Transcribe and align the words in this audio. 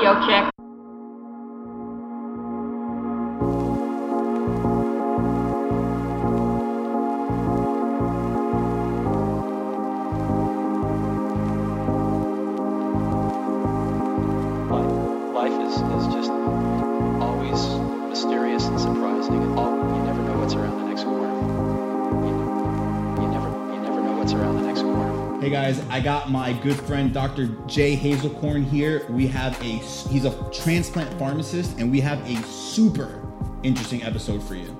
audio 0.00 0.26
check. 0.26 0.69
Hey 25.50 25.56
guys, 25.56 25.80
I 25.88 25.98
got 25.98 26.30
my 26.30 26.52
good 26.52 26.76
friend 26.76 27.12
Dr. 27.12 27.48
Jay 27.66 27.96
Hazelcorn 27.96 28.64
here. 28.64 29.04
We 29.10 29.26
have 29.26 29.60
a 29.60 29.64
he's 29.64 30.24
a 30.24 30.30
transplant 30.52 31.12
pharmacist 31.18 31.76
and 31.80 31.90
we 31.90 32.00
have 32.02 32.24
a 32.30 32.40
super 32.44 33.20
interesting 33.64 34.00
episode 34.04 34.44
for 34.44 34.54
you. 34.54 34.78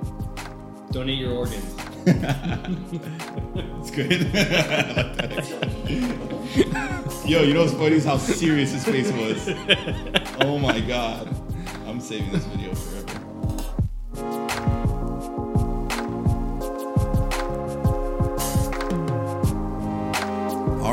Donate 0.93 1.19
your 1.19 1.33
organs. 1.33 1.75
It's 3.81 3.91
good. 3.91 4.31
Yo, 7.29 7.43
you 7.43 7.53
know 7.53 7.63
what's 7.63 7.73
funny 7.73 7.97
is 7.97 8.05
how 8.05 8.19
serious 8.19 8.71
his 8.71 8.85
face 8.85 9.11
was. 9.11 9.49
Oh 10.43 10.57
my 10.57 10.79
god. 10.79 11.29
I'm 11.89 11.99
saving 11.99 12.31
this 12.31 12.45
video 12.45 12.60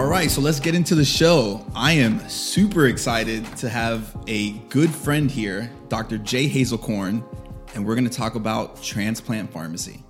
right, 0.07 0.29
so 0.29 0.41
let's 0.41 0.59
get 0.59 0.75
into 0.75 0.95
the 0.95 1.05
show. 1.05 1.65
I 1.75 1.93
am 1.93 2.19
super 2.29 2.87
excited 2.87 3.45
to 3.57 3.69
have 3.69 4.15
a 4.27 4.51
good 4.69 4.89
friend 4.89 5.29
here, 5.29 5.71
Dr. 5.89 6.17
Jay 6.17 6.49
Hazelcorn, 6.49 7.23
and 7.75 7.85
we're 7.85 7.95
going 7.95 8.07
to 8.09 8.15
talk 8.15 8.35
about 8.35 8.81
transplant 8.81 9.51
pharmacy. 9.51 10.03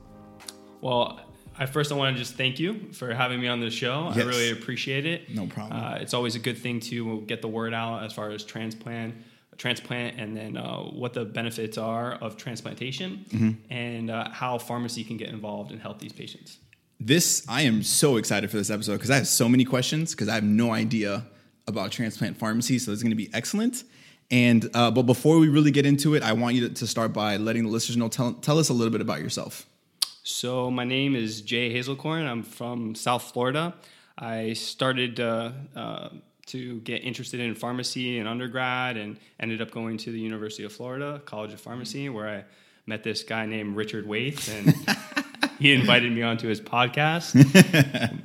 Well, 0.81 1.19
I 1.57 1.65
first 1.65 1.91
I 1.91 1.95
want 1.95 2.15
to 2.15 2.21
just 2.21 2.35
thank 2.35 2.59
you 2.59 2.91
for 2.93 3.13
having 3.13 3.39
me 3.41 3.47
on 3.47 3.59
the 3.59 3.69
show. 3.71 4.11
Yes. 4.15 4.17
I 4.17 4.27
really 4.27 4.51
appreciate 4.51 5.05
it. 5.05 5.33
No 5.33 5.47
problem. 5.47 5.79
Uh, 5.81 5.95
it's 5.95 6.13
always 6.13 6.35
a 6.35 6.39
good 6.39 6.57
thing 6.57 6.79
to 6.81 7.21
get 7.21 7.41
the 7.41 7.47
word 7.47 7.73
out 7.73 8.03
as 8.03 8.13
far 8.13 8.29
as 8.29 8.43
transplant, 8.43 9.15
transplant, 9.57 10.19
and 10.19 10.35
then 10.37 10.55
uh, 10.57 10.77
what 10.79 11.13
the 11.13 11.25
benefits 11.25 11.77
are 11.77 12.13
of 12.13 12.37
transplantation, 12.37 13.25
Mm-hmm. 13.29 13.73
and 13.73 14.11
uh, 14.11 14.29
how 14.29 14.57
pharmacy 14.59 15.03
can 15.03 15.17
get 15.17 15.29
involved 15.29 15.71
and 15.71 15.81
help 15.81 15.99
these 15.99 16.13
patients. 16.13 16.57
This 16.99 17.45
I 17.47 17.61
am 17.63 17.83
so 17.83 18.17
excited 18.17 18.49
for 18.49 18.57
this 18.57 18.69
episode 18.69 18.93
because 18.93 19.11
I 19.11 19.15
have 19.15 19.27
so 19.27 19.47
many 19.47 19.65
questions 19.65 20.11
because 20.11 20.27
I 20.27 20.35
have 20.35 20.43
no 20.43 20.71
idea 20.71 21.25
about 21.67 21.91
transplant 21.91 22.37
pharmacy, 22.37 22.79
so 22.79 22.91
it's 22.91 23.03
going 23.03 23.11
to 23.11 23.15
be 23.15 23.29
excellent. 23.33 23.83
And 24.31 24.69
uh, 24.73 24.91
but 24.91 25.03
before 25.03 25.37
we 25.37 25.47
really 25.47 25.71
get 25.71 25.85
into 25.85 26.15
it, 26.15 26.23
I 26.23 26.33
want 26.33 26.55
you 26.55 26.67
to, 26.67 26.73
to 26.73 26.87
start 26.87 27.13
by 27.13 27.37
letting 27.37 27.63
the 27.63 27.69
listeners 27.69 27.97
know. 27.97 28.09
Tell, 28.09 28.33
tell 28.33 28.57
us 28.59 28.69
a 28.69 28.73
little 28.73 28.91
bit 28.91 29.01
about 29.01 29.21
yourself. 29.21 29.65
So 30.23 30.69
my 30.69 30.83
name 30.83 31.15
is 31.15 31.41
Jay 31.41 31.73
Hazelcorn. 31.73 32.27
I'm 32.27 32.43
from 32.43 32.95
South 32.95 33.31
Florida. 33.31 33.75
I 34.17 34.53
started 34.53 35.19
uh, 35.19 35.51
uh, 35.75 36.09
to 36.47 36.81
get 36.81 37.03
interested 37.03 37.39
in 37.39 37.55
pharmacy 37.55 38.17
in 38.17 38.27
undergrad 38.27 38.97
and 38.97 39.17
ended 39.39 39.61
up 39.61 39.71
going 39.71 39.97
to 39.99 40.11
the 40.11 40.19
University 40.19 40.63
of 40.63 40.73
Florida 40.73 41.21
College 41.25 41.53
of 41.53 41.61
Pharmacy, 41.61 42.09
where 42.09 42.27
I 42.27 42.43
met 42.85 43.03
this 43.03 43.23
guy 43.23 43.45
named 43.45 43.75
Richard 43.75 44.05
Waithe, 44.07 44.49
and 44.49 44.97
he 45.59 45.73
invited 45.73 46.11
me 46.11 46.21
onto 46.21 46.47
his 46.47 46.61
podcast. 46.61 47.33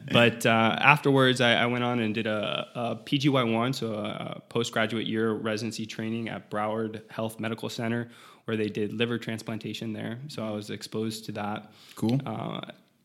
but 0.13 0.45
uh, 0.47 0.77
afterwards, 0.81 1.41
I, 1.41 1.55
I 1.55 1.67
went 1.67 1.85
on 1.85 2.01
and 2.01 2.15
did 2.15 2.27
a, 2.27 2.69
a 2.75 2.97
PGY1, 2.97 3.75
so 3.75 3.95
a, 3.95 4.37
a 4.37 4.43
postgraduate 4.49 5.07
year 5.07 5.33
residency 5.33 5.87
training 5.87 6.29
at 6.29 6.51
Broward 6.51 7.03
Health 7.11 7.41
Medical 7.41 7.69
Center, 7.69 8.09
where 8.45 8.57
they 8.57 8.69
did 8.69 8.93
liver 8.93 9.19
transplantation 9.19 9.93
there. 9.93 10.19
So 10.29 10.45
I 10.45 10.51
was 10.51 10.71
exposed 10.71 11.27
to 11.27 11.33
that. 11.33 11.73
Cool. 11.95 12.21
Uh, 12.27 12.61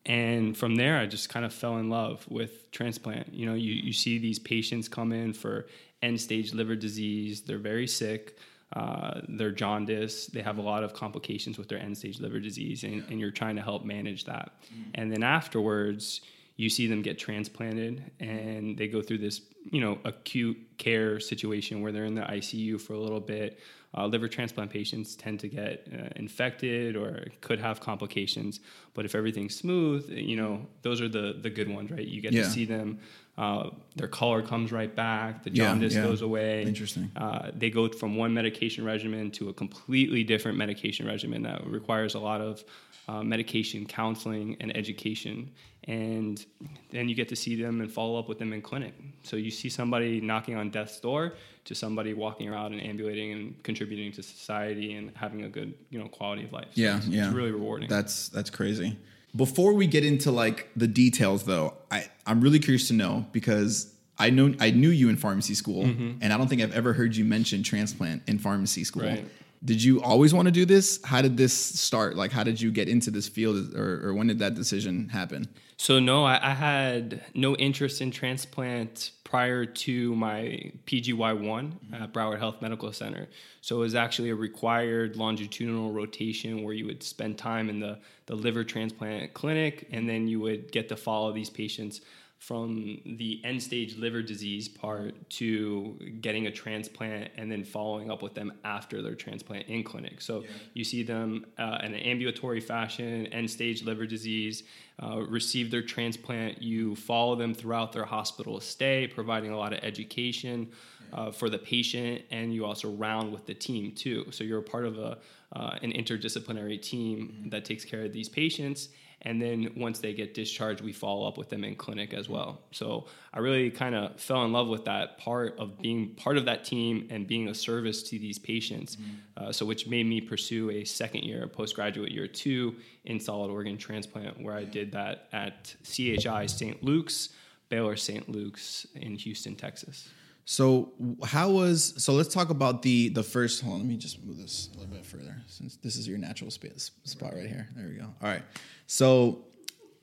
and 0.06 0.56
from 0.56 0.76
there, 0.76 0.98
I 0.98 1.06
just 1.06 1.30
kind 1.30 1.46
of 1.46 1.54
fell 1.54 1.78
in 1.78 1.90
love 1.90 2.26
with 2.30 2.72
transplant. 2.72 3.34
You 3.34 3.46
know, 3.46 3.54
you, 3.54 3.74
you 3.74 3.92
see 3.92 4.18
these 4.18 4.40
patients 4.40 4.88
come 4.88 5.12
in 5.12 5.34
for 5.34 5.68
end 6.02 6.20
stage 6.22 6.54
liver 6.54 6.76
disease, 6.76 7.42
they're 7.42 7.58
very 7.58 7.88
sick. 7.88 8.38
Uh, 8.74 9.22
they're 9.30 9.52
jaundice. 9.52 10.28
They 10.28 10.42
have 10.42 10.58
a 10.58 10.62
lot 10.62 10.84
of 10.84 10.94
complications 10.94 11.58
with 11.58 11.70
their 11.70 11.80
end 11.80 11.98
stage 11.98 12.20
liver 12.20 12.40
disease, 12.40 12.84
and, 12.84 13.04
and 13.10 13.20
you're 13.20 13.32
trying 13.32 13.56
to 13.56 13.62
help 13.62 13.86
manage 13.86 14.26
that. 14.26 14.52
And 14.96 15.12
then 15.12 15.24
afterwards, 15.24 16.22
you 16.58 16.70
see 16.70 16.88
them 16.88 17.02
get 17.02 17.18
transplanted, 17.18 18.12
and 18.20 18.78
they 18.78 18.88
go 18.88 19.02
through 19.02 19.20
this, 19.20 19.42
you 19.72 19.82
know, 19.82 19.98
acute 20.06 20.58
care 20.78 21.20
situation 21.20 21.82
where 21.82 21.92
they're 21.92 22.06
in 22.06 22.16
the 22.16 22.22
ICU 22.22 22.80
for 22.80 22.94
a 22.94 23.00
little 23.00 23.20
bit. 23.20 23.60
Uh, 23.98 24.06
liver 24.06 24.28
transplant 24.28 24.70
patients 24.70 25.16
tend 25.16 25.40
to 25.40 25.48
get 25.48 25.88
uh, 25.94 26.10
infected 26.18 26.96
or 26.96 27.26
could 27.42 27.58
have 27.60 27.80
complications, 27.80 28.60
but 28.94 29.06
if 29.06 29.16
everything's 29.16 29.56
smooth, 29.56 30.08
you 30.10 30.36
know, 30.36 30.66
those 30.82 31.02
are 31.02 31.08
the 31.08 31.38
the 31.42 31.50
good 31.50 31.70
ones, 31.70 31.90
right? 31.90 32.06
You 32.06 32.22
get 32.22 32.34
Yeah. 32.34 32.44
to 32.44 32.50
see 32.50 32.66
them. 32.66 33.00
Uh, 33.38 33.70
their 33.96 34.08
color 34.08 34.42
comes 34.42 34.72
right 34.72 34.94
back. 34.94 35.44
The 35.44 35.52
Yeah, 35.52 35.66
jaundice 35.66 35.96
yeah. 35.96 36.04
goes 36.04 36.22
away. 36.22 36.64
Interesting. 36.64 37.10
Uh, 37.16 37.52
they 37.56 37.70
go 37.70 37.88
from 37.88 38.16
one 38.16 38.34
medication 38.34 38.84
regimen 38.84 39.32
to 39.32 39.50
a 39.50 39.54
completely 39.54 40.24
different 40.24 40.58
medication 40.58 41.08
regimen 41.08 41.44
that 41.44 41.66
requires 41.66 42.14
a 42.16 42.20
lot 42.20 42.42
of 42.42 42.64
uh, 43.08 43.24
medication 43.24 43.86
counseling 43.86 44.58
and 44.60 44.76
education. 44.76 45.50
And 45.88 46.46
then 46.92 47.08
you 47.08 47.16
get 47.16 47.30
to 47.30 47.36
see 47.36 47.62
them 47.62 47.80
and 47.80 47.90
follow 47.90 48.20
up 48.20 48.28
with 48.28 48.40
them 48.40 48.52
in 48.52 48.62
clinic. 48.62 48.94
So 49.24 49.38
you 49.38 49.50
see 49.50 49.70
somebody 49.70 50.20
knocking 50.20 50.56
on 50.56 50.70
death's 50.70 51.00
door 51.00 51.34
to 51.64 51.76
somebody 51.76 52.14
walking 52.14 52.50
around 52.50 52.74
and 52.74 52.82
ambulating 52.82 53.32
and 53.32 53.64
contributing 53.64 54.12
to 54.14 54.24
society 54.24 54.96
and 54.96 55.12
having 55.16 55.44
a 55.44 55.50
good, 55.50 55.74
you 55.90 55.98
know, 55.98 56.08
quality 56.08 56.44
of 56.44 56.52
life. 56.52 56.68
So 56.74 56.82
Yeah, 56.82 56.98
it's, 56.98 57.08
yeah. 57.08 57.26
It's 57.28 57.36
really 57.36 57.52
rewarding. 57.52 57.88
That's 57.90 58.30
that's 58.30 58.50
crazy. 58.50 58.98
Before 59.36 59.74
we 59.74 59.88
get 59.88 60.04
into 60.04 60.32
like 60.32 60.70
the 60.76 60.88
details, 60.88 61.44
though, 61.44 61.76
I 61.90 62.10
I'm 62.26 62.42
really 62.42 62.60
curious 62.60 62.88
to 62.90 62.94
know 62.94 63.26
because 63.32 63.94
I 64.18 64.30
know 64.30 64.54
I 64.60 64.72
knew 64.72 64.90
you 64.90 65.10
in 65.10 65.16
pharmacy 65.16 65.54
school, 65.54 65.84
mm-hmm. 65.84 66.18
and 66.22 66.34
I 66.34 66.38
don't 66.38 66.48
think 66.48 66.62
I've 66.62 66.74
ever 66.74 66.94
heard 66.94 67.16
you 67.16 67.24
mention 67.24 67.64
transplant 67.64 68.24
in 68.28 68.40
pharmacy 68.40 68.84
school. 68.84 69.04
Right. 69.04 69.26
Did 69.64 69.84
you 69.84 70.02
always 70.02 70.34
want 70.34 70.48
to 70.48 70.52
do 70.52 70.66
this? 70.66 71.00
How 71.04 71.22
did 71.22 71.38
this 71.38 71.54
start? 71.54 72.16
Like, 72.16 72.32
how 72.32 72.44
did 72.44 72.62
you 72.62 72.72
get 72.72 72.88
into 72.88 73.12
this 73.12 73.28
field, 73.28 73.76
or, 73.76 74.08
or 74.08 74.14
when 74.14 74.28
did 74.28 74.40
that 74.40 74.54
decision 74.54 75.10
happen? 75.10 75.48
So 75.78 76.00
no, 76.00 76.24
I, 76.24 76.40
I 76.42 76.54
had 76.54 77.24
no 77.34 77.56
interest 77.56 78.02
in 78.02 78.12
transplant 78.12 79.12
prior 79.24 79.66
to 79.66 80.16
my 80.16 80.72
PGY 80.86 81.40
one 81.40 81.78
at 81.92 82.00
mm-hmm. 82.00 82.12
Broward 82.12 82.40
Health 82.40 82.62
Medical 82.62 82.92
Center. 82.94 83.28
So 83.62 83.76
it 83.78 83.80
was 83.80 83.96
actually 83.96 84.30
a 84.30 84.36
required 84.36 85.18
longitudinal 85.18 85.92
rotation 85.92 86.64
where 86.64 86.74
you 86.74 86.86
would 86.86 87.04
spend 87.04 87.38
time 87.38 87.70
in 87.70 87.80
the 87.80 88.00
the 88.26 88.36
liver 88.36 88.64
transplant 88.64 89.34
clinic, 89.34 89.88
and 89.92 90.10
then 90.10 90.28
you 90.28 90.40
would 90.42 90.72
get 90.72 90.90
to 90.90 90.98
follow 90.98 91.32
these 91.32 91.50
patients 91.50 92.02
from 92.40 93.00
the 93.06 93.42
end 93.44 93.62
stage 93.62 93.98
liver 93.98 94.22
disease 94.22 94.68
part 94.68 95.14
to 95.30 95.98
getting 96.22 96.48
a 96.48 96.52
transplant 96.52 97.32
and 97.36 97.52
then 97.52 97.64
following 97.64 98.12
up 98.12 98.22
with 98.22 98.36
them 98.36 98.54
after 98.64 99.02
their 99.02 99.16
transplant 99.16 99.68
in 99.68 99.84
clinic. 99.84 100.22
So 100.22 100.44
you 100.74 100.84
see 100.84 101.04
them 101.04 101.46
uh, 101.58 101.80
in 101.84 101.94
an 101.94 102.00
ambulatory 102.00 102.60
fashion, 102.60 103.26
end 103.28 103.50
stage 103.50 103.84
liver 103.84 104.06
disease, 104.06 104.64
uh, 105.02 105.18
receive 105.22 105.72
their 105.72 105.82
transplant. 105.82 106.62
You 106.62 106.96
follow 106.96 107.36
them 107.36 107.54
throughout 107.54 107.92
their 107.92 108.06
hospital 108.06 108.60
stay, 108.60 109.08
providing 109.08 109.52
a 109.52 109.58
lot 109.58 109.74
of 109.74 109.80
education 109.82 110.70
uh, 111.14 111.32
for 111.32 111.50
the 111.50 111.58
patient, 111.58 112.22
and 112.32 112.54
you 112.54 112.66
also 112.66 112.92
round 112.92 113.32
with 113.32 113.46
the 113.46 113.54
team 113.54 113.94
too. 113.94 114.28
So 114.32 114.44
you're 114.44 114.60
a 114.60 114.64
part 114.64 114.86
of 114.86 114.98
a 115.00 115.18
uh, 115.54 115.78
an 115.82 115.94
interdisciplinary 115.94 116.82
team 116.82 117.46
that 117.50 117.64
takes 117.64 117.86
care 117.86 118.04
of 118.04 118.12
these 118.12 118.28
patients. 118.28 118.90
And 119.24 119.42
then 119.42 119.72
once 119.76 120.00
they 120.00 120.14
get 120.14 120.34
discharged, 120.34 120.82
we 120.82 120.94
follow 120.94 121.28
up 121.28 121.38
with 121.38 121.50
them 121.50 121.64
in 121.64 121.76
clinic 121.76 122.14
as 122.14 122.30
well. 122.30 122.62
So 122.72 123.08
I 123.34 123.40
really 123.40 123.72
kind 123.72 123.96
of 123.96 124.20
fell 124.20 124.46
in 124.46 124.52
love 124.52 124.68
with 124.68 124.86
that 124.86 125.18
part 125.18 125.58
of 125.58 125.80
being 125.82 126.10
part 126.16 126.38
of 126.38 126.46
that 126.46 126.64
team 126.64 127.08
and 127.10 127.26
being 127.26 127.48
a 127.50 127.54
service 127.56 128.04
to 128.04 128.20
these 128.20 128.38
patients. 128.38 128.98
Uh, 129.36 129.52
so 129.52 129.66
which 129.66 129.88
made 129.88 130.06
me 130.06 130.22
pursue 130.22 130.70
a 130.70 130.84
second 130.84 131.24
year, 131.24 131.48
postgraduate 131.48 132.12
year 132.12 132.28
two 132.28 132.76
in 133.06 133.20
solid 133.20 133.50
organ 133.50 133.78
transplant, 133.78 134.42
where 134.42 134.56
I 134.56 134.64
did 134.64 134.92
that 134.92 135.28
at 135.34 135.76
CHI 135.84 136.46
St. 136.46 136.84
Luke's, 136.84 137.30
Baylor 137.70 137.96
St. 137.96 138.30
Luke's 138.30 138.86
in 138.96 139.16
Houston, 139.16 139.56
Texas. 139.56 140.10
So 140.50 140.94
how 141.26 141.50
was 141.50 141.94
so? 142.02 142.14
Let's 142.14 142.34
talk 142.34 142.50
about 142.50 142.82
the 142.82 143.10
the 143.10 143.22
first. 143.22 143.62
Hold 143.62 143.74
on, 143.74 143.80
let 143.82 143.88
me 143.90 143.98
just 143.98 144.24
move 144.24 144.38
this 144.38 144.70
a 144.74 144.80
little 144.80 144.96
bit 144.96 145.06
further 145.06 145.36
since 145.46 145.76
this 145.76 145.98
is 145.98 146.08
your 146.08 146.18
natural 146.18 146.50
space 146.52 146.92
spot 147.04 147.34
right 147.36 147.50
here. 147.50 147.68
There 147.76 147.86
we 147.86 147.96
go. 147.96 148.06
All 148.06 148.30
right. 148.30 148.42
So 148.88 149.44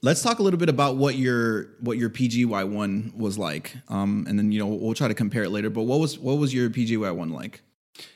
let's 0.02 0.20
talk 0.20 0.40
a 0.40 0.42
little 0.42 0.60
bit 0.60 0.68
about 0.68 0.96
what 0.96 1.14
your 1.14 1.70
what 1.80 1.96
your 1.96 2.10
PGY 2.10 2.68
one 2.68 3.14
was 3.16 3.38
like, 3.38 3.74
um, 3.88 4.26
and 4.28 4.38
then 4.38 4.52
you 4.52 4.58
know 4.58 4.66
we'll 4.66 4.92
try 4.92 5.08
to 5.08 5.14
compare 5.14 5.44
it 5.44 5.50
later. 5.50 5.70
But 5.70 5.84
what 5.84 5.98
was 5.98 6.18
what 6.18 6.34
was 6.34 6.52
your 6.52 6.68
PGY 6.68 7.16
one 7.16 7.30
like? 7.30 7.62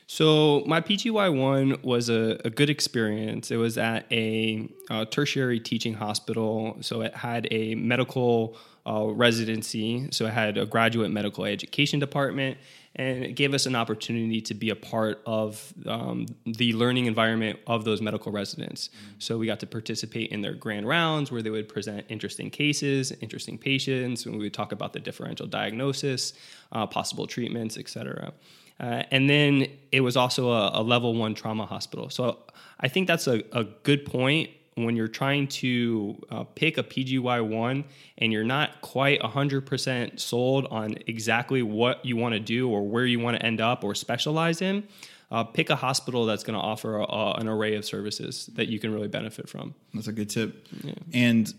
So 0.07 0.63
my 0.65 0.81
PGY 0.81 1.37
one 1.37 1.77
was 1.83 2.09
a, 2.09 2.39
a 2.43 2.49
good 2.49 2.69
experience. 2.69 3.51
It 3.51 3.57
was 3.57 3.77
at 3.77 4.05
a, 4.11 4.67
uh 4.89 5.05
tertiary 5.05 5.59
teaching 5.59 5.93
hospital, 5.93 6.77
so 6.81 7.01
it 7.01 7.15
had 7.15 7.47
a 7.51 7.75
medical 7.75 8.57
uh, 8.85 9.05
residency. 9.05 10.07
So 10.11 10.25
it 10.25 10.33
had 10.33 10.57
a 10.57 10.65
graduate 10.65 11.11
medical 11.11 11.45
education 11.45 11.99
department, 11.99 12.57
and 12.95 13.23
it 13.23 13.35
gave 13.35 13.53
us 13.53 13.65
an 13.67 13.75
opportunity 13.75 14.41
to 14.41 14.53
be 14.53 14.71
a 14.71 14.75
part 14.75 15.21
of 15.25 15.73
um, 15.85 16.25
the 16.45 16.73
learning 16.73 17.05
environment 17.05 17.59
of 17.67 17.85
those 17.85 18.01
medical 18.01 18.31
residents. 18.31 18.89
So 19.19 19.37
we 19.37 19.45
got 19.45 19.59
to 19.59 19.67
participate 19.67 20.31
in 20.31 20.41
their 20.41 20.53
grand 20.53 20.87
rounds 20.87 21.31
where 21.31 21.43
they 21.43 21.51
would 21.51 21.69
present 21.69 22.05
interesting 22.09 22.49
cases, 22.49 23.11
interesting 23.21 23.57
patients, 23.57 24.25
and 24.25 24.35
we 24.35 24.45
would 24.45 24.53
talk 24.53 24.71
about 24.71 24.93
the 24.93 24.99
differential 24.99 25.45
diagnosis, 25.45 26.33
uh, 26.71 26.87
possible 26.87 27.27
treatments, 27.27 27.77
et 27.77 27.89
cetera. 27.89 28.33
Uh, 28.79 29.03
and 29.11 29.29
then 29.29 29.67
it 29.91 30.01
was 30.01 30.15
also 30.15 30.51
a, 30.51 30.71
a, 30.75 30.83
level 30.83 31.13
one 31.13 31.35
trauma 31.35 31.65
hospital. 31.65 32.09
So 32.09 32.39
I 32.79 32.87
think 32.87 33.07
that's 33.07 33.27
a, 33.27 33.43
a 33.51 33.65
good 33.65 34.05
point 34.05 34.49
when 34.75 34.95
you're 34.95 35.09
trying 35.09 35.47
to 35.47 36.17
uh, 36.29 36.43
pick 36.43 36.77
a 36.77 36.83
PGY1 36.83 37.83
and 38.17 38.31
you're 38.31 38.43
not 38.43 38.79
quite 38.81 39.19
100% 39.19 40.19
sold 40.19 40.65
on 40.67 40.95
exactly 41.07 41.61
what 41.61 42.05
you 42.05 42.15
want 42.15 42.33
to 42.33 42.39
do 42.39 42.69
or 42.69 42.87
where 42.87 43.05
you 43.05 43.19
want 43.19 43.37
to 43.37 43.45
end 43.45 43.59
up 43.59 43.83
or 43.83 43.93
specialize 43.93 44.61
in, 44.61 44.87
uh, 45.31 45.43
pick 45.43 45.69
a 45.69 45.75
hospital 45.75 46.25
that's 46.25 46.43
going 46.43 46.57
to 46.57 46.63
offer 46.63 46.97
a, 46.97 47.03
a, 47.03 47.33
an 47.33 47.47
array 47.47 47.75
of 47.75 47.85
services 47.85 48.49
that 48.53 48.69
you 48.69 48.79
can 48.79 48.93
really 48.93 49.07
benefit 49.07 49.49
from. 49.49 49.75
That's 49.93 50.07
a 50.07 50.13
good 50.13 50.29
tip. 50.29 50.67
Yeah. 50.83 50.93
And 51.13 51.53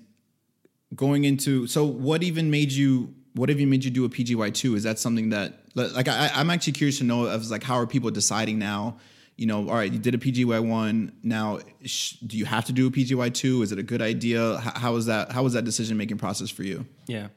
going 0.95 1.25
into, 1.25 1.67
so 1.67 1.85
what 1.85 2.23
even 2.23 2.51
made 2.51 2.73
you 2.73 3.15
what 3.41 3.49
have 3.49 3.59
you 3.59 3.67
made 3.67 3.83
you 3.83 3.91
do 3.91 4.05
a 4.05 4.09
PGY 4.11 4.53
two? 4.53 4.75
Is 4.75 4.83
that 4.83 4.99
something 4.99 5.31
that 5.31 5.55
like 5.75 6.09
I, 6.09 6.31
I'm 6.35 6.51
actually 6.51 6.75
curious 6.75 6.99
to 6.99 7.05
know 7.05 7.25
of 7.25 7.49
like 7.49 7.63
how 7.63 7.77
are 7.77 7.87
people 7.87 8.11
deciding 8.11 8.59
now? 8.59 8.99
You 9.37 9.47
know, 9.47 9.67
all 9.71 9.77
right, 9.77 9.91
you 9.91 9.99
did 9.99 10.15
a 10.15 10.19
PGY 10.19 10.63
one. 10.69 11.13
Now, 11.23 11.61
sh- 11.83 12.17
do 12.27 12.37
you 12.37 12.45
have 12.45 12.67
to 12.67 12.73
do 12.73 12.87
a 12.87 12.91
PGY 12.91 13.33
two? 13.33 13.63
Is 13.63 13.73
it 13.73 13.79
a 13.79 13.83
good 13.83 14.03
idea? 14.03 14.59
H- 14.59 14.75
how 14.75 14.95
is 14.97 15.07
that? 15.07 15.33
How 15.33 15.43
was 15.43 15.55
that 15.55 15.65
decision 15.65 15.97
making 15.97 16.19
process 16.19 16.51
for 16.51 16.65
you? 16.65 16.85
Yeah, 17.07 17.29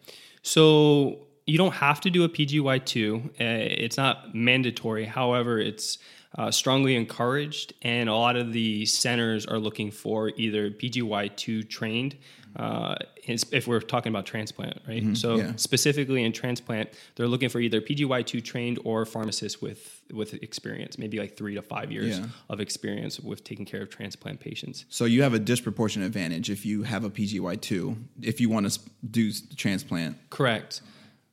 so 0.41 1.19
you 1.45 1.57
don't 1.57 1.75
have 1.75 2.01
to 2.01 2.09
do 2.09 2.25
a 2.25 2.29
PGY 2.29 2.83
two. 2.83 3.29
Uh, 3.39 3.63
it's 3.85 3.95
not 3.95 4.35
mandatory. 4.35 5.05
However, 5.05 5.57
it's 5.57 5.99
uh, 6.37 6.51
strongly 6.51 6.97
encouraged, 6.97 7.73
and 7.81 8.09
a 8.09 8.13
lot 8.13 8.35
of 8.35 8.51
the 8.51 8.85
centers 8.85 9.45
are 9.45 9.57
looking 9.57 9.89
for 9.89 10.33
either 10.35 10.69
PGY 10.69 11.33
two 11.37 11.63
trained 11.63 12.17
uh, 12.55 12.95
if 13.25 13.67
we're 13.67 13.79
talking 13.79 14.11
about 14.11 14.25
transplant, 14.25 14.79
right? 14.87 15.01
Mm-hmm, 15.01 15.13
so 15.15 15.35
yeah. 15.35 15.53
specifically 15.55 16.23
in 16.23 16.31
transplant, 16.31 16.89
they're 17.15 17.27
looking 17.27 17.49
for 17.49 17.59
either 17.59 17.81
PGY2 17.81 18.43
trained 18.43 18.79
or 18.83 19.05
pharmacists 19.05 19.61
with 19.61 20.01
with 20.11 20.35
experience, 20.43 20.97
maybe 20.97 21.17
like 21.17 21.35
three 21.35 21.55
to 21.55 21.61
five 21.61 21.91
years 21.91 22.19
yeah. 22.19 22.25
of 22.49 22.59
experience 22.59 23.19
with 23.19 23.43
taking 23.43 23.65
care 23.65 23.81
of 23.81 23.89
transplant 23.89 24.39
patients. 24.39 24.85
So 24.89 25.05
you 25.05 25.23
have 25.23 25.33
a 25.33 25.39
disproportionate 25.39 26.05
advantage 26.05 26.49
if 26.49 26.65
you 26.65 26.83
have 26.83 27.03
a 27.03 27.09
PGY2 27.09 27.97
if 28.21 28.39
you 28.39 28.49
want 28.49 28.71
to 28.71 28.79
do 29.09 29.31
transplant. 29.55 30.17
Correct. 30.29 30.81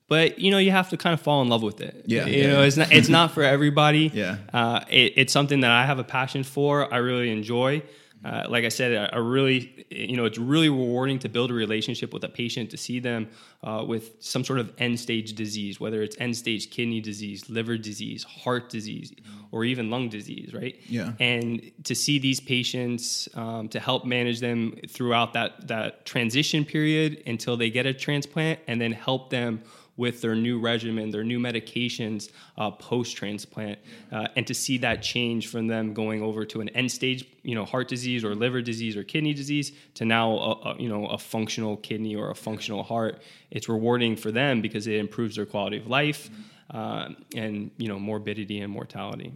But 0.09 0.41
you 0.41 0.51
know 0.51 0.59
you 0.59 0.73
have 0.73 0.91
to 0.91 0.97
kind 0.97 1.15
of 1.15 1.21
fall 1.21 1.43
in 1.43 1.49
love 1.49 1.63
with 1.63 1.81
it. 1.81 2.05
Yeah, 2.07 2.27
you 2.27 2.43
yeah. 2.43 2.53
know 2.53 2.63
it's 2.63 2.77
not 2.77 2.91
it's 2.93 3.09
not 3.09 3.31
for 3.31 3.45
everybody. 3.45 4.11
yeah, 4.15 4.39
uh, 4.53 4.81
it, 4.89 5.13
it's 5.17 5.33
something 5.33 5.61
that 5.61 5.71
I 5.71 5.87
have 5.87 6.01
a 6.01 6.05
passion 6.05 6.43
for. 6.43 6.93
I 6.93 6.97
really 6.97 7.31
enjoy. 7.31 7.83
Uh, 8.25 8.45
like 8.49 8.65
I 8.65 8.69
said, 8.69 9.11
I, 9.13 9.17
really, 9.17 9.87
you 9.91 10.17
know, 10.17 10.27
it's 10.27 10.37
really 10.37 10.69
rewarding 10.69 11.19
to 11.21 11.29
build 11.29 11.51
a 11.51 11.55
relationship 11.55 12.13
with 12.13 12.23
a 12.23 12.29
patient 12.29 12.71
to 12.71 12.77
see 12.77 13.01
them 13.01 13.29
uh, 13.65 13.83
with 13.87 14.17
some 14.21 14.45
sort 14.45 14.59
of 14.59 14.73
end 14.79 15.01
stage 15.01 15.33
disease, 15.35 15.81
whether 15.81 16.03
it's 16.03 16.17
end 16.19 16.37
stage 16.37 16.71
kidney 16.71 17.01
disease, 17.01 17.49
liver 17.49 17.79
disease, 17.79 18.25
heart 18.25 18.69
disease, 18.69 19.15
or 19.53 19.65
even 19.65 19.91
lung 19.91 20.11
disease, 20.11 20.53
right? 20.53 20.79
Yeah. 20.87 21.13
And 21.19 21.73
to 21.85 21.95
see 21.95 22.19
these 22.19 22.41
patients, 22.41 23.29
um, 23.35 23.69
to 23.71 23.81
help 23.81 24.05
manage 24.05 24.41
them 24.41 24.79
throughout 24.89 25.33
that 25.33 25.69
that 25.69 26.05
transition 26.05 26.65
period 26.65 27.23
until 27.27 27.57
they 27.57 27.71
get 27.71 27.87
a 27.87 27.95
transplant, 27.95 28.61
and 28.67 28.81
then 28.81 28.93
help 28.93 29.31
them 29.31 29.63
with 29.97 30.23
their 30.23 30.35
new 30.35 30.59
regimen, 30.59 31.11
their 31.11 31.25
new 31.25 31.39
medications 31.39 32.31
uh, 32.57 32.71
post 32.71 33.17
transplant, 33.17 33.79
uh, 34.13 34.29
and 34.37 34.47
to 34.47 34.55
see 34.55 34.79
that 34.79 35.03
change 35.03 35.49
from 35.49 35.67
them 35.67 35.93
going 35.93 36.23
over 36.23 36.45
to 36.45 36.61
an 36.61 36.69
end 36.71 36.91
stage, 36.91 37.27
you 37.43 37.55
know, 37.55 37.65
heart 37.65 37.89
disease 37.89 38.25
or 38.25 38.35
liver 38.35 38.63
disease 38.63 38.97
or 38.97 39.05
kidney 39.05 39.35
disease 39.35 39.73
to 39.95 40.05
now, 40.05 40.31
a, 40.31 40.53
a, 40.53 40.77
you 40.79 40.89
know, 40.89 41.07
a 41.07 41.19
functional 41.19 41.77
kidney 41.77 42.15
or 42.15 42.31
a 42.31 42.35
functional 42.35 42.83
heart. 42.83 43.23
It's 43.51 43.69
rewarding 43.69 44.17
for 44.17 44.31
them 44.31 44.61
because 44.61 44.87
it 44.87 44.97
improves 44.97 45.37
their 45.37 45.47
quality 45.47 45.79
of 45.79 45.87
life 45.87 46.31
uh, 46.73 47.09
and 47.35 47.71
you 47.77 47.89
know 47.89 47.99
morbidity 47.99 48.61
and 48.61 48.73
mortality. 48.73 49.33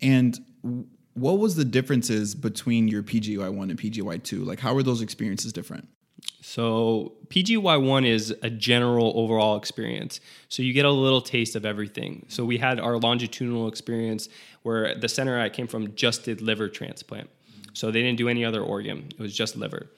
And 0.00 0.38
what 1.14 1.38
was 1.38 1.56
the 1.56 1.64
differences 1.64 2.34
between 2.34 2.88
your 2.88 3.02
PGY 3.02 3.52
one 3.52 3.70
and 3.70 3.78
PGY 3.78 4.22
two? 4.22 4.44
Like, 4.44 4.60
how 4.60 4.74
were 4.74 4.82
those 4.82 5.02
experiences 5.02 5.52
different? 5.52 5.88
So 6.40 7.12
PGY1 7.28 8.06
is 8.06 8.34
a 8.42 8.50
general 8.50 9.12
overall 9.16 9.56
experience. 9.56 10.20
So 10.48 10.62
you 10.62 10.72
get 10.72 10.84
a 10.84 10.90
little 10.90 11.20
taste 11.20 11.56
of 11.56 11.66
everything. 11.66 12.24
So 12.28 12.44
we 12.44 12.58
had 12.58 12.80
our 12.80 12.96
longitudinal 12.96 13.68
experience 13.68 14.28
where 14.62 14.94
the 14.94 15.08
center 15.08 15.38
I 15.38 15.48
came 15.48 15.66
from 15.66 15.94
just 15.94 16.24
did 16.24 16.40
liver 16.40 16.68
transplant. 16.68 17.28
So 17.74 17.90
they 17.90 18.02
didn't 18.02 18.18
do 18.18 18.28
any 18.28 18.44
other 18.44 18.62
organ. 18.62 19.08
It 19.10 19.20
was 19.20 19.34
just 19.34 19.56
liver. 19.56 19.90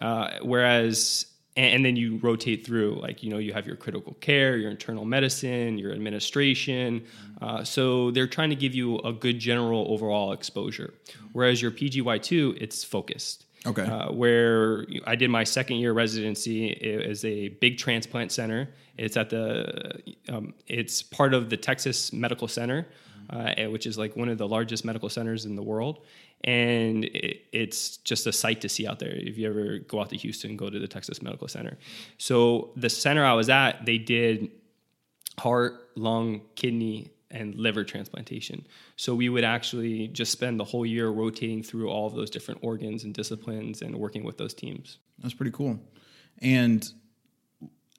Uh, 0.00 0.30
whereas 0.42 1.26
and, 1.56 1.84
then 1.84 1.96
you 1.96 2.18
rotate 2.18 2.64
through 2.64 2.98
like 3.00 3.22
you 3.22 3.30
know 3.30 3.38
you 3.38 3.52
have 3.52 3.66
your 3.66 3.76
critical 3.76 4.14
care 4.20 4.56
your 4.56 4.70
internal 4.70 5.04
medicine 5.04 5.78
your 5.78 5.92
administration 5.92 7.04
uh, 7.42 7.64
so 7.64 8.10
they're 8.12 8.28
trying 8.28 8.50
to 8.50 8.56
give 8.56 8.74
you 8.74 8.98
a 8.98 9.12
good 9.12 9.38
general 9.38 9.86
overall 9.92 10.32
exposure 10.32 10.94
whereas 11.32 11.60
your 11.60 11.70
pgy2 11.70 12.56
it's 12.60 12.84
focused 12.84 13.46
Okay. 13.66 13.82
Uh, 13.82 14.10
where 14.10 14.86
I 15.06 15.16
did 15.16 15.28
my 15.28 15.44
second 15.44 15.76
year 15.76 15.92
residency 15.92 16.68
it 16.68 17.06
is 17.06 17.24
a 17.24 17.48
big 17.48 17.76
transplant 17.76 18.32
center. 18.32 18.70
It's 18.96 19.16
at 19.16 19.30
the 19.30 20.00
um, 20.28 20.54
it's 20.66 21.02
part 21.02 21.34
of 21.34 21.50
the 21.50 21.56
Texas 21.56 22.12
Medical 22.12 22.48
Center, 22.48 22.86
uh, 23.28 23.52
which 23.66 23.86
is 23.86 23.98
like 23.98 24.16
one 24.16 24.28
of 24.28 24.38
the 24.38 24.48
largest 24.48 24.84
medical 24.84 25.08
centers 25.08 25.44
in 25.44 25.56
the 25.56 25.62
world. 25.62 26.04
And 26.42 27.04
it, 27.04 27.42
it's 27.52 27.98
just 27.98 28.26
a 28.26 28.32
sight 28.32 28.62
to 28.62 28.68
see 28.68 28.86
out 28.86 28.98
there. 28.98 29.14
If 29.14 29.36
you 29.36 29.46
ever 29.46 29.78
go 29.78 30.00
out 30.00 30.08
to 30.10 30.16
Houston, 30.16 30.56
go 30.56 30.70
to 30.70 30.78
the 30.78 30.88
Texas 30.88 31.20
Medical 31.20 31.48
Center. 31.48 31.76
So 32.16 32.70
the 32.76 32.88
center 32.88 33.24
I 33.24 33.34
was 33.34 33.50
at, 33.50 33.84
they 33.84 33.98
did 33.98 34.50
heart, 35.38 35.90
lung, 35.96 36.42
kidney, 36.54 37.10
and 37.30 37.54
liver 37.54 37.84
transplantation. 37.84 38.66
So 38.96 39.14
we 39.14 39.28
would 39.28 39.44
actually 39.44 40.08
just 40.08 40.32
spend 40.32 40.58
the 40.58 40.64
whole 40.64 40.84
year 40.84 41.08
rotating 41.08 41.62
through 41.62 41.88
all 41.88 42.06
of 42.06 42.14
those 42.14 42.30
different 42.30 42.60
organs 42.62 43.04
and 43.04 43.14
disciplines 43.14 43.82
and 43.82 43.96
working 43.96 44.24
with 44.24 44.38
those 44.38 44.54
teams. 44.54 44.98
That's 45.18 45.34
pretty 45.34 45.52
cool. 45.52 45.78
And 46.42 46.90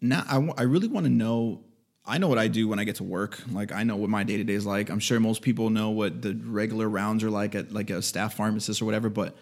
now 0.01 0.23
I, 0.27 0.33
w- 0.33 0.53
I 0.57 0.63
really 0.63 0.87
want 0.87 1.05
to 1.05 1.11
know. 1.11 1.63
I 2.03 2.17
know 2.17 2.27
what 2.27 2.39
I 2.39 2.47
do 2.47 2.67
when 2.67 2.79
I 2.79 2.83
get 2.83 2.95
to 2.95 3.03
work. 3.03 3.39
Like 3.51 3.71
I 3.71 3.83
know 3.83 3.95
what 3.95 4.09
my 4.09 4.23
day 4.23 4.37
to 4.37 4.43
day 4.43 4.53
is 4.53 4.65
like. 4.65 4.89
I'm 4.89 4.99
sure 4.99 5.19
most 5.19 5.43
people 5.43 5.69
know 5.69 5.91
what 5.91 6.21
the 6.21 6.33
regular 6.33 6.89
rounds 6.89 7.23
are 7.23 7.29
like 7.29 7.53
at 7.53 7.71
like 7.71 7.91
a 7.91 8.01
staff 8.01 8.33
pharmacist 8.33 8.81
or 8.81 8.85
whatever. 8.85 9.09
But 9.09 9.35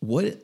what 0.00 0.42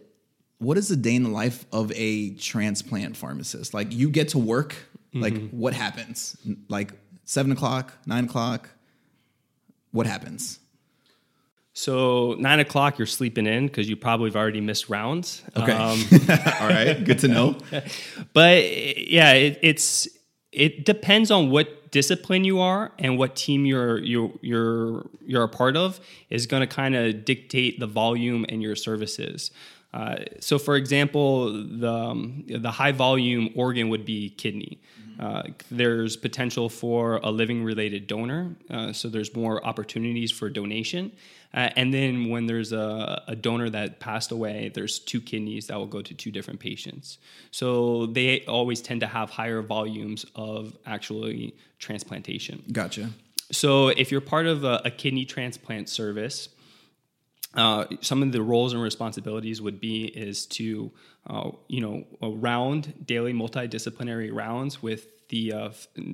what 0.59 0.79
is 0.79 0.89
the 0.89 0.97
day 0.97 1.15
in 1.15 1.23
the 1.23 1.31
life 1.31 1.65
of 1.73 1.91
a 1.95 2.35
transplant 2.35 3.17
pharmacist? 3.17 3.73
Like 3.73 3.93
you 3.93 4.11
get 4.11 4.29
to 4.31 4.39
work. 4.39 4.77
Like 5.15 5.35
mm-hmm. 5.35 5.57
what 5.57 5.75
happens? 5.75 6.37
Like 6.69 6.93
seven 7.25 7.53
o'clock, 7.53 7.95
nine 8.05 8.25
o'clock, 8.25 8.69
what 9.95 10.07
happens? 10.07 10.59
So 11.73 12.35
nine 12.39 12.61
o'clock, 12.61 12.99
you're 12.99 13.07
sleeping 13.07 13.47
in 13.47 13.69
because 13.69 13.89
you 13.89 13.97
probably 13.97 14.29
have 14.29 14.37
already 14.37 14.61
missed 14.61 14.89
rounds. 14.89 15.43
Okay, 15.57 15.73
um, 15.73 16.01
all 16.61 16.69
right, 16.69 17.03
good 17.03 17.21
to 17.21 17.29
know. 17.29 17.57
but 18.33 18.65
yeah, 19.09 19.33
it, 19.33 19.59
it's 19.63 20.09
it 20.53 20.85
depends 20.85 21.31
on 21.31 21.51
what 21.51 21.91
discipline 21.93 22.45
you 22.45 22.61
are 22.61 22.93
and 22.99 23.19
what 23.19 23.37
team 23.37 23.65
you're 23.65 23.99
you're 23.99 24.33
you're 24.41 25.07
you're 25.25 25.45
a 25.45 25.49
part 25.49 25.77
of 25.77 26.01
is 26.29 26.47
going 26.47 26.61
to 26.61 26.67
kind 26.67 26.97
of 26.97 27.25
dictate 27.25 27.79
the 27.79 27.87
volume 27.87 28.45
and 28.49 28.63
your 28.63 28.75
services. 28.77 29.53
Uh, 29.93 30.17
so, 30.41 30.59
for 30.59 30.75
example, 30.75 31.53
the 31.53 31.93
um, 31.93 32.45
the 32.49 32.73
high 32.73 32.93
volume 32.93 33.51
organ 33.55 33.89
would 33.89 34.05
be 34.05 34.31
kidney. 34.31 34.81
Uh, 35.19 35.43
there's 35.71 36.17
potential 36.17 36.69
for 36.69 37.17
a 37.23 37.31
living 37.31 37.63
related 37.63 38.07
donor, 38.07 38.57
uh, 38.71 38.93
so 38.93 39.09
there's 39.09 39.35
more 39.35 39.65
opportunities 39.65 40.31
for 40.31 40.49
donation. 40.49 41.13
Uh, 41.55 41.71
and 41.77 41.95
then 41.95 42.29
when 42.29 42.47
there's 42.47 42.73
a, 42.73 43.23
a, 43.29 43.37
donor 43.37 43.71
that 43.71 44.01
passed 44.01 44.33
away, 44.33 44.73
there's 44.75 44.99
two 44.99 45.21
kidneys 45.21 45.69
that 45.69 45.77
will 45.77 45.87
go 45.87 46.03
to 46.03 46.13
two 46.13 46.33
different 46.33 46.59
patients. 46.59 47.19
So 47.53 48.07
they 48.07 48.45
always 48.47 48.83
tend 48.83 49.03
to 49.03 49.07
have 49.07 49.31
higher 49.31 49.63
volumes 49.63 50.27
of 50.35 50.77
actually 50.85 51.55
transplantation. 51.79 52.65
Gotcha. 52.73 53.11
So 53.53 53.89
if 53.89 54.11
you're 54.11 54.21
part 54.21 54.47
of 54.47 54.65
a, 54.65 54.83
a 54.85 54.91
kidney 54.91 55.25
transplant 55.25 55.89
service, 55.89 56.49
uh, 57.55 57.87
some 58.01 58.23
of 58.23 58.33
the 58.33 58.43
roles 58.43 58.73
and 58.73 58.83
responsibilities 58.83 59.63
would 59.63 59.81
be 59.81 60.05
is 60.05 60.47
to 60.47 60.91
uh, 61.27 61.51
you 61.69 61.81
know 61.81 62.05
round 62.21 63.07
daily 63.07 63.33
multidisciplinary 63.33 64.33
rounds 64.33 64.83
with 64.83 65.09
the 65.29 65.53
uh, 65.53 65.71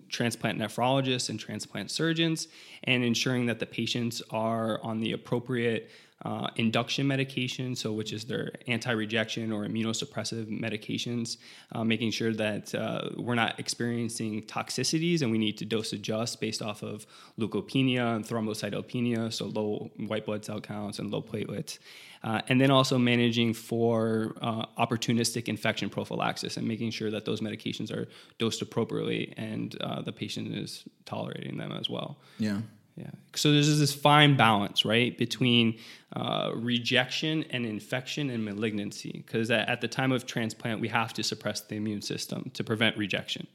transplant 0.09 0.59
nephrologists 0.59 1.29
and 1.31 1.41
transplant 1.41 1.91
surgeons 1.91 2.49
and 2.85 3.05
ensuring 3.05 3.47
that 3.47 3.59
the 3.59 3.67
patients 3.67 4.23
are 4.31 4.81
on 4.83 5.01
the 5.01 5.13
appropriate 5.13 5.91
uh, 6.25 6.49
induction 6.57 7.07
medication, 7.07 7.75
so 7.75 7.93
which 7.93 8.13
is 8.13 8.25
their 8.25 8.53
anti-rejection 8.67 9.51
or 9.53 9.65
immunosuppressive 9.65 10.47
medications, 10.49 11.39
uh, 11.73 11.83
making 11.83 12.11
sure 12.11 12.33
that 12.35 12.75
uh, 12.75 13.09
we're 13.17 13.35
not 13.35 13.59
experiencing 13.59 14.43
toxicities 14.43 15.23
and 15.23 15.31
we 15.31 15.39
need 15.39 15.57
to 15.57 15.65
dose 15.65 15.93
adjust 15.93 16.41
based 16.41 16.61
off 16.61 16.83
of 16.83 17.07
leukopenia 17.39 18.17
and 18.17 18.27
thrombocytopenia, 18.27 19.33
so 19.33 19.47
low 19.47 19.91
white 19.97 20.27
blood 20.27 20.45
cell 20.45 20.61
counts 20.61 20.99
and 20.99 21.11
low 21.11 21.23
platelets. 21.23 21.79
Uh, 22.23 22.43
and 22.49 22.61
then 22.61 22.71
also 22.71 22.99
managing 22.99 23.55
for 23.55 24.35
uh, 24.43 24.67
opportunistic 24.79 25.49
infection 25.49 25.89
prophylaxis 25.89 26.59
and 26.59 26.69
making 26.69 26.91
sure 26.91 27.11
that 27.11 27.25
those 27.25 27.41
medications 27.41 27.91
are 27.91 28.09
dosed 28.39 28.61
appropriately 28.61 29.33
and 29.39 29.81
uh, 29.81 30.03
the 30.03 30.13
patient 30.13 30.55
is 30.55 30.85
tolerating 31.07 31.57
them 31.57 31.73
as 31.73 31.89
well. 31.89 32.19
Yeah. 32.39 32.61
Yeah. 33.01 33.11
So 33.35 33.53
there's 33.53 33.79
this 33.79 33.95
fine 33.95 34.37
balance, 34.37 34.85
right, 34.85 35.17
between 35.17 35.79
uh, 36.15 36.51
rejection 36.55 37.45
and 37.51 37.65
infection 37.65 38.29
and 38.29 38.45
malignancy. 38.45 39.23
Because 39.25 39.51
at, 39.51 39.69
at, 39.69 39.81
the 39.81 39.89
time 39.89 40.13
of 40.13 40.27
transplant, 40.27 40.81
we 40.81 40.89
have 40.89 41.15
to 41.15 41.23
suppress 41.23 41.63
the 41.63 41.77
immune 41.77 42.03
system 42.03 42.51
to 42.53 42.63
prevent 42.63 42.99
rejection. 42.99 43.47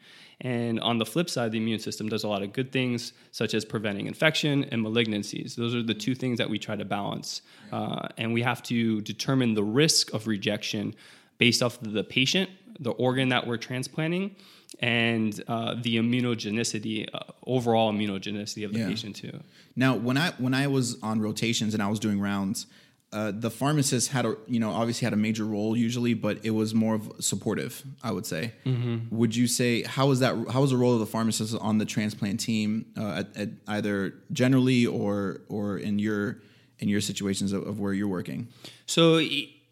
And 0.41 0.79
on 0.79 0.97
the 0.97 1.05
flip 1.05 1.29
side, 1.29 1.51
the 1.51 1.59
immune 1.59 1.79
system 1.79 2.09
does 2.09 2.23
a 2.23 2.27
lot 2.27 2.41
of 2.41 2.53
good 2.53 2.71
things, 2.71 3.13
such 3.31 3.53
as 3.53 3.63
preventing 3.65 4.07
infection 4.07 4.63
and 4.65 4.83
malignancies. 4.83 5.55
Those 5.55 5.75
are 5.75 5.83
the 5.83 5.93
two 5.93 6.15
things 6.15 6.39
that 6.39 6.49
we 6.49 6.57
try 6.57 6.75
to 6.75 6.85
balance. 6.85 7.41
Uh, 7.71 8.07
and 8.17 8.33
we 8.33 8.41
have 8.41 8.63
to 8.63 9.01
determine 9.01 9.53
the 9.53 9.63
risk 9.63 10.11
of 10.13 10.25
rejection 10.25 10.95
based 11.37 11.61
off 11.61 11.79
of 11.81 11.93
the 11.93 12.03
patient, 12.03 12.49
the 12.79 12.91
organ 12.91 13.29
that 13.29 13.45
we're 13.45 13.57
transplanting, 13.57 14.35
and 14.79 15.43
uh, 15.47 15.75
the 15.81 15.97
immunogenicity, 15.97 17.07
uh, 17.13 17.19
overall 17.45 17.91
immunogenicity 17.91 18.65
of 18.65 18.73
the 18.73 18.79
yeah. 18.79 18.87
patient 18.87 19.15
too. 19.15 19.39
Now, 19.75 19.95
when 19.95 20.17
I 20.17 20.31
when 20.37 20.53
I 20.53 20.67
was 20.67 21.01
on 21.01 21.21
rotations 21.21 21.73
and 21.73 21.81
I 21.81 21.87
was 21.87 21.99
doing 21.99 22.19
rounds, 22.19 22.67
uh, 23.13 23.31
the 23.33 23.49
pharmacist 23.49 24.09
had 24.09 24.25
a 24.25 24.35
you 24.47 24.59
know 24.59 24.71
obviously 24.71 25.05
had 25.05 25.13
a 25.13 25.17
major 25.17 25.45
role 25.45 25.77
usually, 25.77 26.13
but 26.13 26.43
it 26.43 26.51
was 26.51 26.73
more 26.73 26.95
of 26.95 27.11
supportive. 27.19 27.83
I 28.03 28.11
would 28.11 28.25
say. 28.25 28.53
Mm-hmm. 28.65 29.15
Would 29.15 29.35
you 29.35 29.47
say 29.47 29.83
how 29.83 30.07
was 30.07 30.19
that? 30.19 30.35
How 30.51 30.61
was 30.61 30.71
the 30.71 30.77
role 30.77 30.93
of 30.93 30.99
the 30.99 31.05
pharmacist 31.05 31.55
on 31.61 31.77
the 31.77 31.85
transplant 31.85 32.39
team 32.39 32.87
uh, 32.97 33.23
at, 33.23 33.37
at, 33.37 33.49
either 33.67 34.15
generally 34.33 34.85
or 34.85 35.41
or 35.47 35.77
in 35.77 35.99
your 35.99 36.41
in 36.79 36.89
your 36.89 36.99
situations 36.99 37.53
of, 37.53 37.65
of 37.65 37.79
where 37.79 37.93
you're 37.93 38.07
working? 38.09 38.49
So 38.85 39.19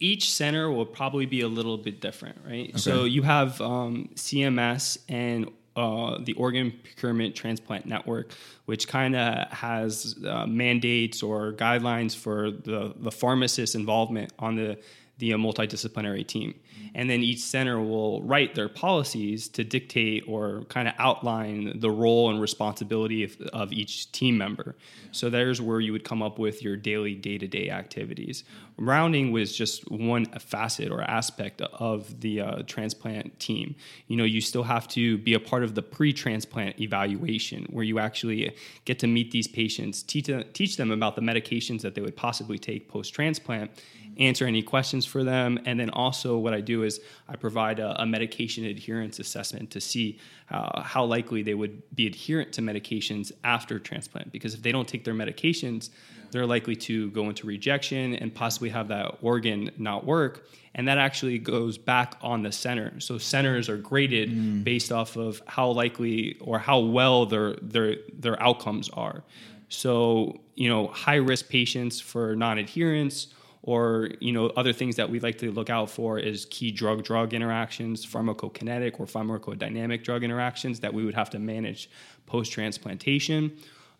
each 0.03 0.33
center 0.33 0.69
will 0.69 0.85
probably 0.85 1.25
be 1.25 1.39
a 1.41 1.47
little 1.47 1.77
bit 1.77 2.01
different, 2.01 2.37
right? 2.45 2.69
Okay. 2.69 2.77
So 2.77 3.05
you 3.05 3.21
have 3.21 3.61
um, 3.61 4.09
CMS 4.15 4.97
and 5.07 5.49
uh, 5.77 6.17
the 6.21 6.33
Organ 6.33 6.73
Procurement 6.83 7.35
Transplant 7.35 7.85
Network, 7.85 8.33
which 8.65 8.85
kind 8.85 9.15
of 9.15 9.47
has 9.47 10.17
uh, 10.27 10.45
mandates 10.45 11.23
or 11.23 11.53
guidelines 11.53 12.13
for 12.15 12.51
the, 12.51 12.93
the 12.97 13.11
pharmacist 13.11 13.75
involvement 13.75 14.33
on 14.37 14.57
the 14.57 14.77
the 15.19 15.29
multidisciplinary 15.31 16.25
team. 16.27 16.55
And 16.95 17.09
then 17.09 17.21
each 17.21 17.39
center 17.39 17.81
will 17.81 18.21
write 18.21 18.55
their 18.55 18.69
policies 18.69 19.47
to 19.49 19.63
dictate 19.63 20.23
or 20.27 20.63
kind 20.69 20.87
of 20.87 20.93
outline 20.99 21.79
the 21.79 21.89
role 21.89 22.29
and 22.29 22.39
responsibility 22.39 23.23
of, 23.23 23.39
of 23.51 23.73
each 23.73 24.11
team 24.11 24.37
member. 24.37 24.75
So 25.11 25.29
there's 25.29 25.59
where 25.59 25.79
you 25.79 25.91
would 25.91 26.03
come 26.03 26.21
up 26.21 26.37
with 26.37 26.61
your 26.61 26.75
daily 26.75 27.15
day 27.15 27.37
to 27.37 27.47
day 27.47 27.69
activities. 27.69 28.43
Rounding 28.77 29.31
was 29.31 29.55
just 29.55 29.89
one 29.91 30.25
facet 30.25 30.91
or 30.91 31.01
aspect 31.01 31.61
of 31.61 32.21
the 32.21 32.41
uh, 32.41 32.63
transplant 32.65 33.39
team. 33.39 33.75
You 34.07 34.17
know, 34.17 34.23
you 34.23 34.41
still 34.41 34.63
have 34.63 34.87
to 34.89 35.17
be 35.19 35.33
a 35.33 35.39
part 35.39 35.63
of 35.63 35.75
the 35.75 35.81
pre 35.81 36.13
transplant 36.13 36.79
evaluation 36.79 37.65
where 37.69 37.83
you 37.83 37.99
actually 37.99 38.55
get 38.85 38.99
to 38.99 39.07
meet 39.07 39.31
these 39.31 39.47
patients, 39.47 40.01
teach, 40.03 40.29
teach 40.53 40.77
them 40.77 40.91
about 40.91 41.15
the 41.15 41.21
medications 41.21 41.81
that 41.81 41.95
they 41.95 42.01
would 42.01 42.15
possibly 42.15 42.57
take 42.57 42.87
post 42.87 43.13
transplant 43.13 43.71
answer 44.17 44.45
any 44.45 44.61
questions 44.61 45.05
for 45.05 45.23
them. 45.23 45.59
And 45.65 45.79
then 45.79 45.89
also, 45.89 46.37
what 46.37 46.53
I 46.53 46.61
do 46.63 46.83
is 46.83 46.99
I 47.27 47.35
provide 47.35 47.79
a, 47.79 48.01
a 48.01 48.05
medication 48.05 48.65
adherence 48.65 49.19
assessment 49.19 49.71
to 49.71 49.81
see 49.81 50.19
uh, 50.49 50.81
how 50.81 51.05
likely 51.05 51.43
they 51.43 51.53
would 51.53 51.81
be 51.95 52.07
adherent 52.07 52.53
to 52.53 52.61
medications 52.61 53.31
after 53.43 53.79
transplant. 53.79 54.31
Because 54.31 54.53
if 54.53 54.61
they 54.61 54.71
don't 54.71 54.87
take 54.87 55.03
their 55.03 55.13
medications, 55.13 55.89
they're 56.31 56.45
likely 56.45 56.75
to 56.75 57.11
go 57.11 57.29
into 57.29 57.45
rejection 57.45 58.15
and 58.15 58.33
possibly 58.33 58.69
have 58.69 58.87
that 58.87 59.17
organ 59.21 59.71
not 59.77 60.05
work. 60.05 60.47
And 60.75 60.87
that 60.87 60.97
actually 60.97 61.37
goes 61.37 61.77
back 61.77 62.17
on 62.21 62.41
the 62.41 62.51
center. 62.51 62.99
So 62.99 63.19
centers 63.19 63.69
are 63.69 63.77
graded 63.77 64.31
mm. 64.31 64.63
based 64.63 64.91
off 64.91 65.15
of 65.15 65.41
how 65.45 65.69
likely 65.69 66.37
or 66.41 66.57
how 66.57 66.79
well 66.79 67.27
their 67.27 67.53
their 67.61 67.97
their 68.11 68.41
outcomes 68.41 68.89
are. 68.89 69.23
So, 69.69 70.41
you 70.55 70.69
know, 70.69 70.87
high 70.87 71.15
risk 71.15 71.49
patients 71.49 71.99
for 71.99 72.35
non 72.35 72.57
adherence 72.57 73.27
or 73.63 74.09
you 74.19 74.31
know 74.31 74.47
other 74.57 74.73
things 74.73 74.95
that 74.97 75.09
we 75.09 75.19
like 75.19 75.37
to 75.37 75.51
look 75.51 75.69
out 75.69 75.89
for 75.89 76.19
is 76.19 76.45
key 76.45 76.71
drug 76.71 77.03
drug 77.03 77.33
interactions 77.33 78.05
pharmacokinetic 78.05 78.99
or 78.99 79.05
pharmacodynamic 79.05 80.03
drug 80.03 80.23
interactions 80.23 80.79
that 80.81 80.93
we 80.93 81.03
would 81.03 81.15
have 81.15 81.29
to 81.29 81.39
manage 81.39 81.89
post 82.25 82.51
transplantation 82.51 83.51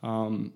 um, 0.03 0.53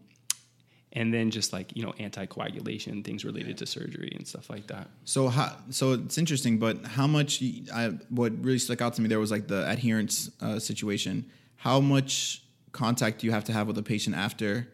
and 0.93 1.13
then 1.13 1.31
just 1.31 1.53
like 1.53 1.75
you 1.75 1.83
know 1.83 1.93
anticoagulation 1.93 3.03
things 3.03 3.23
related 3.23 3.57
to 3.57 3.65
surgery 3.65 4.11
and 4.15 4.27
stuff 4.27 4.49
like 4.49 4.67
that. 4.67 4.89
So 5.05 5.29
how 5.29 5.55
so 5.69 5.93
it's 5.93 6.17
interesting 6.17 6.59
but 6.59 6.85
how 6.85 7.07
much 7.07 7.41
I, 7.73 7.97
what 8.09 8.33
really 8.43 8.59
stuck 8.59 8.81
out 8.81 8.93
to 8.95 9.01
me 9.01 9.07
there 9.07 9.19
was 9.19 9.31
like 9.31 9.47
the 9.47 9.69
adherence 9.69 10.29
uh, 10.41 10.59
situation. 10.59 11.25
How 11.55 11.79
much 11.79 12.43
contact 12.71 13.19
do 13.19 13.27
you 13.27 13.33
have 13.33 13.43
to 13.45 13.53
have 13.53 13.67
with 13.67 13.77
a 13.77 13.83
patient 13.83 14.15
after 14.15 14.67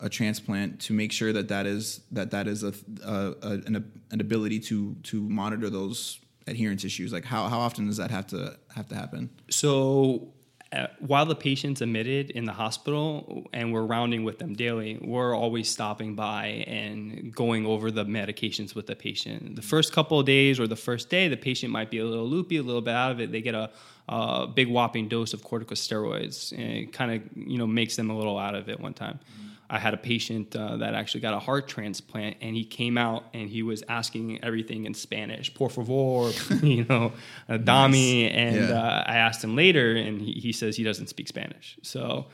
a 0.00 0.08
transplant 0.08 0.80
to 0.80 0.92
make 0.92 1.12
sure 1.12 1.32
that 1.32 1.48
that 1.48 1.66
is 1.66 2.00
that 2.12 2.30
that 2.30 2.46
is 2.46 2.62
a, 2.62 2.72
a, 3.04 3.34
a 3.42 3.50
an, 3.66 3.92
an 4.10 4.20
ability 4.20 4.60
to 4.60 4.94
to 5.02 5.20
monitor 5.28 5.70
those 5.70 6.20
adherence 6.46 6.84
issues 6.84 7.12
like 7.12 7.24
how, 7.24 7.48
how 7.48 7.58
often 7.58 7.86
does 7.86 7.96
that 7.96 8.10
have 8.10 8.26
to 8.26 8.56
have 8.74 8.86
to 8.86 8.94
happen 8.94 9.30
so 9.50 10.32
uh, 10.72 10.88
while 10.98 11.24
the 11.24 11.34
patient's 11.34 11.80
admitted 11.80 12.30
in 12.30 12.44
the 12.44 12.52
hospital 12.52 13.46
and 13.52 13.72
we're 13.72 13.84
rounding 13.84 14.24
with 14.24 14.40
them 14.40 14.52
daily, 14.52 14.98
we're 15.00 15.34
always 15.34 15.68
stopping 15.68 16.16
by 16.16 16.46
and 16.66 17.32
going 17.32 17.64
over 17.64 17.92
the 17.92 18.04
medications 18.04 18.74
with 18.74 18.88
the 18.88 18.96
patient. 18.96 19.54
The 19.54 19.62
first 19.62 19.92
couple 19.92 20.18
of 20.18 20.26
days 20.26 20.58
or 20.58 20.66
the 20.66 20.74
first 20.74 21.08
day, 21.08 21.28
the 21.28 21.36
patient 21.36 21.72
might 21.72 21.88
be 21.88 21.98
a 21.98 22.04
little 22.04 22.26
loopy, 22.26 22.56
a 22.56 22.64
little 22.64 22.82
bit 22.82 22.94
out 22.94 23.12
of 23.12 23.20
it. 23.20 23.30
They 23.30 23.42
get 23.42 23.54
a, 23.54 23.70
a 24.08 24.48
big 24.48 24.68
whopping 24.68 25.06
dose 25.06 25.32
of 25.32 25.42
corticosteroids, 25.42 26.50
and 26.50 26.60
it 26.60 26.92
kind 26.92 27.12
of 27.12 27.22
you 27.36 27.58
know 27.58 27.66
makes 27.68 27.94
them 27.94 28.10
a 28.10 28.16
little 28.16 28.36
out 28.36 28.56
of 28.56 28.68
it 28.68 28.80
one 28.80 28.92
time. 28.92 29.20
Mm-hmm 29.20 29.45
I 29.68 29.78
had 29.78 29.94
a 29.94 29.96
patient 29.96 30.54
uh, 30.54 30.76
that 30.76 30.94
actually 30.94 31.20
got 31.20 31.34
a 31.34 31.38
heart 31.38 31.66
transplant, 31.66 32.36
and 32.40 32.54
he 32.54 32.64
came 32.64 32.96
out 32.96 33.24
and 33.34 33.48
he 33.48 33.62
was 33.62 33.82
asking 33.88 34.42
everything 34.44 34.86
in 34.86 34.94
Spanish, 34.94 35.52
por 35.52 35.68
favor, 35.68 36.30
you 36.66 36.84
know, 36.84 37.12
uh, 37.48 37.54
dami. 37.54 38.24
Nice. 38.24 38.32
And 38.34 38.56
yeah. 38.68 38.80
uh, 38.80 39.04
I 39.06 39.16
asked 39.16 39.42
him 39.42 39.56
later, 39.56 39.96
and 39.96 40.20
he, 40.20 40.32
he, 40.32 40.52
says 40.52 40.76
he 40.76 40.84
doesn't 40.84 41.08
speak 41.08 41.26
Spanish. 41.26 41.78
So, 41.82 42.26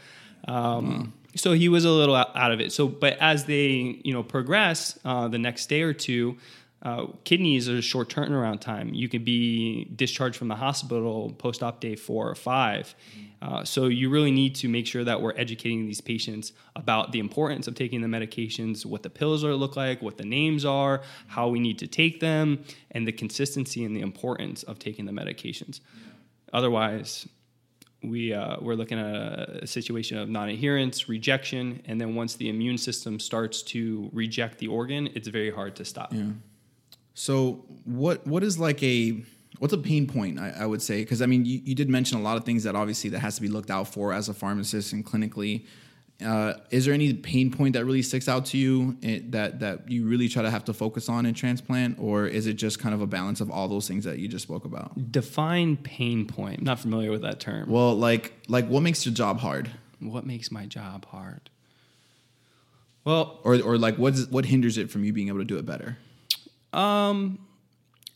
um, 0.47 1.15
so 1.35 1.53
he 1.53 1.69
was 1.69 1.85
a 1.85 1.91
little 1.91 2.15
out 2.15 2.53
of 2.53 2.61
it. 2.61 2.73
So, 2.73 2.87
but 2.87 3.17
as 3.19 3.47
they, 3.47 4.01
you 4.05 4.13
know, 4.13 4.23
progress, 4.23 4.99
uh, 5.05 5.29
the 5.29 5.39
next 5.39 5.67
day 5.67 5.83
or 5.83 5.95
two, 5.95 6.37
uh, 6.83 7.07
kidneys 7.23 7.69
are 7.69 7.77
a 7.77 7.83
short 7.83 8.09
turnaround 8.09 8.61
time. 8.61 8.93
You 8.93 9.09
can 9.09 9.23
be 9.23 9.85
discharged 9.95 10.37
from 10.37 10.49
the 10.49 10.57
hospital 10.57 11.33
post 11.39 11.63
op 11.63 11.81
day 11.81 11.95
four 11.95 12.29
or 12.29 12.35
five. 12.35 12.95
Uh, 13.41 13.65
so 13.65 13.87
you 13.87 14.11
really 14.11 14.33
need 14.33 14.55
to 14.57 14.69
make 14.69 14.87
sure 14.87 15.05
that 15.05 15.21
we're 15.21 15.35
educating 15.37 15.87
these 15.87 16.01
patients 16.01 16.53
about 16.75 17.13
the 17.13 17.21
importance 17.21 17.69
of 17.69 17.75
taking 17.75 18.01
the 18.01 18.09
medications, 18.09 18.85
what 18.85 19.03
the 19.03 19.11
pills 19.11 19.45
are 19.45 19.55
look 19.55 19.77
like, 19.77 20.03
what 20.03 20.17
the 20.17 20.25
names 20.25 20.65
are, 20.65 21.03
how 21.29 21.49
we 21.49 21.61
need 21.61 21.79
to 21.79 21.87
take 21.87 22.21
them, 22.21 22.65
and 22.91 23.07
the 23.07 23.13
consistency 23.13 23.85
and 23.85 23.97
the 23.97 24.01
importance 24.01 24.65
of 24.65 24.79
taking 24.79 25.07
the 25.07 25.13
medications. 25.13 25.81
Otherwise, 26.53 27.29
we 28.03 28.33
uh, 28.33 28.57
we're 28.61 28.75
looking 28.75 28.99
at 28.99 29.63
a, 29.63 29.67
situation 29.67 30.19
of 30.19 30.29
non-adherence, 30.29 31.09
rejection, 31.09 31.81
and 31.85 32.01
then 32.01 32.17
once 32.17 32.35
the 32.35 32.49
immune 32.49 32.79
system 32.79 33.21
starts 33.21 33.63
to 33.63 34.11
reject 34.13 34.59
the 34.59 34.67
organ, 34.67 35.09
it's 35.15 35.29
very 35.29 35.53
hard 35.53 35.77
to 35.77 35.85
stop. 35.85 36.13
Yeah. 36.13 36.25
So 37.15 37.65
what 37.85 38.27
what 38.27 38.43
is 38.43 38.59
like 38.59 38.83
a 38.83 39.23
what's 39.59 39.75
a 39.75 39.79
pain 39.79 40.07
point 40.07 40.41
I, 40.41 40.51
I 40.61 40.67
would 40.67 40.83
say 40.83 41.03
because 41.03 41.23
I 41.23 41.27
mean 41.27 41.45
you, 41.45 41.61
you 41.65 41.75
did 41.75 41.89
mention 41.89 42.19
a 42.19 42.23
lot 42.23 42.37
of 42.37 42.45
things 42.45 42.65
that 42.65 42.75
obviously 42.75 43.11
that 43.11 43.21
has 43.21 43.37
to 43.37 43.43
be 43.43 43.49
looked 43.49 43.71
out 43.71 43.89
for 43.89 44.13
as 44.13 44.29
a 44.29 44.35
pharmacist 44.35 44.93
and 44.93 45.05
clinically. 45.05 45.67
Uh, 46.25 46.55
is 46.71 46.85
there 46.85 46.95
any 46.95 47.13
pain 47.13 47.51
point 47.51 47.73
that 47.73 47.85
really 47.85 48.03
sticks 48.03 48.29
out 48.29 48.47
to 48.47 48.57
you 48.57 48.97
eh, 49.03 49.21
that 49.31 49.59
that 49.59 49.91
you 49.91 50.07
really 50.07 50.29
try 50.29 50.43
to 50.43 50.51
have 50.51 50.65
to 50.65 50.73
focus 50.73 51.09
on 51.09 51.27
in 51.27 51.35
transplant, 51.35 51.99
or 51.99 52.27
is 52.27 52.47
it 52.47 52.55
just 52.55 52.79
kind 52.79 52.95
of 52.95 53.01
a 53.01 53.07
balance 53.07 53.41
of 53.41 53.51
all 53.51 53.67
those 53.67 53.89
things 53.89 54.05
that 54.05 54.19
you 54.21 54.29
just 54.29 54.45
spoke 54.45 54.65
about? 54.65 55.11
Define 55.11 55.77
pain 55.77 56.27
point. 56.27 56.61
I'm 56.61 56.65
not 56.65 56.79
familiar 56.79 57.11
with 57.11 57.23
that 57.23 57.41
term. 57.41 57.69
Well, 57.69 57.95
like 57.95 58.35
like 58.47 58.69
what 58.69 58.85
makes 58.85 59.05
your 59.05 59.15
job 59.15 59.41
hard? 59.41 59.71
What 59.99 60.25
makes 60.25 60.53
my 60.53 60.65
job 60.67 61.07
hard? 61.07 61.51
Well, 63.05 63.41
or 63.43 63.61
or 63.61 63.77
like 63.77 63.97
what 63.97 64.17
what 64.31 64.45
hinders 64.45 64.79
it 64.79 64.91
from 64.91 65.05
you 65.05 65.13
being 65.13 65.29
able 65.29 65.39
to 65.39 65.45
do 65.45 65.59
it 65.59 65.67
better? 65.67 65.99
Um, 66.73 67.39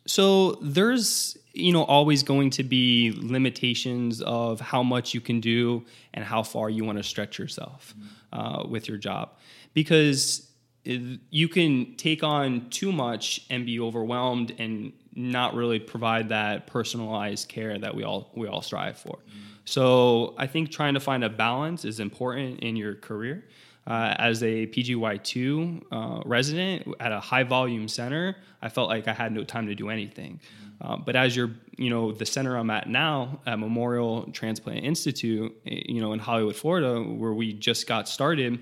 so 0.06 0.52
there's 0.62 1.36
you 1.52 1.72
know 1.72 1.84
always 1.84 2.22
going 2.22 2.50
to 2.50 2.62
be 2.62 3.12
limitations 3.16 4.20
of 4.22 4.60
how 4.60 4.82
much 4.82 5.14
you 5.14 5.20
can 5.20 5.40
do 5.40 5.84
and 6.14 6.25
how 6.25 6.42
far 6.42 6.70
you 6.70 6.84
want 6.84 6.98
to 6.98 7.04
stretch 7.04 7.38
yourself 7.38 7.94
uh, 8.32 8.64
with 8.68 8.88
your 8.88 8.98
job 8.98 9.30
because 9.75 10.50
you 10.84 11.48
can 11.48 11.96
take 11.96 12.22
on 12.22 12.70
too 12.70 12.92
much 12.92 13.44
and 13.50 13.66
be 13.66 13.80
overwhelmed 13.80 14.54
and 14.58 14.92
not 15.16 15.54
really 15.54 15.80
provide 15.80 16.28
that 16.28 16.66
personalized 16.66 17.48
care 17.48 17.76
that 17.78 17.94
we 17.94 18.04
all 18.04 18.30
we 18.36 18.46
all 18.46 18.62
strive 18.62 18.96
for. 18.96 19.18
So 19.64 20.34
I 20.38 20.46
think 20.46 20.70
trying 20.70 20.94
to 20.94 21.00
find 21.00 21.25
a 21.25 21.28
balance 21.28 21.84
is 21.84 21.98
important 21.98 22.60
in 22.60 22.76
your 22.76 22.94
career. 22.94 23.44
Uh, 23.87 24.14
as 24.19 24.43
a 24.43 24.66
PGY2 24.66 25.83
uh, 25.93 26.23
resident 26.25 26.93
at 26.99 27.12
a 27.12 27.21
high 27.21 27.45
volume 27.45 27.87
center, 27.87 28.37
I 28.61 28.69
felt 28.69 28.88
like 28.88 29.07
I 29.07 29.12
had 29.12 29.31
no 29.33 29.45
time 29.45 29.69
to 29.69 29.76
do 29.76 29.90
anything. 29.90 30.40
Uh, 30.81 30.97
but 30.97 31.14
as 31.14 31.37
you're, 31.37 31.52
you 31.76 31.88
know, 31.88 32.11
the 32.12 32.26
center 32.26 32.57
I'm 32.57 32.69
at 32.71 32.88
now 32.88 33.40
at 33.47 33.59
Memorial 33.59 34.25
Transplant 34.33 34.85
Institute, 34.85 35.57
eh, 35.66 35.83
you 35.87 36.00
know, 36.00 36.12
in 36.12 36.19
Hollywood, 36.19 36.57
Florida, 36.57 37.00
where 37.00 37.33
we 37.33 37.52
just 37.52 37.87
got 37.87 38.09
started, 38.09 38.59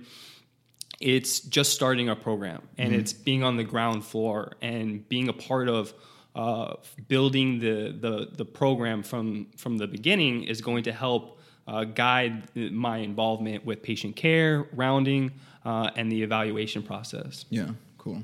it's 1.01 1.41
just 1.41 1.73
starting 1.73 2.09
a 2.09 2.17
program 2.17 2.63
and 2.79 2.95
it's 2.95 3.13
being 3.13 3.43
on 3.43 3.57
the 3.57 3.65
ground 3.65 4.05
floor 4.05 4.53
and 4.63 5.09
being 5.09 5.29
a 5.29 5.33
part 5.33 5.69
of 5.69 5.93
uh, 6.35 6.75
building 7.09 7.59
the, 7.61 7.95
the 7.99 8.29
the 8.37 8.45
program 8.45 9.03
from 9.03 9.47
from 9.57 9.79
the 9.79 9.87
beginning 9.87 10.45
is 10.45 10.61
going 10.61 10.83
to 10.85 10.93
help 10.93 11.41
uh, 11.67 11.85
guide 11.85 12.55
my 12.55 12.99
involvement 12.99 13.65
with 13.65 13.83
patient 13.83 14.17
care, 14.17 14.67
rounding, 14.73 15.33
uh, 15.65 15.91
and 15.97 16.11
the 16.11 16.23
evaluation 16.23 16.83
process. 16.83 17.45
Yeah, 17.51 17.69
cool. 17.99 18.23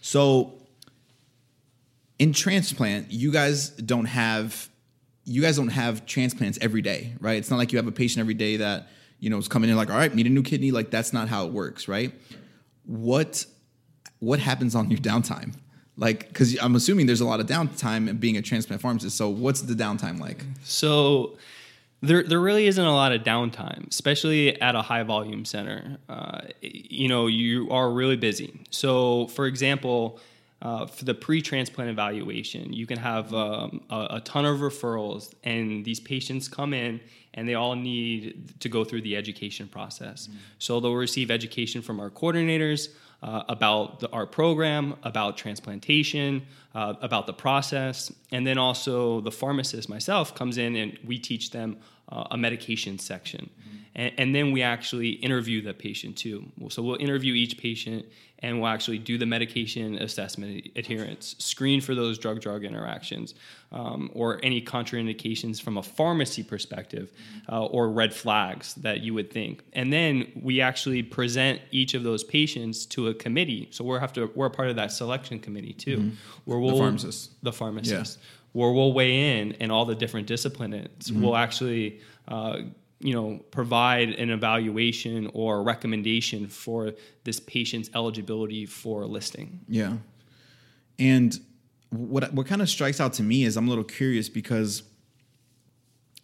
So 0.00 0.54
in 2.18 2.32
transplant, 2.32 3.10
you 3.10 3.32
guys 3.32 3.70
don't 3.70 4.06
have 4.06 4.68
you 5.24 5.40
guys 5.40 5.56
don't 5.56 5.68
have 5.68 6.04
transplants 6.04 6.58
every 6.60 6.82
day, 6.82 7.14
right? 7.20 7.36
It's 7.38 7.50
not 7.50 7.56
like 7.56 7.72
you 7.72 7.78
have 7.78 7.86
a 7.86 7.92
patient 7.92 8.20
every 8.20 8.34
day 8.34 8.56
that, 8.56 8.88
you 9.20 9.30
know, 9.30 9.38
is 9.38 9.46
coming 9.46 9.70
in 9.70 9.76
like, 9.76 9.88
all 9.88 9.96
right, 9.96 10.12
need 10.12 10.26
a 10.26 10.30
new 10.30 10.42
kidney. 10.42 10.72
Like 10.72 10.90
that's 10.90 11.12
not 11.12 11.28
how 11.28 11.46
it 11.46 11.52
works, 11.52 11.86
right? 11.86 12.12
What 12.84 13.46
what 14.18 14.38
happens 14.38 14.74
on 14.74 14.90
your 14.90 15.00
downtime? 15.00 15.54
Like, 15.96 16.28
because 16.28 16.56
I'm 16.60 16.74
assuming 16.74 17.06
there's 17.06 17.20
a 17.20 17.26
lot 17.26 17.40
of 17.40 17.46
downtime 17.46 18.08
in 18.08 18.16
being 18.16 18.36
a 18.36 18.42
transplant 18.42 18.80
pharmacist. 18.80 19.16
So 19.16 19.28
what's 19.28 19.62
the 19.62 19.74
downtime 19.74 20.18
like? 20.18 20.44
So 20.64 21.36
there, 22.02 22.24
there 22.24 22.40
really 22.40 22.66
isn't 22.66 22.84
a 22.84 22.92
lot 22.92 23.12
of 23.12 23.22
downtime, 23.22 23.88
especially 23.88 24.60
at 24.60 24.74
a 24.74 24.82
high 24.82 25.04
volume 25.04 25.44
center. 25.44 25.98
Uh, 26.08 26.40
you 26.60 27.08
know, 27.08 27.28
you 27.28 27.70
are 27.70 27.90
really 27.90 28.16
busy. 28.16 28.60
So, 28.70 29.28
for 29.28 29.46
example, 29.46 30.18
uh, 30.60 30.86
for 30.86 31.04
the 31.04 31.14
pre-transplant 31.14 31.90
evaluation, 31.90 32.72
you 32.72 32.86
can 32.86 32.98
have 32.98 33.32
um, 33.32 33.80
a, 33.88 34.08
a 34.10 34.20
ton 34.20 34.44
of 34.44 34.60
referrals, 34.60 35.32
and 35.44 35.84
these 35.84 36.00
patients 36.00 36.48
come 36.48 36.74
in 36.74 37.00
and 37.34 37.48
they 37.48 37.54
all 37.54 37.74
need 37.74 38.60
to 38.60 38.68
go 38.68 38.84
through 38.84 39.02
the 39.02 39.16
education 39.16 39.66
process. 39.66 40.28
So 40.58 40.80
they'll 40.80 40.94
receive 40.94 41.30
education 41.30 41.82
from 41.82 41.98
our 41.98 42.10
coordinators 42.10 42.88
uh, 43.22 43.44
about 43.48 44.00
the, 44.00 44.10
our 44.10 44.26
program, 44.26 44.96
about 45.02 45.36
transplantation, 45.36 46.42
uh, 46.74 46.94
about 47.00 47.26
the 47.26 47.32
process, 47.32 48.12
and 48.32 48.46
then 48.46 48.58
also 48.58 49.20
the 49.20 49.30
pharmacist 49.30 49.88
myself 49.88 50.34
comes 50.34 50.58
in 50.58 50.74
and 50.76 50.98
we 51.06 51.18
teach 51.18 51.50
them 51.50 51.76
uh, 52.08 52.24
a 52.32 52.36
medication 52.36 52.98
section. 52.98 53.48
And, 53.94 54.12
and 54.18 54.34
then 54.34 54.52
we 54.52 54.62
actually 54.62 55.10
interview 55.10 55.62
the 55.62 55.74
patient 55.74 56.16
too. 56.16 56.44
So 56.68 56.82
we'll 56.82 57.00
interview 57.00 57.34
each 57.34 57.58
patient 57.58 58.06
and 58.42 58.60
we'll 58.60 58.68
actually 58.68 58.98
do 58.98 59.18
the 59.18 59.26
medication 59.26 59.96
assessment 59.98 60.68
adherence, 60.74 61.36
screen 61.38 61.80
for 61.80 61.94
those 61.94 62.18
drug 62.18 62.40
drug 62.40 62.64
interactions, 62.64 63.34
um, 63.70 64.10
or 64.14 64.40
any 64.42 64.60
contraindications 64.60 65.62
from 65.62 65.78
a 65.78 65.82
pharmacy 65.82 66.42
perspective, 66.42 67.12
uh, 67.48 67.64
or 67.66 67.88
red 67.88 68.12
flags 68.12 68.74
that 68.76 69.00
you 69.00 69.14
would 69.14 69.30
think. 69.30 69.62
And 69.74 69.92
then 69.92 70.32
we 70.34 70.60
actually 70.60 71.04
present 71.04 71.60
each 71.70 71.94
of 71.94 72.02
those 72.02 72.24
patients 72.24 72.84
to 72.86 73.08
a 73.08 73.14
committee. 73.14 73.68
So 73.70 73.84
we're 73.84 74.00
have 74.00 74.12
to 74.14 74.30
we're 74.34 74.46
a 74.46 74.50
part 74.50 74.68
of 74.68 74.76
that 74.76 74.90
selection 74.90 75.38
committee 75.38 75.72
too, 75.72 76.10
where 76.44 76.58
we'll 76.58 76.72
the 76.72 76.78
pharmacist. 76.78 77.44
the 77.44 77.52
pharmacist, 77.52 78.18
where 78.52 78.72
we'll 78.72 78.92
weigh 78.92 79.40
in 79.40 79.52
and 79.60 79.70
all 79.70 79.84
the 79.84 79.94
different 79.94 80.26
disciplines. 80.26 81.10
Mm-hmm. 81.10 81.22
We'll 81.22 81.36
actually, 81.36 82.00
uh, 82.26 82.58
you 83.02 83.12
know, 83.12 83.40
provide 83.50 84.10
an 84.10 84.30
evaluation 84.30 85.30
or 85.34 85.58
a 85.58 85.62
recommendation 85.62 86.46
for 86.46 86.92
this 87.24 87.40
patient's 87.40 87.90
eligibility 87.94 88.64
for 88.64 89.06
listing. 89.06 89.60
Yeah. 89.68 89.96
And 90.98 91.38
what 91.90 92.32
what 92.32 92.46
kind 92.46 92.62
of 92.62 92.68
strikes 92.68 93.00
out 93.00 93.12
to 93.14 93.22
me 93.22 93.44
is 93.44 93.56
I'm 93.56 93.66
a 93.66 93.68
little 93.68 93.84
curious 93.84 94.28
because 94.28 94.82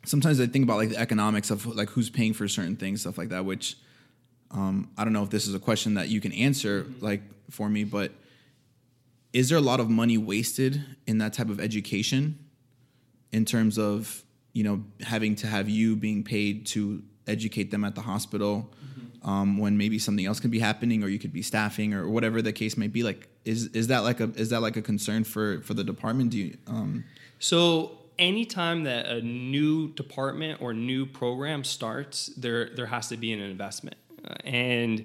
sometimes 0.04 0.40
I 0.40 0.46
think 0.46 0.62
about 0.62 0.78
like 0.78 0.90
the 0.90 0.98
economics 0.98 1.50
of 1.50 1.66
like 1.66 1.90
who's 1.90 2.10
paying 2.10 2.32
for 2.32 2.48
certain 2.48 2.76
things, 2.76 3.02
stuff 3.02 3.18
like 3.18 3.28
that, 3.30 3.44
which 3.44 3.76
um, 4.50 4.90
I 4.96 5.04
don't 5.04 5.12
know 5.12 5.22
if 5.22 5.30
this 5.30 5.46
is 5.46 5.54
a 5.54 5.58
question 5.58 5.94
that 5.94 6.08
you 6.08 6.20
can 6.20 6.32
answer 6.32 6.86
like 7.00 7.22
for 7.50 7.68
me, 7.68 7.84
but 7.84 8.12
is 9.32 9.48
there 9.48 9.58
a 9.58 9.62
lot 9.62 9.80
of 9.80 9.90
money 9.90 10.16
wasted 10.16 10.82
in 11.06 11.18
that 11.18 11.34
type 11.34 11.50
of 11.50 11.60
education 11.60 12.38
in 13.30 13.44
terms 13.44 13.78
of, 13.78 14.24
you 14.52 14.64
know, 14.64 14.84
having 15.02 15.34
to 15.36 15.46
have 15.46 15.68
you 15.68 15.96
being 15.96 16.24
paid 16.24 16.66
to 16.66 17.02
educate 17.26 17.70
them 17.70 17.84
at 17.84 17.94
the 17.94 18.00
hospital 18.00 18.72
um, 19.22 19.58
when 19.58 19.76
maybe 19.76 19.98
something 19.98 20.24
else 20.24 20.40
could 20.40 20.50
be 20.50 20.58
happening 20.58 21.02
or 21.02 21.08
you 21.08 21.18
could 21.18 21.32
be 21.32 21.42
staffing 21.42 21.92
or 21.92 22.08
whatever 22.08 22.40
the 22.40 22.52
case 22.52 22.76
may 22.76 22.86
be 22.86 23.02
like 23.02 23.28
is 23.44 23.66
is 23.68 23.88
that 23.88 24.00
like 24.00 24.20
a 24.20 24.30
is 24.36 24.50
that 24.50 24.62
like 24.62 24.76
a 24.76 24.82
concern 24.82 25.24
for 25.24 25.60
for 25.62 25.74
the 25.74 25.84
department? 25.84 26.30
Do 26.30 26.38
you 26.38 26.56
um 26.66 27.04
So 27.38 27.98
anytime 28.18 28.84
that 28.84 29.06
a 29.06 29.20
new 29.20 29.92
department 29.92 30.60
or 30.60 30.72
new 30.72 31.06
program 31.06 31.64
starts, 31.64 32.26
there 32.36 32.70
there 32.74 32.86
has 32.86 33.08
to 33.08 33.16
be 33.16 33.32
an 33.32 33.40
investment, 33.40 33.96
Uh, 34.24 34.34
and 34.44 35.04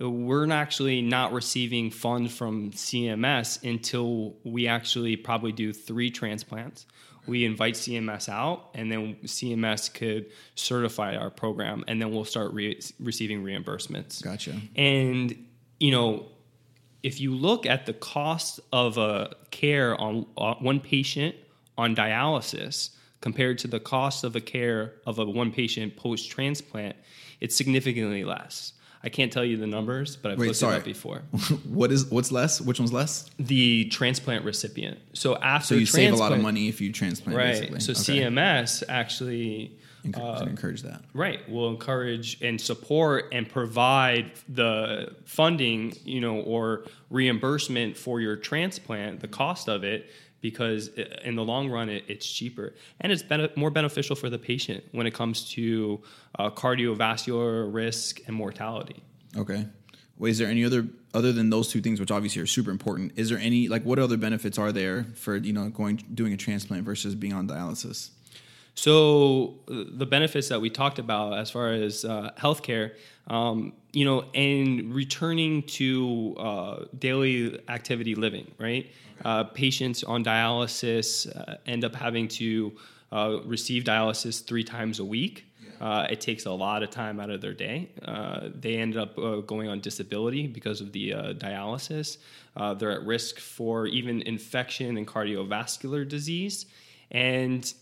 we're 0.00 0.46
not 0.46 0.56
actually 0.56 1.02
not 1.02 1.32
receiving 1.32 1.90
funds 1.90 2.36
from 2.36 2.72
CMS 2.72 3.62
until 3.62 4.34
we 4.42 4.66
actually 4.66 5.16
probably 5.16 5.52
do 5.52 5.72
three 5.72 6.10
transplants. 6.10 6.86
We 7.26 7.44
invite 7.44 7.74
CMS 7.74 8.28
out, 8.28 8.70
and 8.74 8.90
then 8.90 9.16
CMS 9.24 9.92
could 9.92 10.26
certify 10.54 11.16
our 11.16 11.30
program, 11.30 11.84
and 11.88 12.00
then 12.00 12.10
we'll 12.10 12.24
start 12.24 12.52
re- 12.52 12.80
receiving 13.00 13.42
reimbursements. 13.42 14.22
gotcha 14.22 14.60
And 14.76 15.46
you 15.80 15.90
know, 15.90 16.26
if 17.02 17.20
you 17.20 17.34
look 17.34 17.66
at 17.66 17.86
the 17.86 17.92
cost 17.92 18.60
of 18.72 18.98
a 18.98 19.34
care 19.50 19.98
on 20.00 20.26
uh, 20.38 20.54
one 20.54 20.80
patient 20.80 21.34
on 21.76 21.94
dialysis 21.94 22.90
compared 23.20 23.58
to 23.58 23.68
the 23.68 23.80
cost 23.80 24.24
of 24.24 24.36
a 24.36 24.40
care 24.40 24.94
of 25.06 25.18
a 25.18 25.24
one 25.24 25.50
patient 25.52 25.96
post 25.96 26.30
transplant, 26.30 26.96
it's 27.40 27.56
significantly 27.56 28.24
less. 28.24 28.72
I 29.04 29.10
can't 29.10 29.30
tell 29.30 29.44
you 29.44 29.58
the 29.58 29.66
numbers, 29.66 30.16
but 30.16 30.32
I've 30.32 30.38
Wait, 30.38 30.46
looked 30.46 30.58
sorry. 30.58 30.76
it 30.76 30.78
up 30.78 30.84
before. 30.84 31.18
what 31.68 31.92
is 31.92 32.06
what's 32.06 32.32
less 32.32 32.60
which 32.60 32.78
one's 32.78 32.92
less 32.92 33.30
The 33.38 33.84
transplant 33.86 34.44
recipient. 34.46 34.98
So 35.12 35.36
after 35.36 35.66
so 35.68 35.74
you 35.74 35.84
save 35.84 36.12
a 36.14 36.16
lot 36.16 36.32
of 36.32 36.40
money 36.40 36.68
if 36.68 36.80
you 36.80 36.90
transplant 36.90 37.36
right? 37.36 37.52
basically. 37.52 37.80
So 37.80 37.92
Okay. 37.92 38.20
CMS 38.22 38.82
actually 38.88 39.76
Encourage, 40.04 40.42
uh, 40.42 40.46
encourage 40.46 40.82
that 40.82 41.02
Right. 41.14 41.40
We'll 41.48 41.70
encourage 41.70 42.40
and 42.42 42.60
support 42.60 43.28
and 43.32 43.48
provide 43.48 44.32
the 44.48 45.14
funding, 45.24 45.94
you 46.04 46.20
know, 46.20 46.40
or 46.40 46.84
reimbursement 47.10 47.96
for 47.96 48.20
your 48.20 48.36
transplant, 48.36 49.20
the 49.20 49.28
cost 49.28 49.68
of 49.68 49.82
it, 49.84 50.10
because 50.44 50.88
in 51.24 51.36
the 51.36 51.42
long 51.42 51.70
run, 51.70 51.88
it, 51.88 52.04
it's 52.06 52.26
cheaper 52.30 52.74
and 53.00 53.10
it's 53.10 53.24
more 53.56 53.70
beneficial 53.70 54.14
for 54.14 54.28
the 54.28 54.38
patient 54.38 54.84
when 54.92 55.06
it 55.06 55.14
comes 55.14 55.48
to 55.52 56.02
uh, 56.38 56.50
cardiovascular 56.50 57.72
risk 57.72 58.20
and 58.26 58.36
mortality. 58.36 59.02
Okay. 59.38 59.66
Well, 60.18 60.30
is 60.30 60.36
there 60.36 60.48
any 60.48 60.62
other 60.62 60.86
other 61.14 61.32
than 61.32 61.48
those 61.48 61.70
two 61.70 61.80
things, 61.80 61.98
which 61.98 62.10
obviously 62.10 62.42
are 62.42 62.46
super 62.46 62.70
important? 62.70 63.12
Is 63.16 63.30
there 63.30 63.38
any 63.38 63.68
like 63.68 63.84
what 63.84 63.98
other 63.98 64.18
benefits 64.18 64.58
are 64.58 64.70
there 64.70 65.06
for 65.14 65.36
you 65.36 65.54
know 65.54 65.70
going 65.70 66.04
doing 66.12 66.34
a 66.34 66.36
transplant 66.36 66.84
versus 66.84 67.14
being 67.14 67.32
on 67.32 67.48
dialysis? 67.48 68.10
So 68.74 69.60
uh, 69.70 69.84
the 69.92 70.06
benefits 70.06 70.48
that 70.48 70.60
we 70.60 70.70
talked 70.70 70.98
about 70.98 71.38
as 71.38 71.50
far 71.50 71.72
as 71.72 72.04
uh, 72.04 72.32
healthcare, 72.38 72.92
um, 73.28 73.72
you 73.92 74.04
know, 74.04 74.24
and 74.34 74.94
returning 74.94 75.62
to 75.62 76.34
uh, 76.38 76.84
daily 76.98 77.60
activity 77.68 78.14
living, 78.14 78.50
right? 78.58 78.90
Uh, 79.24 79.44
patients 79.44 80.02
on 80.02 80.24
dialysis 80.24 81.28
uh, 81.36 81.56
end 81.66 81.84
up 81.84 81.94
having 81.94 82.26
to 82.28 82.72
uh, 83.12 83.38
receive 83.44 83.84
dialysis 83.84 84.44
three 84.44 84.64
times 84.64 84.98
a 84.98 85.04
week. 85.04 85.46
Uh, 85.80 86.06
it 86.10 86.20
takes 86.20 86.46
a 86.46 86.50
lot 86.50 86.82
of 86.82 86.90
time 86.90 87.20
out 87.20 87.30
of 87.30 87.40
their 87.40 87.52
day. 87.52 87.88
Uh, 88.04 88.48
they 88.54 88.76
end 88.76 88.96
up 88.96 89.18
uh, 89.18 89.36
going 89.40 89.68
on 89.68 89.80
disability 89.80 90.46
because 90.46 90.80
of 90.80 90.92
the 90.92 91.12
uh, 91.12 91.32
dialysis. 91.34 92.18
Uh, 92.56 92.74
they're 92.74 92.92
at 92.92 93.02
risk 93.04 93.38
for 93.38 93.86
even 93.86 94.22
infection 94.22 94.96
and 94.96 95.06
cardiovascular 95.06 96.08
disease. 96.08 96.66
And 97.10 97.72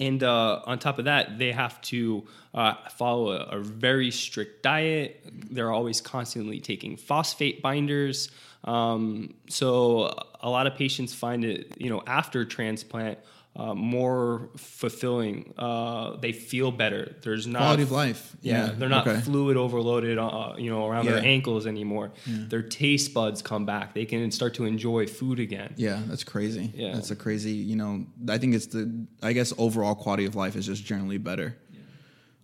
and 0.00 0.22
uh, 0.22 0.62
on 0.64 0.78
top 0.78 0.98
of 0.98 1.04
that, 1.04 1.38
they 1.38 1.52
have 1.52 1.80
to 1.82 2.26
uh, 2.54 2.74
follow 2.88 3.32
a, 3.32 3.58
a 3.58 3.58
very 3.60 4.10
strict 4.10 4.62
diet. 4.62 5.22
They're 5.50 5.70
always 5.70 6.00
constantly 6.00 6.58
taking 6.58 6.96
phosphate 6.96 7.60
binders. 7.60 8.30
Um, 8.64 9.34
so 9.48 10.14
a 10.40 10.48
lot 10.48 10.66
of 10.66 10.74
patients 10.74 11.14
find 11.14 11.44
it, 11.44 11.74
you 11.78 11.90
know, 11.90 12.02
after 12.06 12.44
transplant 12.46 13.18
uh, 13.56 13.74
more 13.74 14.48
fulfilling. 14.56 15.52
Uh, 15.58 16.16
they 16.16 16.32
feel 16.32 16.70
better. 16.70 17.16
There's 17.22 17.46
not 17.46 17.58
Quality 17.60 17.82
of 17.82 17.90
life. 17.90 18.36
Yeah, 18.40 18.66
Yeah, 18.66 18.72
they're 18.72 18.88
not 18.88 19.06
okay. 19.06 19.20
fluid 19.20 19.56
overloaded, 19.56 20.18
uh, 20.18 20.54
you 20.56 20.70
know, 20.70 20.86
around 20.88 21.06
their 21.06 21.18
ankles 21.22 21.66
anymore. 21.66 22.12
Their 22.26 22.62
taste 22.62 23.12
buds 23.12 23.42
come 23.42 23.66
back. 23.66 23.92
They 23.92 24.04
can 24.04 24.30
start 24.30 24.54
to 24.54 24.64
enjoy 24.66 25.06
food 25.06 25.40
again. 25.40 25.74
Yeah, 25.76 26.00
that's 26.06 26.24
crazy. 26.24 26.72
Yeah. 26.74 26.92
That's 26.92 27.10
a 27.10 27.16
crazy, 27.16 27.52
you 27.52 27.76
know, 27.76 28.06
I 28.28 28.38
think 28.38 28.54
it's 28.54 28.66
the 28.66 29.06
I 29.22 29.32
guess 29.32 29.52
overall 29.58 29.94
quality 29.94 30.26
of 30.26 30.36
life 30.36 30.54
is 30.56 30.66
just 30.66 30.84
generally 30.84 31.18
better. 31.18 31.56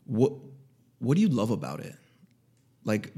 What 0.04 0.32
what 0.98 1.14
do 1.14 1.20
you 1.20 1.28
love 1.28 1.50
about 1.50 1.80
it? 1.80 1.94
Like 2.84 3.12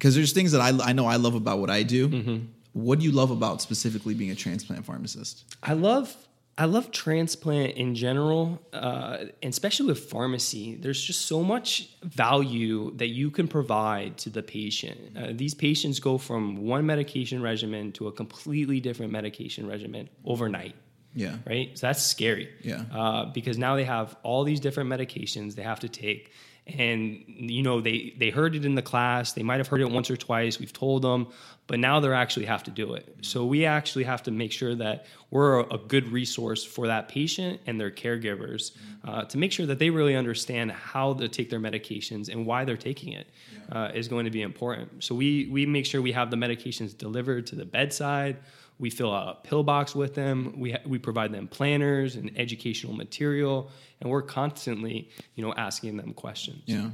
cuz 0.00 0.14
there's 0.14 0.32
things 0.32 0.52
that 0.52 0.60
I 0.60 0.70
I 0.90 0.92
know 0.92 1.06
I 1.06 1.16
love 1.16 1.34
about 1.34 1.58
what 1.58 1.70
I 1.70 1.82
do. 1.82 2.08
Mm-hmm. 2.08 2.46
What 2.72 2.98
do 3.00 3.04
you 3.04 3.12
love 3.12 3.30
about 3.30 3.60
specifically 3.60 4.14
being 4.14 4.30
a 4.30 4.34
transplant 4.34 4.84
pharmacist? 4.86 5.44
I 5.62 5.74
love 5.74 6.16
I 6.58 6.66
love 6.66 6.90
transplant 6.90 7.76
in 7.76 7.94
general, 7.94 8.60
uh, 8.74 9.18
and 9.42 9.52
especially 9.52 9.86
with 9.86 10.10
pharmacy. 10.10 10.76
There's 10.76 11.02
just 11.02 11.22
so 11.26 11.42
much 11.42 11.88
value 12.02 12.94
that 12.96 13.08
you 13.08 13.30
can 13.30 13.48
provide 13.48 14.18
to 14.18 14.30
the 14.30 14.42
patient. 14.42 15.16
Uh, 15.16 15.28
these 15.32 15.54
patients 15.54 15.98
go 15.98 16.18
from 16.18 16.56
one 16.56 16.84
medication 16.84 17.40
regimen 17.42 17.92
to 17.92 18.08
a 18.08 18.12
completely 18.12 18.80
different 18.80 19.12
medication 19.12 19.66
regimen 19.66 20.10
overnight. 20.26 20.74
Yeah. 21.14 21.36
Right, 21.46 21.76
so 21.78 21.86
that's 21.86 22.02
scary. 22.02 22.50
Yeah. 22.62 22.84
uh, 22.92 23.26
because 23.26 23.58
now 23.58 23.76
they 23.76 23.84
have 23.84 24.16
all 24.22 24.44
these 24.44 24.60
different 24.60 24.90
medications 24.90 25.54
they 25.54 25.62
have 25.62 25.80
to 25.80 25.88
take, 25.88 26.32
and 26.66 27.24
you 27.26 27.62
know 27.62 27.80
they 27.80 28.14
they 28.18 28.30
heard 28.30 28.54
it 28.54 28.64
in 28.64 28.74
the 28.74 28.82
class. 28.82 29.32
They 29.32 29.42
might 29.42 29.58
have 29.58 29.66
heard 29.66 29.80
it 29.80 29.90
once 29.90 30.10
or 30.10 30.16
twice. 30.16 30.60
We've 30.60 30.72
told 30.72 31.02
them, 31.02 31.26
but 31.66 31.80
now 31.80 31.98
they 31.98 32.12
actually 32.12 32.46
have 32.46 32.62
to 32.64 32.70
do 32.70 32.94
it. 32.94 33.16
So 33.22 33.44
we 33.44 33.64
actually 33.66 34.04
have 34.04 34.22
to 34.24 34.30
make 34.30 34.52
sure 34.52 34.74
that 34.76 35.06
we're 35.30 35.60
a, 35.60 35.78
good 35.78 36.08
resource 36.12 36.64
for 36.64 36.86
that 36.86 37.08
patient 37.08 37.60
and 37.66 37.80
their 37.80 37.90
caregivers 37.90 38.76
uh, 39.04 39.24
to 39.24 39.38
make 39.38 39.50
sure 39.50 39.66
that 39.66 39.78
they 39.78 39.90
really 39.90 40.14
understand 40.14 40.70
how 40.70 41.14
to 41.14 41.28
take 41.28 41.50
their 41.50 41.60
medications 41.60 42.28
and 42.28 42.46
why 42.46 42.64
they're 42.64 42.76
taking 42.76 43.12
it 43.12 43.26
uh, 43.72 43.90
is 43.92 44.06
going 44.06 44.24
to 44.24 44.30
be 44.30 44.42
important. 44.42 45.02
So 45.02 45.14
we 45.14 45.48
we 45.50 45.66
make 45.66 45.84
sure 45.84 46.00
we 46.00 46.12
have 46.12 46.30
the 46.30 46.36
medications 46.36 46.96
delivered 46.96 47.46
to 47.48 47.56
the 47.56 47.64
bedside. 47.64 48.36
We 48.78 48.90
fill 48.90 49.14
out 49.14 49.28
a 49.28 49.48
pill 49.48 49.62
box 49.62 49.94
with 49.94 50.14
them. 50.14 50.54
We, 50.58 50.72
ha- 50.72 50.80
we 50.84 50.98
provide 50.98 51.32
them 51.32 51.46
planners 51.46 52.16
and 52.16 52.32
educational 52.36 52.94
material, 52.94 53.70
and 54.00 54.10
we're 54.10 54.22
constantly, 54.22 55.10
you 55.34 55.44
know, 55.44 55.54
asking 55.54 55.96
them 55.96 56.14
questions. 56.14 56.62
Yeah. 56.66 56.90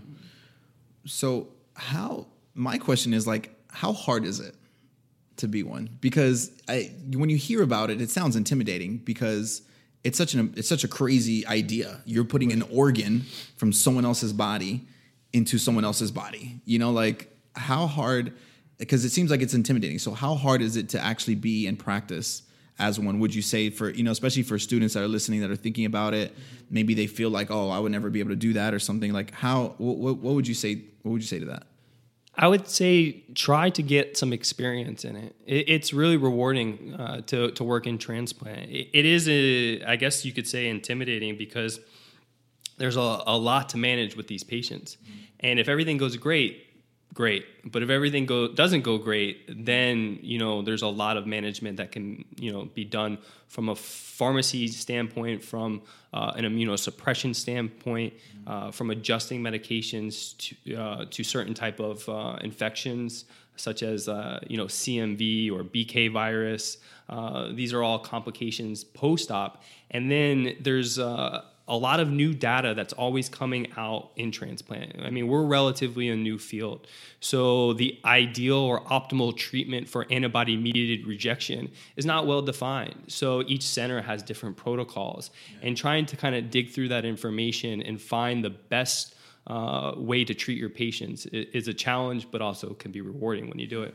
So 1.07 1.49
how 1.75 2.27
my 2.55 2.77
question 2.77 3.15
is 3.15 3.27
like 3.27 3.55
how 3.71 3.93
hard 3.93 4.25
is 4.25 4.41
it 4.41 4.55
to 5.37 5.49
be 5.49 5.63
one? 5.63 5.89
Because 6.01 6.51
I 6.69 6.93
when 7.15 7.31
you 7.31 7.37
hear 7.37 7.63
about 7.63 7.91
it, 7.91 8.01
it 8.01 8.11
sounds 8.11 8.37
intimidating 8.37 8.99
because 8.99 9.63
it's 10.05 10.19
such 10.19 10.35
an 10.35 10.53
it's 10.57 10.69
such 10.69 10.85
a 10.85 10.89
crazy 10.89 11.47
idea. 11.47 12.03
You're 12.05 12.25
putting 12.25 12.53
an 12.53 12.63
organ 12.63 13.25
from 13.57 13.73
someone 13.73 14.05
else's 14.05 14.33
body 14.33 14.87
into 15.33 15.59
someone 15.59 15.85
else's 15.85 16.11
body. 16.11 16.61
You 16.65 16.79
know, 16.79 16.91
like 16.91 17.35
how 17.55 17.87
hard 17.87 18.33
because 18.79 19.05
it 19.05 19.11
seems 19.11 19.31
like 19.31 19.43
it's 19.43 19.55
intimidating. 19.55 19.99
So 19.99 20.13
how 20.13 20.35
hard 20.35 20.63
is 20.63 20.77
it 20.77 20.89
to 20.91 21.01
actually 21.01 21.35
be 21.35 21.67
in 21.67 21.77
practice 21.77 22.43
as 22.79 22.99
one? 22.99 23.19
Would 23.19 23.35
you 23.35 23.43
say 23.43 23.71
for 23.71 23.91
you 23.91 24.05
know, 24.05 24.13
especially 24.13 24.45
for 24.45 24.59
students 24.59 24.95
that 24.95 25.03
are 25.03 25.09
listening 25.09 25.41
that 25.41 25.51
are 25.51 25.57
thinking 25.57 25.85
about 25.85 26.15
it, 26.15 26.35
maybe 26.71 26.95
they 26.95 27.07
feel 27.07 27.31
like, 27.31 27.51
oh, 27.51 27.71
I 27.71 27.79
would 27.79 27.93
never 27.93 28.09
be 28.09 28.21
able 28.21 28.31
to 28.31 28.37
do 28.37 28.53
that 28.55 28.73
or 28.73 28.79
something. 28.79 29.13
Like 29.13 29.33
how? 29.33 29.75
What, 29.79 29.99
what, 29.99 30.17
what 30.19 30.35
would 30.35 30.49
you 30.49 30.55
say? 30.55 30.83
What 31.03 31.13
would 31.13 31.21
you 31.21 31.29
say 31.29 31.41
to 31.41 31.47
that? 31.47 31.65
I 32.41 32.47
would 32.47 32.69
say 32.69 33.25
try 33.35 33.69
to 33.71 33.83
get 33.83 34.17
some 34.17 34.33
experience 34.33 35.05
in 35.05 35.17
it. 35.17 35.35
it 35.45 35.69
it's 35.69 35.93
really 35.93 36.17
rewarding 36.17 36.95
uh, 36.95 37.21
to 37.23 37.51
to 37.51 37.65
work 37.65 37.87
in 37.89 37.99
transplant. 37.99 38.71
It, 38.71 38.91
it 38.93 39.05
is 39.05 39.29
a, 39.29 39.83
I 39.83 39.97
guess 39.97 40.25
you 40.25 40.33
could 40.33 40.47
say, 40.47 40.69
intimidating 40.69 41.37
because 41.37 41.81
there's 42.77 42.97
a, 42.97 43.23
a 43.27 43.37
lot 43.37 43.71
to 43.71 43.77
manage 43.77 44.17
with 44.17 44.29
these 44.29 44.45
patients, 44.45 44.99
and 45.41 45.59
if 45.59 45.69
everything 45.69 45.97
goes 45.97 46.17
great, 46.17 46.68
great. 47.15 47.47
But 47.71 47.83
if 47.83 47.91
everything 47.91 48.27
go 48.27 48.49
doesn't 48.53 48.83
go 48.83 48.99
great, 48.99 49.65
then 49.65 50.19
you 50.23 50.39
know 50.39 50.63
there's 50.63 50.83
a 50.83 50.89
lot 50.89 51.17
of 51.17 51.27
management 51.27 51.77
that 51.79 51.93
can 51.93 52.25
you 52.37 52.53
know 52.53 52.67
be 52.67 52.85
done 52.85 53.19
from 53.49 53.69
a 53.69 53.75
pharmacy 53.75 54.69
standpoint, 54.69 55.43
from 55.43 55.83
uh, 56.13 56.33
an 56.37 56.45
immunosuppression 56.45 57.35
standpoint, 57.35 58.15
uh, 58.47 58.71
from 58.71 58.91
adjusting 58.91 59.43
medications 59.43 60.37
to 60.39 60.77
uh, 60.77 61.05
to 61.11 61.25
certain 61.25 61.55
type 61.55 61.81
of 61.81 62.09
uh, 62.09 62.37
infections 62.43 63.25
such 63.57 63.83
as 63.83 64.09
uh, 64.09 64.39
you 64.47 64.57
know 64.57 64.67
CMV 64.67 65.51
or 65.51 65.65
BK 65.65 66.13
virus. 66.13 66.79
Uh, 67.09 67.53
these 67.53 67.73
are 67.73 67.83
all 67.83 67.99
complications 67.99 68.85
post-op, 68.85 69.63
and 69.91 70.11
then 70.11 70.57
there's 70.61 70.99
a 71.69 71.77
lot 71.77 72.01
of 72.01 72.11
new 72.11 72.33
data 72.33 72.75
that's 72.75 72.95
always 72.95 73.29
coming 73.29 73.71
out 73.77 74.11
in 74.17 74.33
transplant. 74.33 74.97
I 75.01 75.11
mean, 75.11 75.29
we're 75.29 75.45
relatively 75.45 76.09
a 76.09 76.17
new 76.17 76.39
field. 76.39 76.87
So 77.21 77.75
the 77.75 78.01
ideal 78.05 78.57
or 78.57 78.81
optimal 78.85 79.37
treatment 79.37 79.89
for 79.89 80.07
antibody 80.11 80.57
mediated 80.57 81.07
rejection 81.07 81.71
is 81.97 82.07
not 82.07 82.27
well 82.27 82.43
defined. 82.43 83.05
So 83.09 83.43
each 83.47 83.67
center 83.67 84.01
has 84.01 84.23
different 84.23 84.57
protocols. 84.57 85.31
And 85.63 85.77
trying 85.77 86.07
to 86.07 86.17
kind 86.17 86.35
of 86.35 86.51
dig 86.51 86.71
through 86.71 86.89
that 86.89 87.05
information 87.05 87.83
and 87.83 88.01
find 88.01 88.43
the 88.43 88.51
best 88.51 89.15
uh, 89.47 89.93
way 89.97 90.25
to 90.25 90.35
treat 90.35 90.59
your 90.59 90.71
patients 90.71 91.27
is 91.27 91.69
a 91.69 91.75
challenge, 91.75 92.29
but 92.31 92.41
also 92.41 92.75
can 92.75 92.93
be 92.93 93.01
rewarding 93.01 93.49
when 93.49 93.59
you 93.59 93.67
do 93.67 93.83
it. 93.83 93.95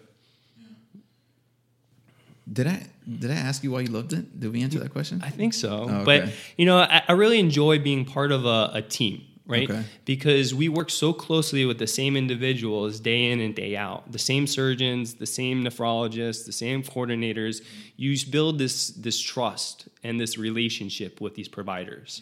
Did 2.51 2.67
I 2.67 2.87
did 3.19 3.31
I 3.31 3.35
ask 3.35 3.63
you 3.63 3.71
why 3.71 3.81
you 3.81 3.87
loved 3.87 4.13
it? 4.13 4.39
Did 4.39 4.51
we 4.51 4.61
answer 4.63 4.79
that 4.79 4.91
question? 4.91 5.21
I 5.23 5.29
think 5.29 5.53
so. 5.53 5.87
Oh, 5.89 6.05
But 6.05 6.29
you 6.57 6.65
know, 6.65 6.77
I, 6.77 7.01
I 7.07 7.13
really 7.13 7.39
enjoy 7.39 7.79
being 7.79 8.05
part 8.05 8.31
of 8.31 8.45
a, 8.45 8.71
a 8.73 8.81
team, 8.81 9.23
right? 9.45 9.69
Okay. 9.69 9.83
Because 10.05 10.53
we 10.53 10.67
work 10.67 10.89
so 10.89 11.13
closely 11.13 11.65
with 11.65 11.79
the 11.79 11.87
same 11.87 12.17
individuals 12.17 12.99
day 12.99 13.31
in 13.31 13.39
and 13.39 13.55
day 13.55 13.77
out. 13.77 14.11
The 14.11 14.19
same 14.19 14.45
surgeons, 14.47 15.15
the 15.15 15.25
same 15.25 15.63
nephrologists, 15.63 16.45
the 16.45 16.51
same 16.51 16.83
coordinators. 16.83 17.61
You 17.95 18.15
build 18.29 18.57
this 18.57 18.89
this 18.89 19.19
trust 19.19 19.87
and 20.03 20.19
this 20.19 20.37
relationship 20.37 21.21
with 21.21 21.35
these 21.35 21.47
providers. 21.47 22.21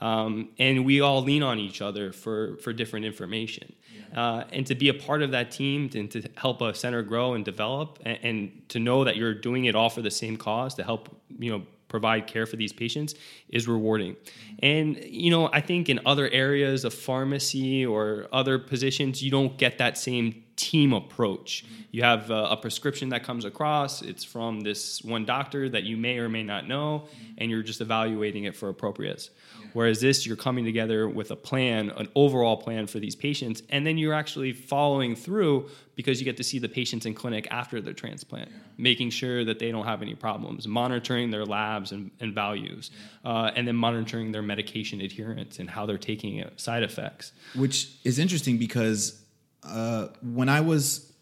Um, 0.00 0.50
and 0.58 0.84
we 0.84 1.00
all 1.00 1.22
lean 1.22 1.42
on 1.42 1.58
each 1.58 1.82
other 1.82 2.12
for, 2.12 2.56
for 2.58 2.72
different 2.72 3.06
information. 3.06 3.74
Uh, 4.14 4.44
and 4.52 4.66
to 4.66 4.74
be 4.74 4.88
a 4.88 4.94
part 4.94 5.22
of 5.22 5.30
that 5.30 5.52
team 5.52 5.88
and 5.94 6.10
to 6.10 6.22
help 6.36 6.60
a 6.62 6.74
center 6.74 7.02
grow 7.02 7.34
and 7.34 7.44
develop 7.44 7.98
and, 8.04 8.18
and 8.22 8.68
to 8.68 8.80
know 8.80 9.04
that 9.04 9.16
you're 9.16 9.34
doing 9.34 9.66
it 9.66 9.76
all 9.76 9.88
for 9.88 10.02
the 10.02 10.10
same 10.10 10.36
cause 10.36 10.74
to 10.74 10.82
help 10.82 11.08
you 11.38 11.50
know 11.50 11.62
provide 11.86 12.26
care 12.26 12.46
for 12.46 12.56
these 12.56 12.72
patients 12.72 13.14
is 13.48 13.68
rewarding. 13.68 14.16
And 14.62 14.96
you 15.04 15.30
know 15.30 15.48
i 15.52 15.60
think 15.60 15.88
in 15.88 16.00
other 16.04 16.28
areas 16.28 16.84
of 16.84 16.92
pharmacy 16.92 17.86
or 17.86 18.26
other 18.32 18.58
positions 18.58 19.22
you 19.22 19.30
don't 19.30 19.56
get 19.56 19.78
that 19.78 19.96
same 19.96 20.44
team 20.60 20.92
approach. 20.92 21.64
You 21.90 22.02
have 22.02 22.30
a, 22.30 22.44
a 22.50 22.56
prescription 22.56 23.08
that 23.08 23.24
comes 23.24 23.44
across. 23.44 24.02
It's 24.02 24.24
from 24.24 24.60
this 24.60 25.02
one 25.02 25.24
doctor 25.24 25.68
that 25.70 25.84
you 25.84 25.96
may 25.96 26.18
or 26.18 26.28
may 26.28 26.42
not 26.42 26.68
know 26.68 27.08
and 27.38 27.50
you're 27.50 27.62
just 27.62 27.80
evaluating 27.80 28.44
it 28.44 28.54
for 28.54 28.68
appropriateness 28.68 29.30
Whereas 29.72 30.00
this, 30.00 30.26
you're 30.26 30.36
coming 30.36 30.64
together 30.64 31.08
with 31.08 31.30
a 31.30 31.36
plan, 31.36 31.90
an 31.90 32.08
overall 32.14 32.56
plan 32.56 32.86
for 32.86 32.98
these 32.98 33.14
patients, 33.14 33.62
and 33.70 33.86
then 33.86 33.98
you're 33.98 34.14
actually 34.14 34.52
following 34.52 35.14
through 35.14 35.68
because 35.94 36.20
you 36.20 36.24
get 36.24 36.36
to 36.38 36.44
see 36.44 36.58
the 36.58 36.68
patients 36.68 37.06
in 37.06 37.14
clinic 37.14 37.46
after 37.50 37.80
their 37.80 37.92
transplant, 37.92 38.50
making 38.78 39.10
sure 39.10 39.44
that 39.44 39.58
they 39.58 39.70
don't 39.70 39.84
have 39.84 40.02
any 40.02 40.14
problems, 40.14 40.66
monitoring 40.66 41.30
their 41.30 41.44
labs 41.44 41.92
and, 41.92 42.10
and 42.20 42.34
values, 42.34 42.90
uh, 43.24 43.50
and 43.54 43.68
then 43.68 43.76
monitoring 43.76 44.32
their 44.32 44.42
medication 44.42 45.00
adherence 45.00 45.58
and 45.58 45.68
how 45.68 45.86
they're 45.86 45.98
taking 45.98 46.36
it, 46.36 46.58
side 46.58 46.82
effects. 46.82 47.32
which 47.54 47.92
is 48.04 48.18
interesting 48.18 48.58
because 48.58 49.22
uh, 49.62 50.08
when 50.22 50.48
I 50.48 50.60
was 50.60 51.12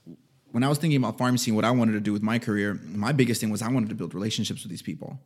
when 0.51 0.63
I 0.63 0.69
was 0.69 0.79
thinking 0.79 0.97
about 0.97 1.19
pharmacy 1.19 1.51
and 1.51 1.57
what 1.57 1.65
I 1.65 1.71
wanted 1.71 1.93
to 1.93 2.01
do 2.01 2.13
with 2.13 2.23
my 2.23 2.39
career, 2.39 2.81
my 2.87 3.13
biggest 3.13 3.41
thing 3.41 3.51
was 3.51 3.61
I 3.61 3.71
wanted 3.71 3.91
to 3.91 3.95
build 3.95 4.15
relationships 4.15 4.63
with 4.63 4.71
these 4.71 4.83
people. 4.83 5.21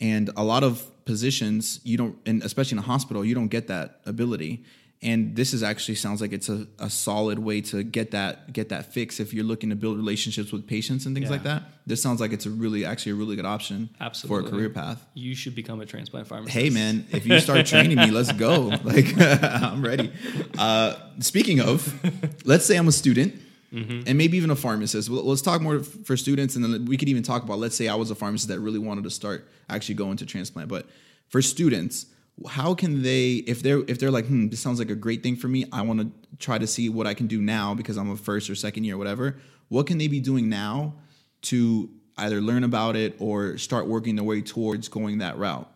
And 0.00 0.30
a 0.36 0.42
lot 0.42 0.64
of 0.64 0.82
positions 1.04 1.80
you 1.84 1.96
don't, 1.96 2.16
and 2.24 2.42
especially 2.42 2.76
in 2.76 2.78
a 2.78 2.86
hospital, 2.86 3.24
you 3.24 3.34
don't 3.34 3.48
get 3.48 3.68
that 3.68 4.00
ability. 4.06 4.64
And 5.02 5.34
this 5.34 5.52
is 5.52 5.64
actually 5.64 5.96
sounds 5.96 6.20
like 6.20 6.32
it's 6.32 6.48
a, 6.48 6.66
a 6.78 6.88
solid 6.88 7.40
way 7.40 7.60
to 7.62 7.82
get 7.82 8.12
that 8.12 8.52
get 8.52 8.68
that 8.68 8.92
fix 8.92 9.18
if 9.18 9.34
you're 9.34 9.44
looking 9.44 9.70
to 9.70 9.76
build 9.76 9.96
relationships 9.96 10.52
with 10.52 10.66
patients 10.66 11.06
and 11.06 11.14
things 11.14 11.28
like 11.28 11.42
that. 11.42 11.64
This 11.86 12.00
sounds 12.00 12.20
like 12.20 12.32
it's 12.32 12.46
a 12.46 12.50
really 12.50 12.84
actually 12.84 13.12
a 13.12 13.14
really 13.16 13.34
good 13.34 13.44
option 13.44 13.90
Absolutely. 14.00 14.42
for 14.42 14.46
a 14.46 14.50
career 14.50 14.70
path. 14.70 15.04
You 15.14 15.34
should 15.34 15.56
become 15.56 15.80
a 15.80 15.86
transplant 15.86 16.28
pharmacist. 16.28 16.56
Hey 16.56 16.70
man, 16.70 17.06
if 17.10 17.26
you 17.26 17.40
start 17.40 17.66
training 17.66 17.96
me, 17.96 18.10
let's 18.10 18.32
go. 18.32 18.72
Like 18.84 19.14
I'm 19.18 19.82
ready. 19.84 20.12
Uh, 20.58 20.94
speaking 21.20 21.60
of, 21.60 21.92
let's 22.44 22.64
say 22.64 22.76
I'm 22.76 22.88
a 22.88 22.92
student 22.92 23.40
and 23.72 24.18
maybe 24.18 24.36
even 24.36 24.50
a 24.50 24.56
pharmacist. 24.56 25.08
Well, 25.08 25.24
let's 25.24 25.42
talk 25.42 25.62
more 25.62 25.80
for 25.80 26.16
students, 26.16 26.56
and 26.56 26.64
then 26.64 26.84
we 26.84 26.96
could 26.96 27.08
even 27.08 27.22
talk 27.22 27.42
about. 27.42 27.58
Let's 27.58 27.74
say 27.74 27.88
I 27.88 27.94
was 27.94 28.10
a 28.10 28.14
pharmacist 28.14 28.48
that 28.48 28.60
really 28.60 28.78
wanted 28.78 29.04
to 29.04 29.10
start 29.10 29.48
actually 29.68 29.94
going 29.94 30.18
to 30.18 30.26
transplant. 30.26 30.68
But 30.68 30.86
for 31.28 31.40
students, 31.40 32.06
how 32.48 32.74
can 32.74 33.02
they 33.02 33.34
if 33.46 33.62
they're 33.62 33.82
if 33.88 33.98
they're 33.98 34.10
like, 34.10 34.26
hmm, 34.26 34.48
this 34.48 34.60
sounds 34.60 34.78
like 34.78 34.90
a 34.90 34.94
great 34.94 35.22
thing 35.22 35.36
for 35.36 35.48
me. 35.48 35.64
I 35.72 35.82
want 35.82 36.00
to 36.00 36.10
try 36.38 36.58
to 36.58 36.66
see 36.66 36.88
what 36.88 37.06
I 37.06 37.14
can 37.14 37.26
do 37.26 37.40
now 37.40 37.74
because 37.74 37.96
I'm 37.96 38.10
a 38.10 38.16
first 38.16 38.48
or 38.50 38.54
second 38.54 38.84
year, 38.84 38.94
or 38.94 38.98
whatever. 38.98 39.36
What 39.68 39.86
can 39.86 39.98
they 39.98 40.08
be 40.08 40.20
doing 40.20 40.48
now 40.48 40.94
to 41.42 41.88
either 42.18 42.40
learn 42.40 42.64
about 42.64 42.96
it 42.96 43.16
or 43.18 43.58
start 43.58 43.86
working 43.86 44.16
their 44.16 44.24
way 44.24 44.42
towards 44.42 44.88
going 44.88 45.18
that 45.18 45.38
route? 45.38 45.68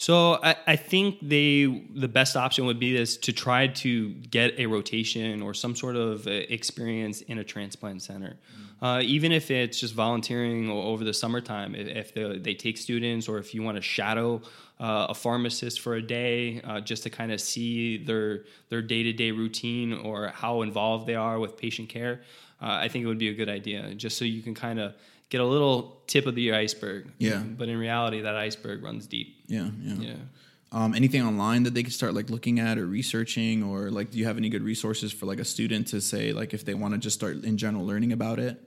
So 0.00 0.38
I, 0.42 0.56
I 0.66 0.76
think 0.76 1.18
they 1.20 1.84
the 1.94 2.08
best 2.08 2.34
option 2.34 2.64
would 2.64 2.80
be 2.80 2.96
is 2.96 3.18
to 3.18 3.34
try 3.34 3.66
to 3.66 4.14
get 4.14 4.58
a 4.58 4.64
rotation 4.64 5.42
or 5.42 5.52
some 5.52 5.76
sort 5.76 5.96
of 5.96 6.26
uh, 6.26 6.30
experience 6.30 7.20
in 7.20 7.36
a 7.36 7.44
transplant 7.44 8.00
center, 8.00 8.38
uh, 8.80 9.02
even 9.04 9.30
if 9.30 9.50
it's 9.50 9.78
just 9.78 9.92
volunteering 9.92 10.70
over 10.70 11.04
the 11.04 11.12
summertime. 11.12 11.74
If, 11.74 11.88
if 11.88 12.14
they, 12.14 12.38
they 12.38 12.54
take 12.54 12.78
students 12.78 13.28
or 13.28 13.36
if 13.36 13.52
you 13.52 13.62
want 13.62 13.76
to 13.76 13.82
shadow 13.82 14.40
uh, 14.80 15.08
a 15.10 15.14
pharmacist 15.14 15.80
for 15.80 15.94
a 15.94 16.02
day 16.02 16.60
uh, 16.64 16.80
just 16.80 17.02
to 17.02 17.10
kind 17.10 17.30
of 17.30 17.40
see 17.40 18.02
their 18.02 18.44
their 18.70 18.80
day 18.80 19.02
to 19.02 19.12
day 19.12 19.30
routine 19.30 19.92
or 19.92 20.28
how 20.28 20.62
involved 20.62 21.06
they 21.06 21.14
are 21.14 21.38
with 21.38 21.56
patient 21.56 21.88
care, 21.88 22.22
uh, 22.62 22.78
I 22.80 22.88
think 22.88 23.04
it 23.04 23.06
would 23.06 23.18
be 23.18 23.28
a 23.28 23.34
good 23.34 23.50
idea 23.50 23.94
just 23.94 24.16
so 24.16 24.24
you 24.24 24.42
can 24.42 24.54
kind 24.54 24.80
of 24.80 24.94
get 25.28 25.40
a 25.40 25.44
little 25.44 26.02
tip 26.06 26.26
of 26.26 26.34
the 26.34 26.52
iceberg. 26.52 27.12
Yeah. 27.18 27.42
But 27.42 27.68
in 27.68 27.78
reality, 27.78 28.22
that 28.22 28.34
iceberg 28.34 28.82
runs 28.82 29.06
deep. 29.06 29.36
Yeah, 29.46 29.68
yeah. 29.82 29.94
Yeah. 29.94 30.14
Um, 30.72 30.94
anything 30.94 31.22
online 31.22 31.64
that 31.64 31.74
they 31.74 31.82
could 31.82 31.92
start 31.92 32.14
like 32.14 32.30
looking 32.30 32.60
at 32.60 32.78
or 32.78 32.86
researching, 32.86 33.62
or 33.62 33.90
like, 33.90 34.10
do 34.10 34.18
you 34.18 34.24
have 34.24 34.36
any 34.36 34.48
good 34.48 34.62
resources 34.62 35.12
for 35.12 35.26
like 35.26 35.40
a 35.40 35.44
student 35.44 35.88
to 35.88 36.00
say 36.00 36.32
like 36.32 36.54
if 36.54 36.64
they 36.64 36.74
want 36.74 36.94
to 36.94 36.98
just 36.98 37.16
start 37.16 37.44
in 37.44 37.56
general 37.56 37.84
learning 37.84 38.12
about 38.12 38.38
it? 38.38 38.60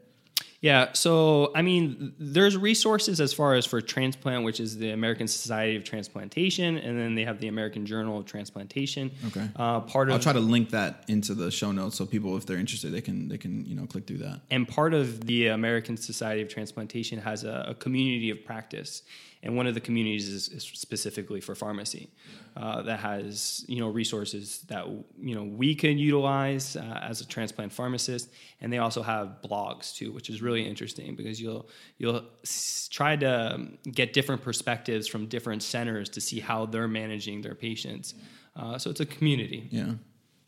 Yeah, 0.64 0.94
so 0.94 1.52
I 1.54 1.62
mean, 1.62 2.14
there's 2.18 2.56
resources 2.56 3.20
as 3.20 3.34
far 3.34 3.56
as 3.56 3.66
for 3.66 3.82
transplant, 3.82 4.46
which 4.46 4.62
is 4.62 4.78
the 4.78 4.92
American 4.92 5.28
Society 5.28 5.76
of 5.76 5.84
Transplantation, 5.84 6.78
and 6.78 6.98
then 6.98 7.16
they 7.16 7.26
have 7.26 7.42
the 7.42 7.50
American 7.50 7.86
Journal 7.86 8.18
of 8.18 8.26
Transplantation. 8.26 9.12
Okay. 9.28 9.50
Uh, 9.58 9.82
part 9.82 10.08
I'll 10.08 10.16
of 10.16 10.22
try 10.22 10.32
to 10.32 10.40
link 10.40 10.70
that 10.70 11.04
into 11.10 11.34
the 11.34 11.52
show 11.52 11.74
notes 11.74 11.98
so 11.98 12.06
people, 12.06 12.38
if 12.38 12.46
they're 12.46 12.58
interested, 12.58 12.94
they 12.94 13.02
can 13.02 13.28
they 13.28 13.38
can 13.38 13.66
you 13.66 13.76
know 13.76 13.86
click 13.86 14.08
through 14.08 14.20
that. 14.20 14.40
and 14.50 14.66
part 14.66 14.94
of 14.94 15.26
the 15.26 15.48
American 15.48 15.98
Society 15.98 16.42
of 16.42 16.48
Transplantation 16.48 17.20
has 17.20 17.44
a, 17.44 17.66
a 17.68 17.74
community 17.76 18.30
of 18.30 18.46
practice, 18.46 19.04
and 19.44 19.58
one 19.58 19.68
of 19.68 19.74
the 19.74 19.82
communities 19.82 20.30
is, 20.30 20.48
is 20.50 20.64
specifically 20.64 21.42
for 21.42 21.54
pharmacy, 21.54 22.10
uh, 22.56 22.82
that 22.84 23.00
has 23.00 23.66
you 23.68 23.80
know 23.82 23.90
resources 23.90 24.62
that 24.70 24.88
you 25.20 25.36
know 25.36 25.44
we 25.44 25.76
can 25.76 25.98
utilize 25.98 26.76
uh, 26.78 27.00
as 27.04 27.22
a 27.22 27.28
transplant 27.28 27.72
pharmacist, 27.74 28.30
and 28.62 28.72
they 28.72 28.78
also 28.80 29.04
have 29.04 29.38
blogs 29.44 29.94
too, 29.96 30.12
which 30.14 30.30
is 30.30 30.42
really 30.42 30.66
interesting 30.66 31.16
because 31.16 31.40
you'll 31.42 31.70
you'll 31.98 32.24
s- 32.44 32.88
try 32.92 33.16
to 33.18 33.54
um, 33.56 33.78
get 33.92 34.14
different 34.14 34.42
perspectives 34.42 35.08
from 35.08 35.26
different 35.28 35.62
centers 35.62 36.10
to 36.10 36.22
see 36.22 36.40
how 36.40 36.66
they're 36.66 36.88
managing 36.88 37.42
their 37.42 37.56
patients. 37.56 38.16
Uh, 38.56 38.78
so 38.78 38.90
it's 38.90 39.00
a 39.02 39.06
community. 39.06 39.68
Yeah, 39.72 39.94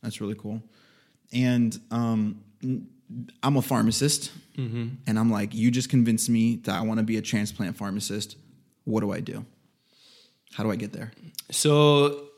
that's 0.01 0.21
really 0.21 0.35
cool. 0.35 0.61
And 1.33 1.77
um, 1.91 2.41
I'm 3.43 3.57
a 3.57 3.61
pharmacist, 3.61 4.31
and 4.55 5.19
I'm 5.19 5.29
like, 5.31 5.53
you 5.53 5.69
just 5.69 5.89
convinced 5.89 6.29
me 6.29 6.55
that 6.63 6.75
I 6.75 6.81
want 6.81 6.99
to 6.99 7.03
be 7.03 7.17
a 7.17 7.21
transplant 7.21 7.75
pharmacist. 7.75 8.37
What 8.85 9.01
do 9.01 9.11
I 9.11 9.19
do? 9.19 9.45
How 10.53 10.63
do 10.63 10.71
I 10.71 10.75
get 10.75 10.93
there? 10.93 11.11
So 11.51 12.29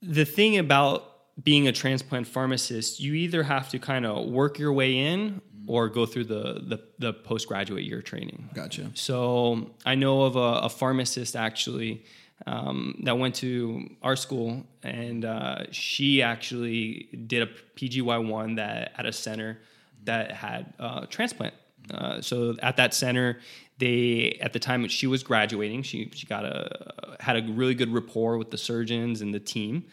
the 0.00 0.24
thing 0.24 0.56
about 0.58 1.04
being 1.42 1.68
a 1.68 1.72
transplant 1.72 2.26
pharmacist, 2.26 3.00
you 3.00 3.14
either 3.14 3.42
have 3.42 3.68
to 3.70 3.78
kind 3.78 4.06
of 4.06 4.26
work 4.28 4.58
your 4.58 4.72
way 4.72 4.96
in 4.96 5.40
or 5.66 5.88
go 5.88 6.06
through 6.06 6.24
the 6.24 6.60
the, 6.66 6.82
the 6.98 7.12
postgraduate 7.12 7.84
year 7.84 8.02
training. 8.02 8.48
Gotcha. 8.54 8.90
So 8.94 9.70
I 9.84 9.94
know 9.94 10.22
of 10.22 10.36
a, 10.36 10.60
a 10.64 10.68
pharmacist 10.68 11.36
actually 11.36 12.04
um, 12.46 13.00
that 13.04 13.18
went 13.18 13.34
to 13.36 13.88
our 14.02 14.16
school, 14.16 14.64
and 14.82 15.24
uh, 15.24 15.70
she 15.70 16.22
actually 16.22 17.08
did 17.26 17.42
a 17.42 17.50
PGY 17.76 18.26
one 18.26 18.54
that 18.56 18.92
at 18.96 19.06
a 19.06 19.12
center 19.12 19.58
that 20.04 20.32
had 20.32 20.72
uh, 20.78 21.06
transplant. 21.06 21.54
Uh, 21.90 22.20
so 22.20 22.54
at 22.62 22.76
that 22.76 22.94
center, 22.94 23.38
they 23.78 24.38
at 24.40 24.52
the 24.52 24.58
time 24.58 24.86
she 24.88 25.06
was 25.06 25.22
graduating, 25.22 25.82
she 25.82 26.10
she 26.14 26.26
got 26.26 26.44
a 26.44 27.16
had 27.20 27.36
a 27.36 27.52
really 27.52 27.74
good 27.74 27.92
rapport 27.92 28.38
with 28.38 28.50
the 28.50 28.58
surgeons 28.58 29.20
and 29.20 29.34
the 29.34 29.40
team. 29.40 29.84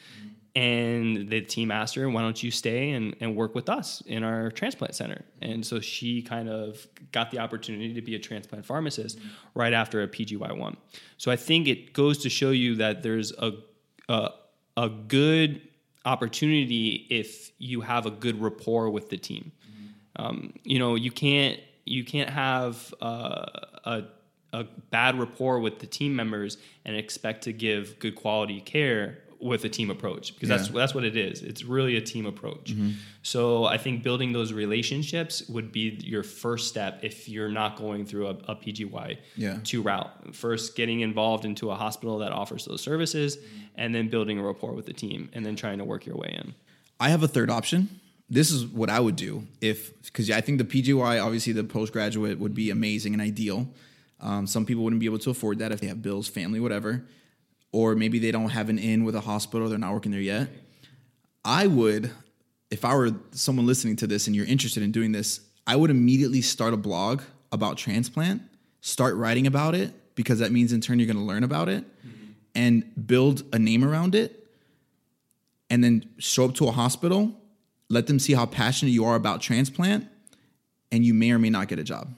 And 0.55 1.29
the 1.29 1.41
team 1.41 1.69
asked 1.69 1.93
her, 1.93 2.09
why 2.09 2.21
don't 2.21 2.41
you 2.41 2.49
stay 2.49 2.89
and, 2.89 3.15
and 3.19 3.35
work 3.35 3.53
with 3.53 3.69
us 3.69 4.01
in 4.07 4.23
our 4.23 4.49
transplant 4.49 4.95
center? 4.95 5.23
And 5.39 5.63
so 5.63 5.79
she 5.79 6.23
kind 6.23 6.49
of 6.49 6.87
got 7.11 7.29
the 7.29 7.37
opportunity 7.37 7.93
to 7.93 8.01
be 8.01 8.15
a 8.15 8.19
transplant 8.19 8.65
pharmacist 8.65 9.19
right 9.53 9.71
after 9.71 10.01
a 10.01 10.07
PGY1. 10.07 10.75
So 11.17 11.29
I 11.29 11.35
think 11.35 11.67
it 11.67 11.93
goes 11.93 12.17
to 12.19 12.29
show 12.29 12.49
you 12.49 12.73
that 12.77 13.03
there's 13.03 13.33
a, 13.33 13.51
a, 14.09 14.31
a 14.75 14.89
good 14.89 15.61
opportunity 16.05 17.05
if 17.11 17.51
you 17.59 17.81
have 17.81 18.07
a 18.07 18.11
good 18.11 18.41
rapport 18.41 18.89
with 18.89 19.09
the 19.09 19.17
team. 19.17 19.51
Um, 20.15 20.53
you 20.63 20.79
know, 20.79 20.95
you 20.95 21.11
can't 21.11 21.59
you 21.87 22.03
can't 22.03 22.29
have 22.29 22.93
uh, 23.01 23.45
a 23.85 24.03
a 24.53 24.63
bad 24.91 25.19
rapport 25.19 25.59
with 25.59 25.79
the 25.79 25.85
team 25.87 26.15
members 26.15 26.57
and 26.85 26.95
expect 26.95 27.43
to 27.43 27.51
give 27.51 27.99
good 27.99 28.15
quality 28.15 28.61
care 28.61 29.19
with 29.39 29.65
a 29.65 29.69
team 29.69 29.91
approach 29.91 30.33
because 30.33 30.47
that's 30.49 30.67
Yeah. 30.69 30.75
that's 30.79 30.95
what 30.95 31.03
it 31.03 31.17
is. 31.17 31.43
It's 31.43 31.63
really 31.63 31.95
a 31.97 32.01
team 32.01 32.25
approach. 32.25 32.73
So 33.23 33.65
I 33.65 33.77
think 33.77 34.03
building 34.03 34.31
those 34.31 34.53
relationships 34.53 35.47
would 35.49 35.71
be 35.71 35.99
your 36.03 36.23
first 36.23 36.69
step 36.69 37.01
if 37.03 37.27
you're 37.29 37.49
not 37.51 37.75
going 37.75 38.05
through 38.05 38.27
a, 38.27 38.35
a 38.47 38.55
PGY 38.55 39.17
Yeah. 39.35 39.59
two 39.63 39.81
route. 39.81 40.33
First, 40.33 40.75
getting 40.75 41.01
involved 41.01 41.43
into 41.45 41.69
a 41.69 41.75
hospital 41.75 42.17
that 42.19 42.31
offers 42.31 42.65
those 42.65 42.81
services, 42.81 43.37
and 43.75 43.93
then 43.93 44.07
building 44.07 44.39
a 44.39 44.43
rapport 44.43 44.71
with 44.73 44.85
the 44.87 44.93
team, 44.93 45.29
and 45.33 45.45
then 45.45 45.55
trying 45.55 45.77
to 45.79 45.83
work 45.85 46.05
your 46.05 46.15
way 46.15 46.33
in. 46.41 46.55
I 46.99 47.09
have 47.09 47.21
a 47.21 47.27
third 47.27 47.49
option. 47.51 47.99
This 48.29 48.51
is 48.51 48.65
what 48.65 48.89
I 48.89 48.99
would 48.99 49.15
do 49.15 49.47
if, 49.61 50.01
because 50.03 50.29
I 50.29 50.41
think 50.41 50.57
the 50.57 50.65
PGY, 50.65 51.23
obviously 51.23 51.53
the 51.53 51.63
postgraduate, 51.63 52.39
would 52.39 52.53
be 52.53 52.69
amazing 52.69 53.13
and 53.13 53.21
ideal. 53.21 53.69
Um, 54.19 54.47
some 54.47 54.65
people 54.65 54.83
wouldn't 54.83 54.99
be 54.99 55.05
able 55.05 55.19
to 55.19 55.29
afford 55.29 55.59
that 55.59 55.71
if 55.71 55.79
they 55.79 55.87
have 55.87 56.01
bills, 56.01 56.27
family, 56.27 56.59
whatever, 56.59 57.05
or 57.71 57.95
maybe 57.95 58.19
they 58.19 58.31
don't 58.31 58.49
have 58.49 58.69
an 58.69 58.79
in 58.79 59.03
with 59.03 59.15
a 59.15 59.21
hospital, 59.21 59.69
they're 59.69 59.77
not 59.77 59.93
working 59.93 60.11
there 60.11 60.21
yet. 60.21 60.49
I 61.45 61.67
would, 61.67 62.11
if 62.69 62.83
I 62.83 62.95
were 62.95 63.11
someone 63.31 63.65
listening 63.65 63.95
to 63.97 64.07
this 64.07 64.27
and 64.27 64.35
you're 64.35 64.45
interested 64.45 64.83
in 64.83 64.91
doing 64.91 65.11
this, 65.13 65.39
I 65.65 65.75
would 65.75 65.89
immediately 65.89 66.41
start 66.41 66.73
a 66.73 66.77
blog 66.77 67.21
about 67.51 67.77
transplant, 67.77 68.41
start 68.81 69.15
writing 69.15 69.47
about 69.47 69.75
it, 69.75 69.93
because 70.15 70.39
that 70.39 70.51
means 70.51 70.73
in 70.73 70.81
turn 70.81 70.99
you're 70.99 71.05
going 71.05 71.17
to 71.17 71.23
learn 71.23 71.43
about 71.43 71.69
it 71.69 71.85
and 72.55 72.83
build 73.07 73.43
a 73.53 73.59
name 73.59 73.85
around 73.85 74.15
it 74.15 74.47
and 75.69 75.83
then 75.83 76.09
show 76.17 76.45
up 76.45 76.55
to 76.55 76.67
a 76.67 76.71
hospital, 76.71 77.39
let 77.89 78.07
them 78.07 78.19
see 78.19 78.33
how 78.33 78.45
passionate 78.45 78.91
you 78.91 79.05
are 79.05 79.15
about 79.15 79.41
transplant, 79.41 80.07
and 80.91 81.05
you 81.05 81.13
may 81.13 81.31
or 81.31 81.39
may 81.39 81.49
not 81.49 81.67
get 81.67 81.79
a 81.79 81.83
job. 81.83 82.13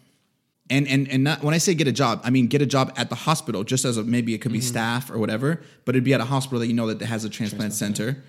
And 0.69 0.87
and 0.87 1.07
and 1.09 1.23
not 1.23 1.43
when 1.43 1.53
I 1.53 1.57
say 1.57 1.73
get 1.73 1.87
a 1.87 1.91
job, 1.91 2.21
I 2.23 2.29
mean 2.29 2.47
get 2.47 2.61
a 2.61 2.65
job 2.65 2.93
at 2.95 3.09
the 3.09 3.15
hospital, 3.15 3.63
just 3.63 3.85
as 3.85 3.97
a 3.97 4.03
maybe 4.03 4.33
it 4.35 4.39
could 4.39 4.51
be 4.51 4.59
mm-hmm. 4.59 4.67
staff 4.67 5.09
or 5.09 5.17
whatever, 5.17 5.61
but 5.85 5.95
it'd 5.95 6.03
be 6.03 6.13
at 6.13 6.21
a 6.21 6.25
hospital 6.25 6.59
that 6.59 6.67
you 6.67 6.73
know 6.73 6.93
that 6.93 7.01
has 7.05 7.23
a 7.23 7.29
transplant, 7.29 7.73
center. 7.73 8.23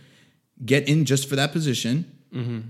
Get 0.64 0.88
in 0.88 1.04
just 1.04 1.28
for 1.28 1.36
that 1.36 1.52
position. 1.52 2.10
Mm-hmm. 2.34 2.60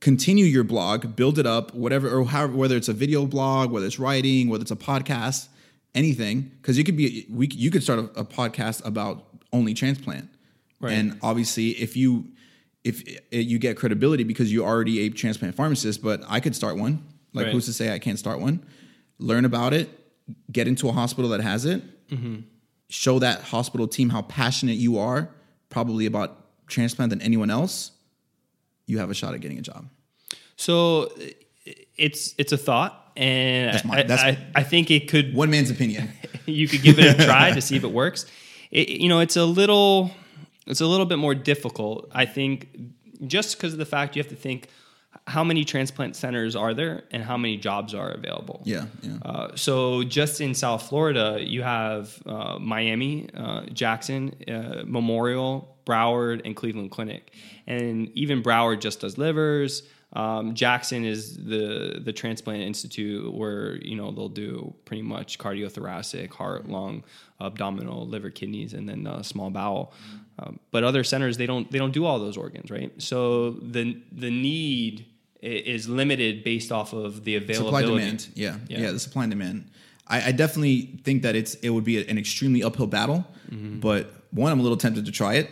Continue 0.00 0.44
your 0.44 0.62
blog, 0.62 1.16
build 1.16 1.38
it 1.40 1.46
up, 1.46 1.74
whatever 1.74 2.08
or 2.08 2.24
however, 2.26 2.56
whether 2.56 2.76
it's 2.76 2.88
a 2.88 2.92
video 2.92 3.26
blog, 3.26 3.72
whether 3.72 3.86
it's 3.86 3.98
writing, 3.98 4.48
whether 4.48 4.62
it's 4.62 4.70
a 4.70 4.76
podcast, 4.76 5.48
anything, 5.94 6.52
because 6.60 6.78
you 6.78 6.84
could 6.84 6.96
be 6.96 7.26
we 7.28 7.48
you 7.48 7.72
could 7.72 7.82
start 7.82 7.98
a, 7.98 8.20
a 8.20 8.24
podcast 8.24 8.84
about 8.84 9.24
only 9.52 9.74
transplant. 9.74 10.28
Right. 10.80 10.92
And 10.92 11.18
obviously, 11.22 11.70
if 11.70 11.96
you 11.96 12.28
if 12.84 13.02
it, 13.06 13.46
you 13.46 13.58
get 13.58 13.76
credibility 13.76 14.24
because 14.24 14.52
you're 14.52 14.66
already 14.66 15.00
a 15.06 15.10
transplant 15.10 15.54
pharmacist, 15.54 16.02
but 16.02 16.22
I 16.28 16.40
could 16.40 16.54
start 16.54 16.76
one. 16.76 17.02
Like, 17.34 17.46
Right. 17.46 17.52
who's 17.52 17.66
to 17.66 17.72
say 17.72 17.92
I 17.92 17.98
can't 17.98 18.18
start 18.18 18.40
one? 18.40 18.64
Learn 19.18 19.44
about 19.44 19.74
it, 19.74 19.90
get 20.50 20.66
into 20.68 20.88
a 20.88 20.92
hospital 20.92 21.30
that 21.30 21.40
has 21.40 21.64
it, 21.64 21.82
mm-hmm. 22.08 22.40
show 22.88 23.18
that 23.18 23.42
hospital 23.42 23.86
team 23.88 24.10
how 24.10 24.22
passionate 24.22 24.76
you 24.76 24.98
are, 24.98 25.28
probably 25.68 26.06
about 26.06 26.66
transplant 26.68 27.10
than 27.10 27.20
anyone 27.20 27.50
else. 27.50 27.92
You 28.86 28.98
have 28.98 29.10
a 29.10 29.14
shot 29.14 29.34
at 29.34 29.40
getting 29.40 29.58
a 29.58 29.62
job. 29.62 29.88
So 30.56 31.12
it's 31.96 32.34
it's 32.38 32.52
a 32.52 32.56
thought, 32.56 33.12
and 33.16 33.74
That's 33.74 33.84
my- 33.84 33.98
I, 33.98 34.02
that's- 34.04 34.36
I, 34.54 34.60
I 34.60 34.62
think 34.62 34.90
it 34.90 35.08
could 35.08 35.34
One 35.34 35.50
man's 35.50 35.70
opinion. 35.70 36.10
you 36.46 36.66
could 36.68 36.82
give 36.82 36.98
it 36.98 37.20
a 37.20 37.24
try 37.24 37.50
to 37.54 37.60
see 37.60 37.76
if 37.76 37.84
it 37.84 37.92
works. 37.92 38.24
It, 38.70 38.88
you 38.88 39.08
know, 39.08 39.20
it's 39.20 39.36
a 39.36 39.44
little 39.44 40.10
it's 40.68 40.80
a 40.80 40.86
little 40.86 41.06
bit 41.06 41.18
more 41.18 41.34
difficult. 41.34 42.08
I 42.12 42.26
think 42.26 42.68
just 43.26 43.56
because 43.56 43.72
of 43.72 43.78
the 43.78 43.86
fact 43.86 44.14
you 44.14 44.22
have 44.22 44.30
to 44.30 44.36
think 44.36 44.68
how 45.26 45.42
many 45.42 45.64
transplant 45.64 46.16
centers 46.16 46.54
are 46.54 46.74
there 46.74 47.04
and 47.10 47.22
how 47.22 47.36
many 47.36 47.56
jobs 47.56 47.94
are 47.94 48.10
available. 48.10 48.62
yeah, 48.64 48.86
yeah. 49.02 49.16
Uh, 49.22 49.56
so 49.56 50.04
just 50.04 50.40
in 50.40 50.54
South 50.54 50.88
Florida, 50.88 51.38
you 51.40 51.62
have 51.62 52.22
uh, 52.26 52.58
Miami, 52.58 53.28
uh, 53.34 53.62
Jackson, 53.66 54.34
uh, 54.48 54.82
Memorial, 54.86 55.76
Broward, 55.86 56.42
and 56.44 56.54
Cleveland 56.54 56.90
Clinic, 56.90 57.34
and 57.66 58.10
even 58.14 58.42
Broward 58.42 58.80
just 58.80 59.00
does 59.00 59.18
livers. 59.18 59.82
Um, 60.14 60.54
Jackson 60.54 61.04
is 61.04 61.36
the 61.36 62.00
the 62.02 62.12
transplant 62.12 62.62
institute 62.62 63.34
where 63.34 63.76
you 63.76 63.96
know 63.96 64.10
they'll 64.10 64.30
do 64.30 64.74
pretty 64.86 65.02
much 65.02 65.38
cardiothoracic, 65.38 66.32
heart, 66.32 66.68
lung, 66.68 67.04
abdominal, 67.40 68.06
liver, 68.06 68.30
kidneys, 68.30 68.72
and 68.72 68.88
then 68.88 69.06
uh, 69.06 69.22
small 69.22 69.50
bowel. 69.50 69.92
Um, 70.38 70.60
but 70.70 70.84
other 70.84 71.02
centers 71.04 71.36
they 71.36 71.46
don't 71.46 71.70
they 71.70 71.78
don't 71.78 71.92
do 71.92 72.04
all 72.04 72.18
those 72.18 72.36
organs, 72.36 72.70
right? 72.70 72.90
So 73.02 73.50
the 73.50 74.00
the 74.12 74.30
need 74.30 75.06
is 75.40 75.88
limited 75.88 76.42
based 76.44 76.72
off 76.72 76.92
of 76.92 77.24
the 77.24 77.36
availability. 77.36 77.64
supply 77.64 77.82
demand. 77.82 78.28
Yeah, 78.34 78.56
yeah, 78.68 78.80
Yeah. 78.80 78.90
the 78.92 78.98
supply 79.00 79.24
and 79.24 79.30
demand. 79.32 79.70
I, 80.06 80.28
I 80.28 80.32
definitely 80.32 80.98
think 81.04 81.22
that 81.22 81.36
it's 81.36 81.54
it 81.56 81.70
would 81.70 81.84
be 81.84 82.06
an 82.08 82.18
extremely 82.18 82.62
uphill 82.62 82.86
battle. 82.86 83.26
But 83.50 84.12
one, 84.30 84.52
I'm 84.52 84.60
a 84.60 84.62
little 84.62 84.76
tempted 84.76 85.06
to 85.06 85.12
try 85.12 85.34
it. 85.36 85.48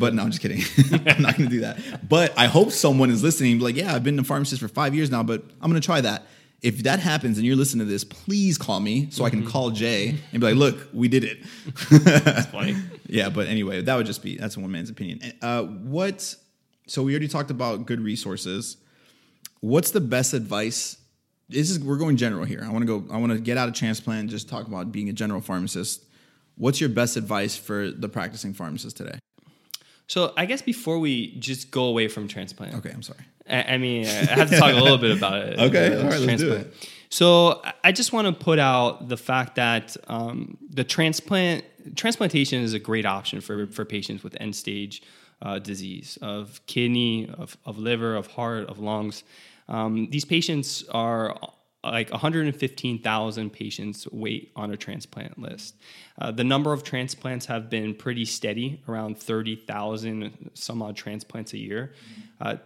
But 0.00 0.14
no, 0.14 0.22
I'm 0.22 0.30
just 0.30 0.40
kidding. 0.40 0.62
I'm 1.06 1.20
not 1.22 1.36
going 1.36 1.48
to 1.50 1.54
do 1.56 1.60
that. 1.60 2.08
But 2.08 2.32
I 2.38 2.46
hope 2.46 2.70
someone 2.70 3.10
is 3.10 3.22
listening. 3.22 3.58
Like, 3.58 3.76
yeah, 3.76 3.94
I've 3.94 4.02
been 4.02 4.18
a 4.18 4.24
pharmacist 4.24 4.62
for 4.62 4.68
five 4.68 4.94
years 4.94 5.10
now, 5.10 5.22
but 5.22 5.42
I'm 5.60 5.70
going 5.70 5.80
to 5.80 5.84
try 5.84 6.00
that. 6.00 6.26
If 6.62 6.84
that 6.84 7.00
happens 7.00 7.36
and 7.36 7.46
you're 7.46 7.56
listening 7.56 7.86
to 7.86 7.92
this, 7.92 8.02
please 8.04 8.56
call 8.56 8.80
me 8.80 9.10
so 9.10 9.24
I 9.26 9.30
can 9.30 9.44
call 9.46 9.70
Jay 9.72 10.16
and 10.32 10.40
be 10.40 10.46
like, 10.46 10.54
look, 10.56 10.88
we 10.94 11.08
did 11.08 11.24
it. 11.24 11.38
That's 11.90 12.46
funny. 12.46 12.76
Yeah, 13.06 13.28
but 13.28 13.46
anyway, 13.48 13.82
that 13.82 13.96
would 13.96 14.06
just 14.06 14.22
be 14.22 14.36
that's 14.36 14.56
one 14.56 14.70
man's 14.70 14.90
opinion. 14.90 15.20
Uh, 15.42 15.62
what? 15.62 16.34
So 16.86 17.02
we 17.02 17.12
already 17.12 17.28
talked 17.28 17.50
about 17.50 17.86
good 17.86 18.00
resources. 18.00 18.76
What's 19.60 19.90
the 19.90 20.00
best 20.00 20.34
advice? 20.34 20.98
This 21.48 21.70
is 21.70 21.78
we're 21.80 21.98
going 21.98 22.16
general 22.16 22.44
here. 22.44 22.62
I 22.64 22.70
want 22.70 22.86
to 22.86 23.00
go. 23.00 23.12
I 23.12 23.18
want 23.18 23.32
to 23.32 23.38
get 23.38 23.56
out 23.58 23.68
of 23.68 23.74
transplant. 23.74 24.20
and 24.20 24.30
Just 24.30 24.48
talk 24.48 24.66
about 24.66 24.92
being 24.92 25.08
a 25.08 25.12
general 25.12 25.40
pharmacist. 25.40 26.04
What's 26.56 26.80
your 26.80 26.88
best 26.90 27.16
advice 27.16 27.56
for 27.56 27.90
the 27.90 28.08
practicing 28.08 28.54
pharmacist 28.54 28.96
today? 28.96 29.18
So 30.06 30.32
I 30.36 30.44
guess 30.46 30.62
before 30.62 30.98
we 30.98 31.34
just 31.38 31.70
go 31.70 31.84
away 31.84 32.08
from 32.08 32.28
transplant, 32.28 32.74
Okay, 32.74 32.90
I'm 32.90 33.02
sorry. 33.02 33.20
I, 33.48 33.62
I 33.74 33.78
mean, 33.78 34.06
I 34.06 34.08
have 34.10 34.50
to 34.50 34.58
talk 34.58 34.72
a 34.74 34.80
little 34.80 34.98
bit 34.98 35.16
about 35.16 35.42
it. 35.42 35.58
Okay, 35.58 35.96
all 35.96 36.04
right, 36.08 36.20
let's 36.20 36.40
do 36.42 36.48
transplant. 36.48 36.66
So 37.10 37.60
I- 37.64 37.72
I 37.84 37.92
just 37.92 38.12
want 38.12 38.26
to 38.26 38.32
put 38.32 38.58
out 38.58 39.08
the 39.08 39.16
fact 39.16 39.56
that 39.56 39.96
um, 40.08 40.56
the 40.70 40.84
transplant 40.84 41.64
transplantation 41.94 42.62
is 42.62 42.74
a 42.74 42.78
great 42.78 43.06
option 43.06 43.40
for 43.40 43.66
for 43.66 43.84
patients 43.84 44.22
with 44.22 44.36
end 44.40 44.54
stage 44.56 45.02
uh, 45.42 45.58
disease 45.58 46.18
of 46.22 46.60
kidney, 46.66 47.28
of, 47.28 47.56
of 47.64 47.78
liver, 47.78 48.16
of 48.16 48.28
heart, 48.28 48.68
of 48.68 48.78
lungs. 48.78 49.24
Um, 49.68 50.08
these 50.10 50.24
patients 50.24 50.84
are 50.90 51.38
like 51.82 52.10
115,000 52.10 53.50
patients 53.52 54.08
wait 54.10 54.52
on 54.56 54.70
a 54.70 54.76
transplant 54.76 55.38
list. 55.38 55.76
Uh, 56.18 56.30
the 56.30 56.44
number 56.44 56.72
of 56.72 56.82
transplants 56.82 57.46
have 57.46 57.68
been 57.68 57.94
pretty 57.94 58.24
steady, 58.24 58.82
around 58.88 59.18
30,000 59.18 60.50
some 60.54 60.80
odd 60.80 60.96
transplants 60.96 61.52
a 61.52 61.58
year. 61.58 61.92
Uh, 62.40 62.56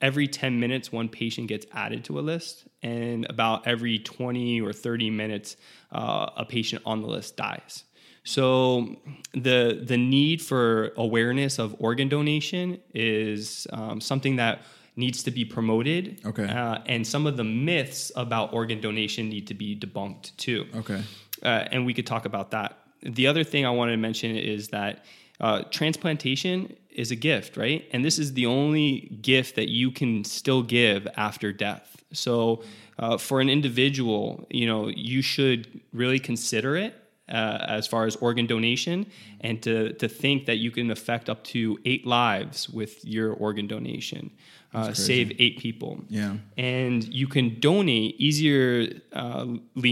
every 0.00 0.26
10 0.26 0.58
minutes, 0.58 0.90
one 0.90 1.08
patient 1.10 1.48
gets 1.48 1.66
added 1.72 2.02
to 2.04 2.18
a 2.18 2.22
list, 2.22 2.66
and 2.82 3.26
about 3.28 3.66
every 3.66 3.98
20 3.98 4.62
or 4.62 4.72
30 4.72 5.10
minutes, 5.10 5.56
uh, 5.92 6.30
a 6.34 6.46
patient 6.46 6.82
on 6.86 7.02
the 7.02 7.08
list 7.08 7.36
dies. 7.36 7.84
So 8.26 8.96
the 9.32 9.80
the 9.84 9.96
need 9.96 10.42
for 10.42 10.92
awareness 10.96 11.60
of 11.60 11.76
organ 11.78 12.08
donation 12.08 12.80
is 12.92 13.68
um, 13.72 14.00
something 14.00 14.36
that 14.36 14.62
needs 14.96 15.22
to 15.22 15.30
be 15.30 15.44
promoted. 15.44 16.20
Okay. 16.26 16.48
Uh, 16.48 16.78
and 16.86 17.06
some 17.06 17.26
of 17.26 17.36
the 17.36 17.44
myths 17.44 18.10
about 18.16 18.52
organ 18.52 18.80
donation 18.80 19.28
need 19.28 19.46
to 19.46 19.54
be 19.54 19.76
debunked 19.76 20.36
too. 20.36 20.66
Okay. 20.74 21.02
Uh, 21.44 21.68
and 21.70 21.86
we 21.86 21.94
could 21.94 22.06
talk 22.06 22.24
about 22.24 22.50
that. 22.50 22.76
The 23.02 23.28
other 23.28 23.44
thing 23.44 23.64
I 23.64 23.70
wanted 23.70 23.92
to 23.92 23.98
mention 23.98 24.34
is 24.34 24.68
that 24.68 25.04
uh, 25.38 25.62
transplantation 25.70 26.74
is 26.90 27.12
a 27.12 27.16
gift, 27.16 27.56
right? 27.56 27.86
And 27.92 28.04
this 28.04 28.18
is 28.18 28.32
the 28.32 28.46
only 28.46 29.18
gift 29.22 29.54
that 29.54 29.68
you 29.68 29.92
can 29.92 30.24
still 30.24 30.62
give 30.62 31.06
after 31.16 31.52
death. 31.52 32.02
So, 32.12 32.64
uh, 32.98 33.18
for 33.18 33.40
an 33.40 33.50
individual, 33.50 34.46
you 34.50 34.66
know, 34.66 34.88
you 34.88 35.20
should 35.22 35.80
really 35.92 36.18
consider 36.18 36.76
it 36.76 36.94
uh, 37.28 37.58
as 37.68 37.86
far 37.86 38.06
as 38.06 38.16
organ 38.16 38.46
donation, 38.46 39.06
and 39.40 39.62
to 39.62 39.92
to 39.94 40.08
think 40.08 40.46
that 40.46 40.56
you 40.56 40.70
can 40.70 40.90
affect 40.90 41.28
up 41.28 41.42
to 41.44 41.78
eight 41.84 42.06
lives 42.06 42.68
with 42.68 43.04
your 43.04 43.32
organ 43.32 43.66
donation, 43.66 44.30
uh, 44.74 44.92
save 44.92 45.32
eight 45.38 45.58
people 45.58 46.04
Yeah. 46.08 46.36
and 46.56 47.02
you 47.12 47.26
can 47.26 47.58
donate 47.60 48.14
easierly 48.18 49.00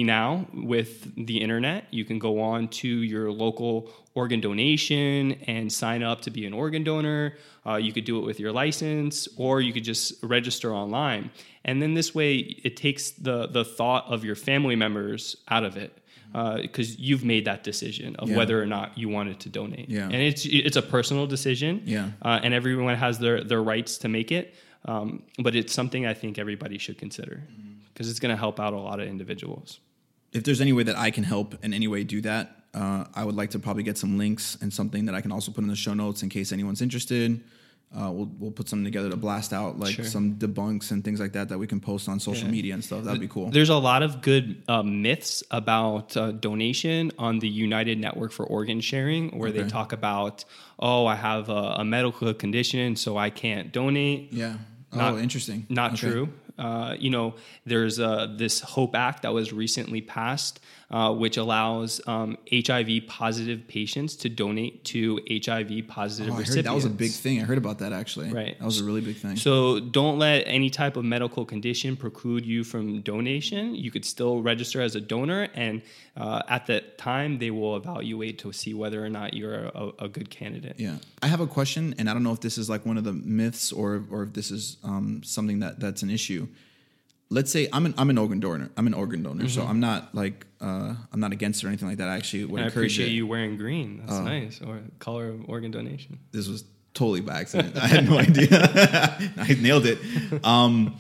now 0.05 0.47
with 0.53 1.13
the 1.27 1.39
internet. 1.41 1.87
You 1.91 2.05
can 2.05 2.19
go 2.19 2.41
on 2.41 2.69
to 2.69 2.89
your 2.89 3.31
local 3.33 3.91
organ 4.15 4.41
donation 4.41 5.33
and 5.47 5.73
sign 5.73 6.03
up 6.03 6.21
to 6.23 6.31
be 6.31 6.47
an 6.47 6.53
organ 6.53 6.85
donor. 6.85 7.35
Uh, 7.67 7.77
you 7.77 7.93
could 7.93 8.05
do 8.05 8.19
it 8.19 8.25
with 8.25 8.39
your 8.39 8.53
license, 8.53 9.27
or 9.37 9.61
you 9.61 9.73
could 9.73 9.85
just 9.85 10.23
register 10.23 10.73
online. 10.73 11.31
And 11.65 11.81
then 11.81 11.95
this 11.95 12.15
way, 12.15 12.37
it 12.37 12.77
takes 12.77 13.11
the 13.13 13.47
the 13.49 13.65
thought 13.65 14.05
of 14.09 14.25
your 14.25 14.37
family 14.37 14.77
members 14.77 15.37
out 15.49 15.65
of 15.65 15.77
it. 15.77 15.99
Because 16.35 16.99
you've 16.99 17.25
made 17.25 17.45
that 17.45 17.63
decision 17.63 18.17
of 18.17 18.29
Yeah. 18.29 18.37
whether 18.37 18.61
or 18.61 18.67
not 18.67 18.99
you 18.99 19.09
wanted 19.09 19.39
to 19.41 19.49
donate, 19.49 19.89
Yeah. 19.89 20.05
and 20.13 20.17
it's 20.31 20.45
it's 20.45 20.77
a 20.77 20.83
personal 20.83 21.27
decision, 21.29 21.83
Yeah. 21.85 22.11
uh, 22.23 22.41
and 22.43 22.53
everyone 22.53 22.97
has 22.97 23.19
their 23.21 23.45
their 23.45 23.63
rights 23.63 23.99
to 23.99 24.09
make 24.09 24.33
it. 24.33 24.55
Um, 24.87 25.23
but 25.39 25.55
it's 25.55 25.73
something 25.73 26.05
I 26.07 26.13
think 26.15 26.39
everybody 26.39 26.77
should 26.79 26.99
consider 26.99 27.43
because 27.93 28.11
it's 28.11 28.19
going 28.21 28.35
to 28.35 28.41
help 28.47 28.59
out 28.61 28.73
a 28.75 28.79
lot 28.91 28.99
of 29.01 29.07
individuals. 29.09 29.81
if 30.33 30.43
there's 30.43 30.61
any 30.61 30.73
way 30.73 30.83
that 30.83 30.99
I 30.99 31.11
can 31.13 31.23
help 31.23 31.49
in 31.65 31.73
any 31.73 31.87
way 31.87 32.03
do 32.03 32.21
that, 32.23 32.45
uh, 32.75 33.05
I 33.15 33.23
would 33.25 33.37
like 33.37 33.51
to 33.51 33.61
probably 33.61 33.85
get 33.85 33.97
some 33.97 34.19
links 34.19 34.59
and 34.61 34.73
something 34.73 35.05
that 35.07 35.15
I 35.15 35.21
can 35.21 35.31
also 35.31 35.53
put 35.53 35.63
in 35.63 35.69
the 35.69 35.77
show 35.77 35.95
notes 35.95 36.25
in 36.25 36.29
case 36.29 36.51
anyone's 36.53 36.83
interested. 36.83 37.41
Uh, 37.97 38.11
we'll 38.11 38.29
we'll 38.41 38.51
put 38.51 38.69
something 38.69 38.85
together 38.85 39.09
to 39.09 39.17
blast 39.17 39.53
out 39.53 39.79
like 39.79 39.95
Sure. 39.95 40.05
some 40.05 40.35
debunks 40.35 40.91
and 40.91 41.05
things 41.05 41.21
like 41.21 41.33
that 41.35 41.49
that 41.51 41.59
we 41.59 41.67
can 41.69 41.79
post 41.79 42.09
on 42.09 42.19
social 42.19 42.47
Yeah. 42.47 42.51
media 42.51 42.75
and 42.75 42.83
stuff. 42.85 43.05
That'd 43.05 43.21
be 43.21 43.29
cool. 43.29 43.51
There's 43.51 43.69
a 43.69 43.77
lot 43.79 44.03
of 44.03 44.21
good 44.21 44.63
uh, 44.67 44.83
myths 44.83 45.45
about 45.53 46.17
uh, 46.17 46.33
donation 46.33 47.13
on 47.19 47.39
the 47.39 47.49
United 47.49 47.99
Network 48.01 48.33
for 48.33 48.45
Organ 48.45 48.81
Sharing, 48.81 49.39
where 49.39 49.53
they 49.53 49.63
talk 49.69 49.93
about, 49.93 50.45
oh, 50.79 51.07
I 51.07 51.15
have 51.15 51.49
a, 51.49 51.77
a 51.79 51.85
medical 51.85 52.35
condition, 52.35 52.97
so 52.97 53.17
I 53.17 53.31
can't 53.31 53.73
donate. 53.73 54.33
Yeah. 54.33 54.57
Not- 54.93 55.15
oh, 55.15 55.19
interesting. 55.19 55.67
Not 55.69 55.93
Okay. 55.93 56.11
true. 56.11 56.29
Uh, 56.59 56.95
you 56.99 57.11
know, 57.11 57.35
there's 57.67 57.99
uh, 57.99 58.33
this 58.37 58.61
Hope 58.61 58.95
Act 58.95 59.23
that 59.23 59.33
was 59.33 59.53
recently 59.53 60.01
passed, 60.01 60.61
uh, 60.91 61.13
which 61.13 61.37
allows 61.37 62.01
um, 62.07 62.37
HIV 62.53 63.07
positive 63.09 63.67
patients 63.67 64.17
to 64.17 64.29
donate 64.29 64.85
to 64.85 65.21
HIV 65.29 65.89
positive 65.89 66.31
Oh, 66.31 66.35
I 66.35 66.37
heard 66.37 66.41
recipients. 66.49 66.69
that 66.69 66.75
was 66.75 66.85
a 66.85 66.91
big 66.91 67.11
thing. 67.11 67.41
I 67.41 67.45
heard 67.45 67.59
about 67.59 67.79
that 67.79 67.93
actually. 67.93 68.31
Right. 68.33 68.59
That 68.59 68.65
was 68.65 68.81
a 68.81 68.85
really 68.85 69.01
big 69.01 69.17
thing. 69.17 69.37
So 69.37 69.81
don't 69.81 70.19
let 70.19 70.43
any 70.47 70.71
type 70.71 70.97
of 70.97 71.05
medical 71.05 71.45
condition 71.45 71.97
preclude 71.97 72.45
you 72.47 72.65
from 72.65 73.01
donation. 73.03 73.75
You 73.75 73.91
could 73.91 74.05
still 74.05 74.43
register 74.43 74.81
as 74.81 74.95
a 74.95 75.01
donor, 75.01 75.49
and 75.55 75.83
uh, 76.17 76.43
at 76.49 76.67
that 76.67 76.97
time, 76.99 77.39
they 77.39 77.51
will 77.51 77.77
evaluate 77.77 78.39
to 78.41 78.53
see 78.53 78.75
whether 78.75 79.05
or 79.05 79.09
not 79.09 79.35
you're 79.35 79.65
a, 79.67 79.91
a 80.01 80.09
good 80.09 80.31
candidate. 80.31 80.77
Yeah, 80.79 80.97
I 81.23 81.27
have 81.27 81.41
a 81.41 81.47
question, 81.47 81.95
and 81.99 82.09
I 82.09 82.13
don't 82.13 82.23
know 82.23 82.33
if 82.33 82.41
this 82.41 82.57
is 82.59 82.71
like 82.71 82.87
one 82.87 82.97
of 82.99 83.05
the 83.05 83.13
myths 83.13 83.73
or 83.73 84.05
or 84.11 84.23
if 84.25 84.33
this 84.33 84.51
is 84.51 84.77
um, 84.85 85.23
something 85.25 85.61
that 85.61 85.81
that's 85.81 86.03
an 86.03 86.11
issue. 86.11 86.47
Let's 87.31 87.51
say 87.51 87.69
I'm 87.73 87.87
an 87.87 87.95
I'm 87.97 88.11
an 88.11 88.19
organ 88.19 88.39
donor. 88.39 88.71
I'm 88.77 88.87
an 88.87 88.95
organ 88.95 89.23
donor, 89.23 89.49
so 89.49 89.63
I'm 89.63 89.81
not 89.81 90.15
like 90.15 90.47
uh, 90.61 90.95
I'm 91.13 91.21
not 91.21 91.33
against 91.33 91.63
it 91.63 91.67
or 91.67 91.69
anything 91.69 91.89
like 91.89 91.99
that. 91.99 92.09
I 92.09 92.17
actually 92.17 92.45
would 92.45 92.63
I 92.63 92.67
appreciate 92.67 93.09
it. 93.09 93.13
You 93.13 93.27
wearing 93.27 93.57
green. 93.57 94.03
That's 94.07 94.21
nice. 94.21 94.61
Or 94.61 94.81
color 94.99 95.29
of 95.29 95.49
organ 95.49 95.71
donation. 95.71 96.19
This 96.33 96.49
was 96.49 96.65
totally 96.93 97.21
by 97.21 97.41
accident. 97.41 97.77
I 97.77 97.87
had 97.87 98.09
no 98.09 98.19
idea. 98.19 98.49
I 99.37 99.57
nailed 99.61 99.87
it. 99.87 99.99
Um, 100.45 100.97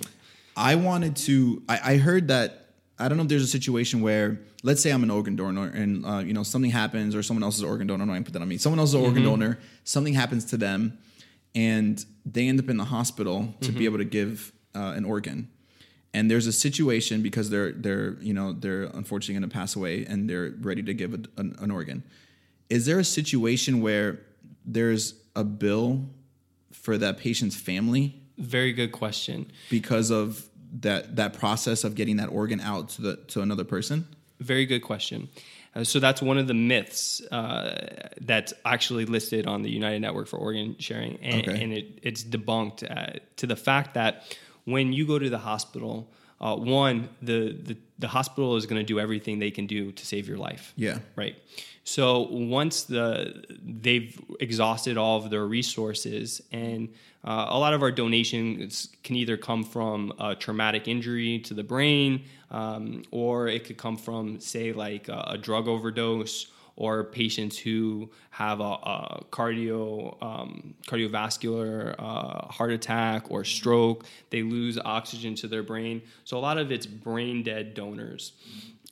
I 0.57 0.75
wanted 0.77 1.17
to. 1.17 1.63
I, 1.69 1.93
I 1.93 1.97
heard 1.99 2.29
that. 2.29 2.61
I 2.99 3.09
don't 3.09 3.17
know 3.17 3.25
if 3.25 3.29
there's 3.29 3.43
a 3.43 3.49
situation 3.49 4.03
where, 4.03 4.41
let's 4.63 4.81
say 4.81 4.91
I'm 4.91 5.03
an 5.03 5.11
organ 5.11 5.35
donor, 5.37 5.67
and 5.67 6.07
uh, 6.07 6.19
you 6.19 6.33
know 6.33 6.43
something 6.43 6.71
happens, 6.71 7.15
or 7.15 7.23
someone 7.23 7.43
else 7.43 7.57
is 7.57 7.63
an 7.63 7.69
organ 7.69 7.87
donor. 7.87 8.03
I'm 8.03 8.09
gonna 8.09 8.23
put 8.23 8.33
that 8.35 8.43
on 8.43 8.49
me. 8.49 8.57
Someone 8.57 8.79
else 8.79 8.91
is 8.91 8.95
an 8.95 9.03
organ 9.03 9.25
donor. 9.25 9.59
Something 9.85 10.15
happens 10.15 10.45
to 10.47 10.57
them, 10.57 10.99
and 11.55 12.05
they 12.25 12.49
end 12.49 12.61
up 12.61 12.69
in 12.69 12.77
the 12.77 12.85
hospital 12.85 13.55
to 13.63 13.73
be 13.73 13.85
able 13.85 13.99
to 13.99 14.05
give 14.05 14.53
uh, 14.75 14.95
an 14.97 15.05
organ. 15.05 15.49
And 16.15 16.31
there's 16.31 16.47
a 16.47 16.53
situation 16.53 17.21
because 17.23 17.51
they're 17.51 17.73
they're 17.73 18.15
you 18.21 18.33
know 18.33 18.53
they're 18.53 18.85
unfortunately 18.85 19.35
going 19.41 19.51
to 19.51 19.55
pass 19.55 19.75
away, 19.77 20.07
and 20.07 20.31
they're 20.31 20.53
ready 20.61 20.83
to 20.85 20.95
give 20.95 21.13
a, 21.13 21.21
an, 21.41 21.57
an 21.59 21.71
organ. 21.71 22.03
Is 22.71 22.87
there 22.87 22.99
a 23.01 23.05
situation 23.05 23.81
where 23.83 24.21
there's 24.65 25.15
a 25.37 25.45
bill 25.45 26.09
for 26.73 26.97
that 26.99 27.19
patient's 27.19 27.57
family 27.57 28.15
Very 28.39 28.73
good 28.73 28.93
question. 28.93 29.51
because 29.71 30.11
of 30.11 30.49
that 30.81 31.17
that 31.17 31.33
process 31.35 31.85
of 31.85 31.95
getting 31.95 32.17
that 32.17 32.29
organ 32.31 32.61
out 32.61 32.89
to 32.91 33.03
the 33.03 33.17
to 33.29 33.41
another 33.43 33.65
person? 33.65 34.07
Very 34.41 34.67
good 34.67 34.81
question. 34.83 35.29
Uh, 35.75 35.83
so 35.83 35.99
that's 35.99 36.23
one 36.23 36.39
of 36.39 36.47
the 36.47 36.55
myths 36.55 37.21
uh, 37.33 38.09
that's 38.21 38.53
actually 38.65 39.05
listed 39.07 39.47
on 39.47 39.63
the 39.63 39.71
United 39.71 40.01
Network 40.01 40.29
for 40.29 40.37
Organ 40.39 40.77
Sharing, 40.79 41.19
and, 41.21 41.49
Okay. 41.49 41.63
and 41.65 41.73
it, 41.73 41.99
it's 42.03 42.23
debunked 42.23 42.83
uh, 42.89 43.19
to 43.37 43.47
the 43.49 43.57
fact 43.57 43.95
that 43.95 44.37
when 44.65 44.93
you 44.93 45.07
go 45.07 45.19
to 45.19 45.31
the 45.31 45.39
hospital, 45.39 46.11
uh, 46.41 46.57
one 46.57 47.09
the, 47.23 47.53
the 47.53 47.77
the 47.99 48.09
hospital 48.09 48.57
is 48.57 48.67
going 48.67 48.81
to 48.81 48.87
do 48.87 48.99
everything 48.99 49.39
they 49.39 49.51
can 49.51 49.67
do 49.67 49.93
to 49.93 50.05
save 50.05 50.29
your 50.29 50.37
life. 50.37 50.73
Yeah. 50.77 50.99
Right. 51.17 51.37
So 51.85 52.29
once 52.31 52.85
the 52.85 53.45
they've 53.63 54.19
exhausted 54.41 54.97
all 54.97 55.19
of 55.19 55.31
their 55.31 55.47
resources, 55.47 56.43
and 56.51 56.89
uh, 57.25 57.47
a 57.49 57.59
lot 57.59 57.75
of 57.75 57.83
our 57.83 57.93
donations 57.93 58.89
can 59.03 59.17
either 59.17 59.37
come 59.37 59.65
from 59.65 60.13
a 60.19 60.35
traumatic 60.35 60.89
injury 60.89 61.39
to 61.41 61.55
the 61.55 61.63
brain, 61.63 62.25
um, 62.51 63.03
or 63.11 63.49
it 63.49 63.65
could 63.65 63.77
come 63.77 63.97
from, 63.97 64.41
say, 64.41 64.73
like 64.73 65.09
a, 65.09 65.25
a 65.33 65.39
drug 65.39 65.69
overdose, 65.69 66.47
or 66.77 67.05
patients 67.05 67.59
who 67.59 68.11
have 68.31 68.61
a, 68.61 68.63
a 68.65 69.25
cardio 69.31 70.21
um, 70.23 70.75
cardiovascular 70.87 71.95
uh, 71.99 72.47
heart 72.49 72.73
attack 72.73 73.31
or 73.31 73.45
stroke. 73.45 74.05
They 74.31 74.43
lose 74.43 74.79
oxygen 74.85 75.35
to 75.37 75.49
their 75.49 75.63
brain. 75.63 76.03
So 76.25 76.37
a 76.37 76.41
lot 76.41 76.59
of 76.59 76.73
it's 76.73 76.87
brain 76.87 77.43
dead 77.43 77.75
donors. 77.75 78.33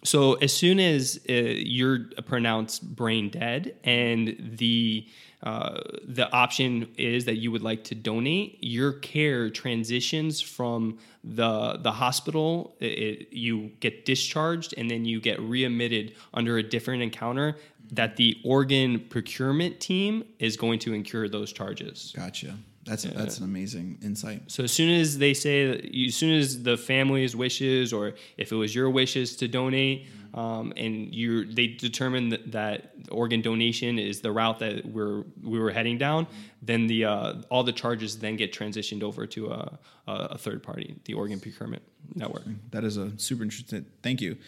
so 0.05 0.35
as 0.35 0.53
soon 0.53 0.81
as 0.81 1.21
uh, 1.29 1.33
you're 1.33 2.11
pronounced 2.27 2.95
brain 2.95 3.31
dead 3.31 3.77
and 3.85 4.37
the 4.59 5.07
uh, 5.43 5.81
the 6.05 6.31
option 6.33 6.89
is 6.97 7.25
that 7.25 7.37
you 7.37 7.51
would 7.51 7.63
like 7.63 7.83
to 7.85 7.95
donate, 7.95 8.59
your 8.61 8.93
care 8.93 9.51
transitions 9.51 10.41
from 10.41 10.99
the 11.25 11.79
the 11.79 11.91
hospital. 11.91 12.77
It, 12.81 13.33
you 13.33 13.73
get 13.81 14.05
discharged 14.05 14.75
and 14.77 14.91
then 14.91 15.05
you 15.05 15.21
get 15.21 15.41
readmitted 15.41 16.15
under 16.33 16.59
a 16.59 16.63
different 16.63 17.03
encounter. 17.03 17.57
That 17.91 18.17
the 18.17 18.39
organ 18.45 19.01
procurement 19.01 19.81
team 19.81 20.25
is 20.39 20.57
going 20.57 20.79
to 20.81 20.95
incur 20.95 21.29
those 21.29 21.53
charges. 21.53 22.13
Gotcha. 22.17 22.57
That's 22.85 23.05
that's 23.05 23.39
an 23.39 23.45
amazing 23.45 23.99
insight. 24.03 24.51
So 24.51 24.65
as 24.65 24.73
soon 24.73 24.91
as 25.01 25.19
they 25.19 25.35
say, 25.35 25.81
you- 25.85 26.07
as 26.09 26.17
soon 26.17 26.33
as 26.37 26.63
the 26.63 26.77
family's 26.77 27.37
wishes, 27.37 27.93
or 27.93 28.15
if 28.37 28.51
it 28.51 28.57
was 28.57 28.75
your 28.75 28.91
wishes 28.91 29.37
to 29.37 29.47
donate, 29.49 30.07
um, 30.35 30.73
and 30.77 31.15
you 31.15 31.45
they 31.45 31.69
determine 31.69 32.31
that, 32.31 32.51
that 32.53 32.95
organ 33.11 33.41
donation 33.41 33.99
is 33.99 34.21
the 34.21 34.33
route 34.33 34.59
that 34.59 34.85
we're 34.85 35.23
we 35.43 35.59
were 35.61 35.71
heading 35.71 35.97
down, 35.99 36.27
then 36.61 36.87
the 36.89 37.05
uh, 37.05 37.35
all 37.51 37.63
the 37.63 37.73
charges 37.73 38.19
then 38.19 38.37
get 38.37 38.53
transitioned 38.53 39.03
over 39.03 39.27
to 39.29 39.49
a, 39.53 39.79
a, 40.09 40.13
a 40.13 40.39
third 40.39 40.63
party, 40.63 40.97
the 41.05 41.15
organ 41.15 41.39
procurement 41.39 41.83
network. 42.17 42.45
That 42.71 42.83
is 42.83 42.97
a 42.97 43.17
super 43.19 43.45
interesting. 43.45 43.87
Thank 44.03 44.21
you. 44.21 44.39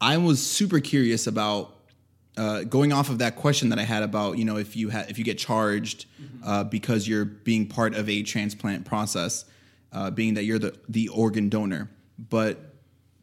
I 0.00 0.16
was 0.16 0.44
super 0.44 0.80
curious 0.80 1.26
about 1.26 1.76
uh, 2.36 2.62
going 2.64 2.92
off 2.92 3.10
of 3.10 3.18
that 3.18 3.36
question 3.36 3.68
that 3.70 3.78
I 3.78 3.82
had 3.82 4.02
about 4.02 4.38
you 4.38 4.44
know 4.44 4.56
if 4.56 4.76
you 4.76 4.90
ha- 4.90 5.04
if 5.08 5.18
you 5.18 5.24
get 5.24 5.38
charged 5.38 6.06
uh, 6.44 6.64
because 6.64 7.06
you're 7.06 7.24
being 7.24 7.66
part 7.66 7.94
of 7.94 8.08
a 8.08 8.22
transplant 8.22 8.84
process, 8.84 9.44
uh, 9.92 10.10
being 10.10 10.34
that 10.34 10.44
you're 10.44 10.58
the 10.58 10.76
the 10.88 11.08
organ 11.08 11.48
donor, 11.48 11.90
but 12.18 12.70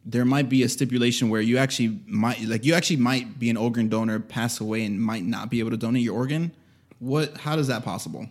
there 0.04 0.24
might 0.24 0.48
be 0.48 0.62
a 0.62 0.68
stipulation 0.68 1.28
where 1.28 1.40
you 1.40 1.58
actually 1.58 2.00
might 2.06 2.40
like 2.42 2.64
you 2.64 2.74
actually 2.74 2.96
might 2.96 3.38
be 3.38 3.50
an 3.50 3.56
organ 3.56 3.88
donor, 3.88 4.20
pass 4.20 4.60
away, 4.60 4.84
and 4.84 5.00
might 5.00 5.24
not 5.24 5.50
be 5.50 5.60
able 5.60 5.70
to 5.70 5.76
donate 5.76 6.02
your 6.02 6.14
organ. 6.14 6.52
What? 6.98 7.38
How 7.38 7.56
does 7.56 7.68
that 7.68 7.84
possible? 7.84 8.26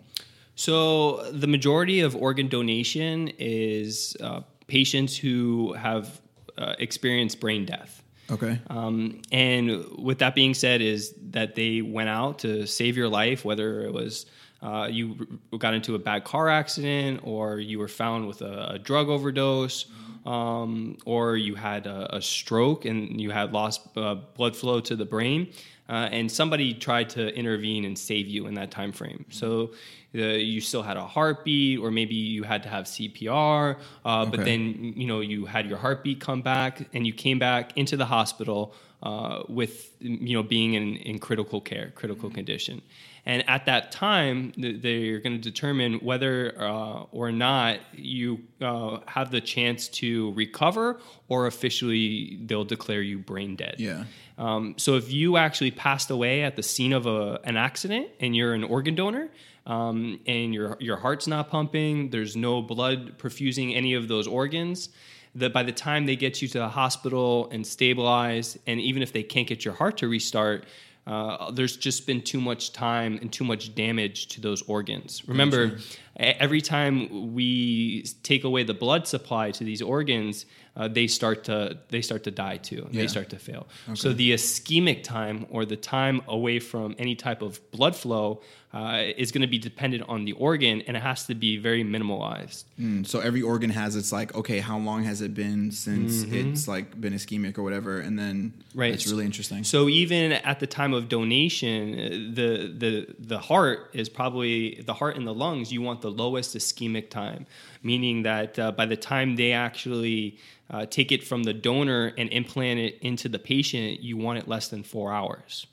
So 0.56 1.32
the 1.32 1.48
majority 1.48 2.00
of 2.00 2.16
organ 2.16 2.48
donation 2.48 3.32
is 3.38 4.18
uh, 4.20 4.42
patients 4.66 5.16
who 5.16 5.74
have 5.74 6.20
uh, 6.58 6.74
experienced 6.80 7.40
brain 7.40 7.66
death. 7.66 8.02
Okay. 8.30 8.60
Um, 8.70 9.22
and 9.32 9.86
with 9.98 10.20
that 10.20 10.36
being 10.36 10.54
said, 10.54 10.82
is 10.82 11.14
that 11.30 11.56
they 11.56 11.82
went 11.82 12.10
out 12.10 12.40
to 12.40 12.66
save 12.68 12.98
your 12.98 13.08
life, 13.10 13.46
whether 13.46 13.82
it 13.82 13.94
was 13.94 14.26
uh, 14.62 14.88
you 14.89 15.39
got 15.58 15.74
into 15.74 15.95
a 15.95 15.99
bad 15.99 16.24
car 16.24 16.49
accident, 16.49 17.22
or 17.24 17.60
you 17.60 17.80
were 17.80 17.88
found 17.88 18.28
with 18.28 18.41
a, 18.41 18.72
a 18.74 18.80
drug 18.80 19.10
overdose, 19.10 19.86
um, 20.26 20.97
or 21.05 21.38
you 21.38 21.55
had 21.55 21.86
a, 21.86 22.16
a 22.16 22.22
stroke 22.22 22.86
and 22.86 23.22
you 23.22 23.32
had 23.32 23.53
lost 23.53 23.82
uh, 23.95 24.16
blood 24.36 24.55
flow 24.55 24.80
to 24.82 24.95
the 24.95 25.05
brain, 25.05 25.51
uh, 25.89 26.10
and 26.12 26.32
somebody 26.32 26.74
tried 26.74 27.10
to 27.12 27.34
intervene 27.36 27.86
and 27.86 27.97
save 27.97 28.28
you 28.28 28.47
in 28.47 28.53
that 28.55 28.72
time 28.72 28.91
frame. 28.91 29.26
So. 29.30 29.72
Uh, 30.16 30.20
you 30.20 30.62
still 30.62 30.82
had 30.82 30.97
a 30.97 31.05
heartbeat, 31.05 31.78
or 31.78 31.91
maybe 31.91 32.16
you 32.16 32.41
had 32.41 32.64
to 32.64 32.70
have 32.70 32.86
CPR, 32.86 33.78
uh, 34.05 34.26
but 34.26 34.45
then 34.45 34.93
you 34.95 35.05
know 35.05 35.20
you 35.20 35.45
had 35.45 35.68
your 35.68 35.78
heartbeat 35.78 36.20
come 36.20 36.41
back 36.41 36.88
and 36.93 37.05
you 37.05 37.14
came 37.14 37.38
back 37.38 37.78
into 37.78 37.97
the 37.97 38.05
hospital 38.05 38.74
uh, 39.03 39.43
with 39.47 39.91
you 39.99 40.34
know 40.34 40.41
being 40.41 40.74
in, 40.74 40.95
in 40.95 41.20
critical 41.20 41.62
care 41.62 41.91
critical 41.93 42.30
condition 42.30 42.82
and 43.28 43.48
at 43.48 43.66
that 43.66 43.92
time 43.92 44.54
they're 44.58 45.20
going 45.20 45.36
to 45.40 45.46
determine 45.52 45.96
whether 46.10 46.60
uh, 46.60 47.04
or 47.12 47.32
not 47.32 47.78
you 47.94 48.40
uh, 48.62 49.00
have 49.06 49.30
the 49.30 49.42
chance 49.42 49.88
to 50.02 50.32
recover 50.34 51.00
or 51.28 51.46
officially 51.46 52.40
they'll 52.48 52.64
declare 52.76 53.02
you 53.02 53.20
brain 53.20 53.56
dead 53.56 53.76
Yeah. 53.78 54.06
um, 54.38 54.74
so 54.78 54.96
if 54.96 55.12
you 55.12 55.38
actually 55.38 55.72
passed 55.72 56.10
away 56.10 56.44
at 56.44 56.56
the 56.56 56.64
scene 56.64 56.94
of 56.94 57.06
a, 57.06 57.40
an 57.44 57.58
accident 57.58 58.08
and 58.20 58.36
you're 58.36 58.54
an 58.54 58.64
organ 58.64 58.96
donor, 58.96 59.30
um, 59.66 60.20
and 60.26 60.54
your 60.54 60.78
your 60.80 60.96
heart's 60.96 61.28
not 61.28 61.50
pumping, 61.50 62.10
there's 62.10 62.36
no 62.38 62.62
blood 62.62 63.18
perfusing 63.18 63.76
any 63.76 63.94
of 63.96 64.08
those 64.08 64.26
organs. 64.26 64.90
That 65.36 65.52
by 65.52 65.64
the 65.64 65.74
time 65.74 66.06
they 66.06 66.16
get 66.16 66.42
you 66.42 66.48
to 66.48 66.60
the 66.60 66.70
hospital 66.70 67.50
and 67.52 67.68
stabilize, 67.68 68.58
and 68.66 68.80
even 68.80 69.02
if 69.04 69.12
they 69.12 69.24
can't 69.24 69.46
get 69.46 69.66
your 69.66 69.74
heart 69.74 69.98
to 69.98 70.08
restart, 70.08 70.64
uh, 71.08 71.51
there's 71.51 71.78
just 71.78 72.05
been 72.05 72.22
too 72.22 72.41
much 72.41 72.74
time 72.74 73.18
and 73.22 73.32
too 73.32 73.45
much 73.45 73.74
damage 73.74 74.28
to 74.28 74.41
those 74.41 74.62
organs. 74.64 75.26
Remember, 75.26 75.78
every 76.18 76.60
time 76.60 77.34
we 77.34 78.03
take 78.24 78.43
away 78.43 78.64
the 78.64 78.74
blood 78.74 79.08
supply 79.08 79.51
to 79.51 79.64
these 79.64 79.82
organs, 79.82 80.45
uh, 80.78 80.88
they 80.88 81.08
start 81.08 81.44
to 81.46 81.78
they 81.90 82.02
start 82.02 82.24
to 82.26 82.32
die 82.32 82.58
too. 82.58 82.88
Yeah. 82.92 83.02
They 83.02 83.08
start 83.08 83.30
to 83.32 83.40
fail. 83.40 83.68
So 83.96 84.14
the 84.14 84.32
ischemic 84.34 85.04
time 85.04 85.46
or 85.50 85.66
the 85.66 85.76
time 85.76 86.22
away 86.28 86.60
from 86.60 86.96
any 87.00 87.16
type 87.16 87.42
of 87.42 87.60
blood 87.72 87.96
flow 87.96 88.42
uh, 88.74 89.02
is 89.18 89.32
going 89.32 89.42
to 89.42 89.48
be 89.48 89.58
dependent 89.58 90.04
on 90.08 90.26
the 90.26 90.34
organ, 90.34 90.82
and 90.86 90.96
it 90.96 91.02
has 91.02 91.26
to 91.26 91.34
be 91.34 91.58
very 91.58 91.84
minimalized. 91.84 92.66
Mm, 92.80 93.08
so 93.08 93.20
every 93.22 93.42
organ 93.42 93.70
has 93.72 93.96
its 93.96 94.12
like, 94.12 94.36
okay, 94.36 94.60
how 94.60 94.78
long 94.78 95.04
has 95.04 95.22
it 95.22 95.34
been 95.34 95.72
since 95.72 96.24
it's 96.24 96.68
like 96.68 97.00
been 97.00 97.14
ischemic 97.14 97.58
or 97.58 97.64
whatever, 97.64 98.00
and 98.00 98.20
then 98.20 98.54
Right. 98.76 98.94
it's 98.94 99.08
really 99.08 99.26
interesting. 99.26 99.64
So 99.64 99.90
even 99.90 100.34
at 100.34 100.60
the 100.60 100.68
time 100.68 100.94
of 100.94 101.10
donation, 101.10 101.94
uh, 101.94 102.10
the 102.36 102.72
the 102.84 103.16
the 103.18 103.40
heart 103.40 103.90
is 103.94 104.10
probably 104.10 104.82
the 104.86 104.94
heart 104.94 105.16
and 105.18 105.26
the 105.26 105.34
lungs. 105.34 105.72
You 105.72 105.82
want 105.82 106.02
the 106.02 106.12
lowest 106.12 106.56
ischemic 106.56 107.10
time, 107.10 107.48
meaning 107.84 108.24
that 108.24 108.58
uh, 108.60 108.72
by 108.72 108.86
the 108.86 108.98
time 108.98 109.36
they 109.36 109.52
actually 109.54 110.38
uh, 110.70 110.86
take 110.86 111.12
it 111.12 111.24
from 111.24 111.44
the 111.44 111.54
donor 111.54 112.14
and 112.18 112.30
implant 112.32 112.80
it 112.80 112.98
into 113.02 113.30
the 113.30 113.40
patient, 113.40 114.02
you 114.02 114.18
want 114.18 114.40
it 114.40 114.48
less 114.48 114.68
than 114.70 114.84
four 114.84 115.14
hours. 115.14 115.68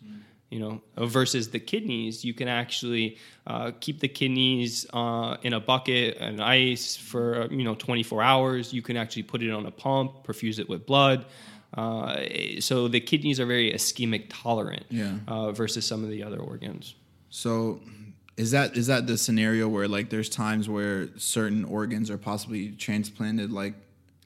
You 0.50 0.60
know, 0.60 0.82
uh, 0.96 1.06
versus 1.06 1.50
the 1.50 1.58
kidneys, 1.58 2.24
you 2.24 2.32
can 2.32 2.46
actually 2.46 3.16
uh, 3.46 3.72
keep 3.80 3.98
the 3.98 4.06
kidneys 4.08 4.86
uh, 4.92 5.36
in 5.42 5.52
a 5.52 5.58
bucket 5.58 6.16
and 6.20 6.40
ice 6.40 6.96
for 6.96 7.48
you 7.50 7.64
know 7.64 7.74
24 7.74 8.22
hours. 8.22 8.72
You 8.72 8.80
can 8.82 8.96
actually 8.96 9.24
put 9.24 9.42
it 9.42 9.50
on 9.50 9.66
a 9.66 9.72
pump, 9.72 10.22
perfuse 10.24 10.60
it 10.60 10.68
with 10.68 10.86
blood. 10.86 11.26
Uh, 11.76 12.20
so 12.60 12.86
the 12.86 13.00
kidneys 13.00 13.40
are 13.40 13.46
very 13.46 13.72
ischemic 13.72 14.26
tolerant 14.28 14.84
Yeah. 14.90 15.16
uh, 15.26 15.50
versus 15.50 15.84
some 15.84 16.04
of 16.04 16.10
the 16.10 16.22
other 16.22 16.38
organs. 16.38 16.94
So 17.30 17.80
is 18.36 18.50
that 18.50 18.76
is 18.76 18.88
that 18.88 19.06
the 19.06 19.16
scenario 19.16 19.68
where 19.68 19.86
like 19.86 20.10
there's 20.10 20.28
times 20.28 20.68
where 20.68 21.08
certain 21.16 21.64
organs 21.64 22.10
are 22.10 22.18
possibly 22.18 22.70
transplanted 22.70 23.52
like 23.52 23.74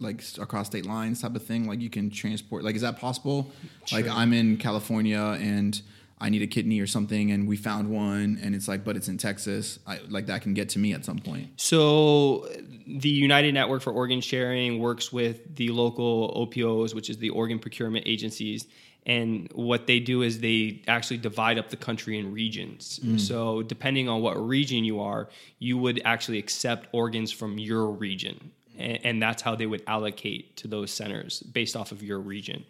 like 0.01 0.23
across 0.41 0.69
state 0.69 0.87
lines 0.87 1.23
type 1.23 1.35
of 1.35 1.45
thing? 1.45 1.67
Like 1.69 1.81
you 1.81 1.91
can 1.91 2.11
transport 2.11 2.65
like 2.65 2.77
is 2.77 2.83
that 2.83 2.99
possible? 2.99 3.51
Like 3.93 4.07
i'm 4.09 4.33
in 4.33 4.57
california 4.57 5.37
and 5.41 5.81
i 6.21 6.29
need 6.29 6.43
a 6.43 6.47
kidney 6.47 6.81
or 6.81 6.87
something 6.87 7.31
and 7.33 7.49
we 7.49 7.57
found 7.57 7.89
one 7.89 8.39
and 8.43 8.55
it's 8.55 8.69
like 8.69 8.85
but 8.85 8.97
it's 8.97 9.09
in 9.09 9.19
texas. 9.19 9.79
I, 9.87 10.01
like 10.09 10.27
that 10.27 10.43
can 10.43 10.55
get 10.55 10.71
to 10.71 10.79
me 10.79 10.95
at 10.95 11.05
some 11.05 11.19
point. 11.19 11.49
So 11.57 12.49
the 12.89 13.11
United 13.11 13.53
Network 13.53 13.83
for 13.83 13.93
Organ 13.93 14.21
Sharing 14.21 14.79
works 14.79 15.13
with 15.13 15.55
the 15.57 15.69
local 15.69 16.33
OPOs, 16.35 16.95
which 16.95 17.11
is 17.11 17.19
the 17.19 17.31
organ 17.31 17.59
procurement 17.59 18.07
agencies. 18.09 18.67
And 19.09 19.49
what 19.55 19.87
they 19.87 20.01
do 20.01 20.21
is 20.21 20.41
they 20.41 20.83
actually 20.87 21.17
divide 21.17 21.59
up 21.59 21.71
the 21.71 21.79
country 21.79 22.19
in 22.19 22.31
regions. 22.33 23.01
So 23.27 23.63
depending 23.63 24.09
on 24.09 24.21
what 24.21 24.35
region 24.35 24.85
you 24.85 25.01
are, 25.01 25.29
you 25.59 25.79
would 25.79 26.03
actually 26.05 26.39
accept 26.39 26.89
organs 26.93 27.33
from 27.33 27.59
your 27.59 27.87
region. 27.91 28.53
And, 28.77 28.99
and 29.05 29.23
that's 29.23 29.41
how 29.41 29.55
they 29.57 29.67
would 29.67 29.83
allocate 29.87 30.57
to 30.59 30.69
those 30.69 30.91
centers 30.91 31.41
based 31.41 31.75
off 31.75 31.91
of 31.91 32.03
your 32.03 32.21
region. 32.21 32.67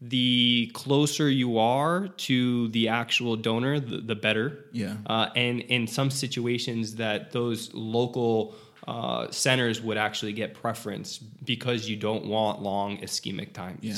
The 0.00 0.70
closer 0.72 1.28
you 1.28 1.58
are 1.58 2.08
to 2.08 2.68
the 2.68 2.88
actual 2.88 3.36
donor, 3.36 3.80
the, 3.80 3.98
the 3.98 4.14
better. 4.14 4.66
Yeah. 4.72 4.96
Uh, 5.06 5.30
and 5.34 5.60
in 5.62 5.86
some 5.86 6.10
situations, 6.10 6.96
that 6.96 7.32
those 7.32 7.74
local 7.74 8.54
uh, 8.86 9.30
centers 9.30 9.80
would 9.80 9.96
actually 9.96 10.32
get 10.32 10.54
preference 10.54 11.18
because 11.18 11.88
you 11.88 11.96
don't 11.96 12.26
want 12.26 12.62
long 12.62 12.98
ischemic 12.98 13.52
times. 13.52 13.80
yeah 13.82 13.94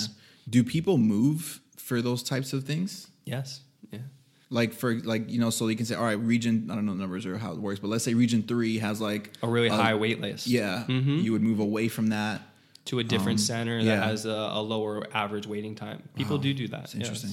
do 0.48 0.62
people 0.62 0.98
move 0.98 1.60
for 1.84 2.00
those 2.02 2.22
types 2.22 2.52
of 2.52 2.64
things 2.64 3.08
Yes. 3.24 3.60
Yeah. 3.90 4.00
like 4.50 4.72
for 4.72 4.94
like 5.12 5.30
you 5.30 5.38
know 5.40 5.50
so 5.50 5.68
you 5.68 5.76
can 5.76 5.86
say 5.86 5.94
all 5.94 6.04
right 6.04 6.18
region 6.34 6.68
i 6.70 6.74
don't 6.74 6.86
know 6.86 6.92
the 6.94 6.98
numbers 7.06 7.26
or 7.26 7.36
how 7.38 7.52
it 7.52 7.58
works 7.58 7.80
but 7.80 7.88
let's 7.88 8.04
say 8.04 8.14
region 8.14 8.42
three 8.42 8.78
has 8.78 9.00
like 9.00 9.30
A 9.42 9.48
really 9.48 9.70
Uh, 9.70 9.76
high 9.76 9.94
wait 9.94 10.20
list. 10.20 10.46
yeah 10.46 10.86
you 10.88 11.32
would 11.32 11.42
move 11.42 11.60
away 11.60 11.88
from 11.88 12.06
that 12.08 12.40
To 12.86 12.98
a 13.00 13.04
different 13.04 13.40
center 13.40 13.76
that 13.82 13.94
Um, 13.94 14.00
yeah. 14.00 14.06
has 14.12 14.26
a, 14.26 14.30
a 14.60 14.62
lower 14.62 14.94
average 15.14 15.46
waiting 15.46 15.74
time. 15.74 16.02
People 16.16 16.38
do 16.38 16.52
do 16.54 16.66
that. 16.68 16.84
It's 16.84 16.94
interesting 16.94 17.30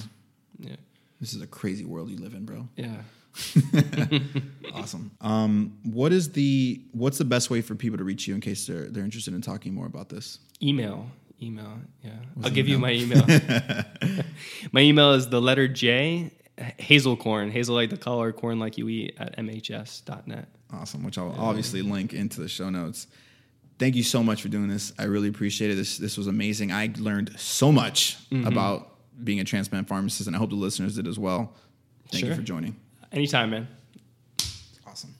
Yes. 0.58 0.70
Yeah. 0.70 0.76
this 1.20 1.34
is 1.34 1.40
a 1.42 1.46
crazy 1.60 1.84
world 1.84 2.10
you 2.10 2.18
live 2.18 2.34
in 2.34 2.44
bro 2.44 2.68
Yeah. 2.76 3.02
awesome 4.74 5.10
um 5.20 5.72
what 5.84 6.12
is 6.12 6.32
the 6.32 6.80
what's 6.92 7.18
the 7.18 7.24
best 7.24 7.50
way 7.50 7.60
for 7.62 7.74
people 7.74 7.98
to 7.98 8.04
reach 8.04 8.26
you 8.28 8.34
in 8.34 8.40
case 8.40 8.66
they're 8.66 8.86
they're 8.90 9.04
interested 9.04 9.34
in 9.34 9.40
talking 9.40 9.72
more 9.74 9.86
about 9.86 10.08
this 10.08 10.38
Email. 10.62 11.10
Email. 11.42 11.80
Yeah. 12.04 12.12
I'll 12.42 12.50
give 12.50 12.68
you 12.68 12.78
my 12.78 12.92
email. 12.92 13.24
my 14.72 14.80
email 14.80 15.12
is 15.14 15.28
the 15.28 15.40
letter 15.40 15.66
J, 15.68 16.30
hazelcorn, 16.78 17.50
hazel 17.50 17.74
like 17.74 17.90
the 17.90 17.96
color, 17.96 18.32
corn 18.32 18.58
like 18.60 18.78
you 18.78 18.88
eat 18.88 19.16
at 19.18 19.36
mhs.net. 19.38 20.48
awesome 20.72 21.02
which 21.04 21.18
i'll 21.18 21.34
obviously 21.38 21.82
link 21.82 22.12
into 22.14 22.40
the 22.40 22.48
show 22.48 22.70
notes 22.70 23.06
thank 23.78 23.96
you 23.96 24.02
so 24.04 24.22
much 24.22 24.40
for 24.42 24.48
doing 24.48 24.68
this. 24.68 24.92
I 24.98 25.04
really 25.04 25.28
appreciate 25.28 25.72
it. 25.72 25.74
This 25.74 25.98
this 25.98 26.16
was 26.16 26.28
amazing. 26.28 26.70
I 26.70 26.90
learned 26.98 27.32
so 27.38 27.72
much 27.72 28.16
Mm-hmm. 28.30 28.46
about 28.46 28.90
being 29.24 29.40
a 29.40 29.44
transplant 29.44 29.88
pharmacist, 29.88 30.26
and 30.28 30.36
I 30.36 30.38
hope 30.38 30.50
the 30.50 30.56
listeners 30.56 30.94
did 30.96 31.06
as 31.08 31.18
well. 31.18 31.54
Thank 32.10 32.24
you 32.26 32.34
for 32.34 32.42
joining. 32.42 32.76
Anytime, 33.10 33.50
man. 33.50 33.66
Awesome. 34.86 35.14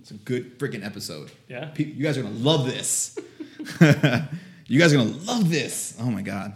It's 0.00 0.10
a 0.10 0.14
good 0.14 0.58
freaking 0.58 0.84
episode. 0.84 1.30
Yeah. 1.48 1.70
You 1.76 2.02
guys 2.02 2.18
are 2.18 2.22
gonna 2.22 2.34
love 2.34 2.66
this. 2.66 3.16
you 4.70 4.78
guys 4.78 4.94
are 4.94 4.98
gonna 4.98 5.16
love 5.24 5.50
this. 5.50 5.96
Oh 5.98 6.12
my 6.12 6.22
god. 6.22 6.54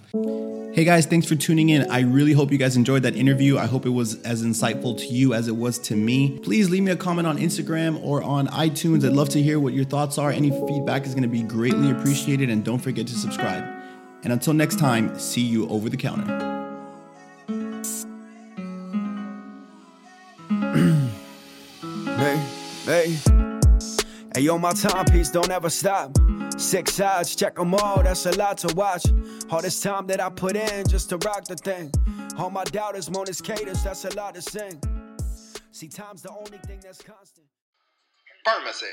Hey 0.73 0.85
guys, 0.85 1.05
thanks 1.05 1.27
for 1.27 1.35
tuning 1.35 1.71
in. 1.71 1.91
I 1.91 2.03
really 2.03 2.33
hope 2.33 2.53
you 2.53 2.59
guys 2.59 2.77
enjoyed 2.77 3.03
that 3.03 3.17
interview. 3.17 3.59
I 3.59 3.67
hope 3.67 3.87
it 3.87 3.91
was 3.91 4.23
as 4.23 4.45
insightful 4.45 4.97
to 4.99 5.07
you 5.07 5.35
as 5.35 5.49
it 5.49 5.57
was 5.57 5.81
to 5.81 5.97
me. 5.97 6.39
Please 6.39 6.71
leave 6.71 6.85
me 6.85 6.93
a 6.93 6.97
comment 6.97 7.27
on 7.27 7.39
Instagram 7.39 8.01
or 8.05 8.23
on 8.23 8.47
iTunes. 8.47 9.05
I'd 9.05 9.15
love 9.15 9.31
to 9.31 9.43
hear 9.43 9.59
what 9.59 9.73
your 9.73 9.85
thoughts 9.85 10.17
are. 10.17 10.31
Any 10.31 10.51
feedback 10.51 11.07
is 11.07 11.15
gonna 11.17 11.27
be 11.27 11.43
greatly 11.43 11.91
appreciated, 11.91 12.51
and 12.51 12.65
don't 12.65 12.79
forget 12.79 13.09
to 13.09 13.15
subscribe. 13.15 13.65
And 14.23 14.33
until 14.33 14.53
next 14.53 14.79
time, 14.79 15.19
see 15.19 15.43
you 15.43 15.69
over 15.69 15.89
the 15.89 15.97
counter. 15.97 16.53
Hey, 22.87 23.17
hey. 24.35 24.43
Yo, 24.43 24.59
my 24.59 24.72
timepiece 24.72 25.30
don't 25.30 25.51
ever 25.51 25.70
stop. 25.70 26.16
Six 26.57 26.95
sides, 26.95 27.35
check 27.35 27.57
them 27.57 27.74
all, 27.74 28.03
that's 28.03 28.26
a 28.26 28.32
lot 28.32 28.59
to 28.59 28.74
watch. 28.74 29.07
All 29.51 29.61
this 29.61 29.80
time 29.80 30.07
that 30.07 30.20
I 30.20 30.30
put 30.30 30.57
in 30.57 30.87
just 30.87 31.09
to 31.11 31.16
rock 31.18 31.45
the 31.45 31.57
thing. 31.57 31.91
All 32.39 32.51
my 32.51 32.64
doubters 32.64 33.11
moan 33.11 33.26
his 33.26 33.41
cadence, 33.41 33.82
that's 33.82 34.05
a 34.05 34.14
lot 34.14 34.35
to 34.35 34.43
sing. 34.43 34.80
See, 35.72 35.89
time's 35.89 36.22
the 36.22 36.30
only 36.30 36.59
thing 36.59 36.80
that's 36.80 37.03
constant. 37.03 37.47
Pharmacy. 38.45 38.87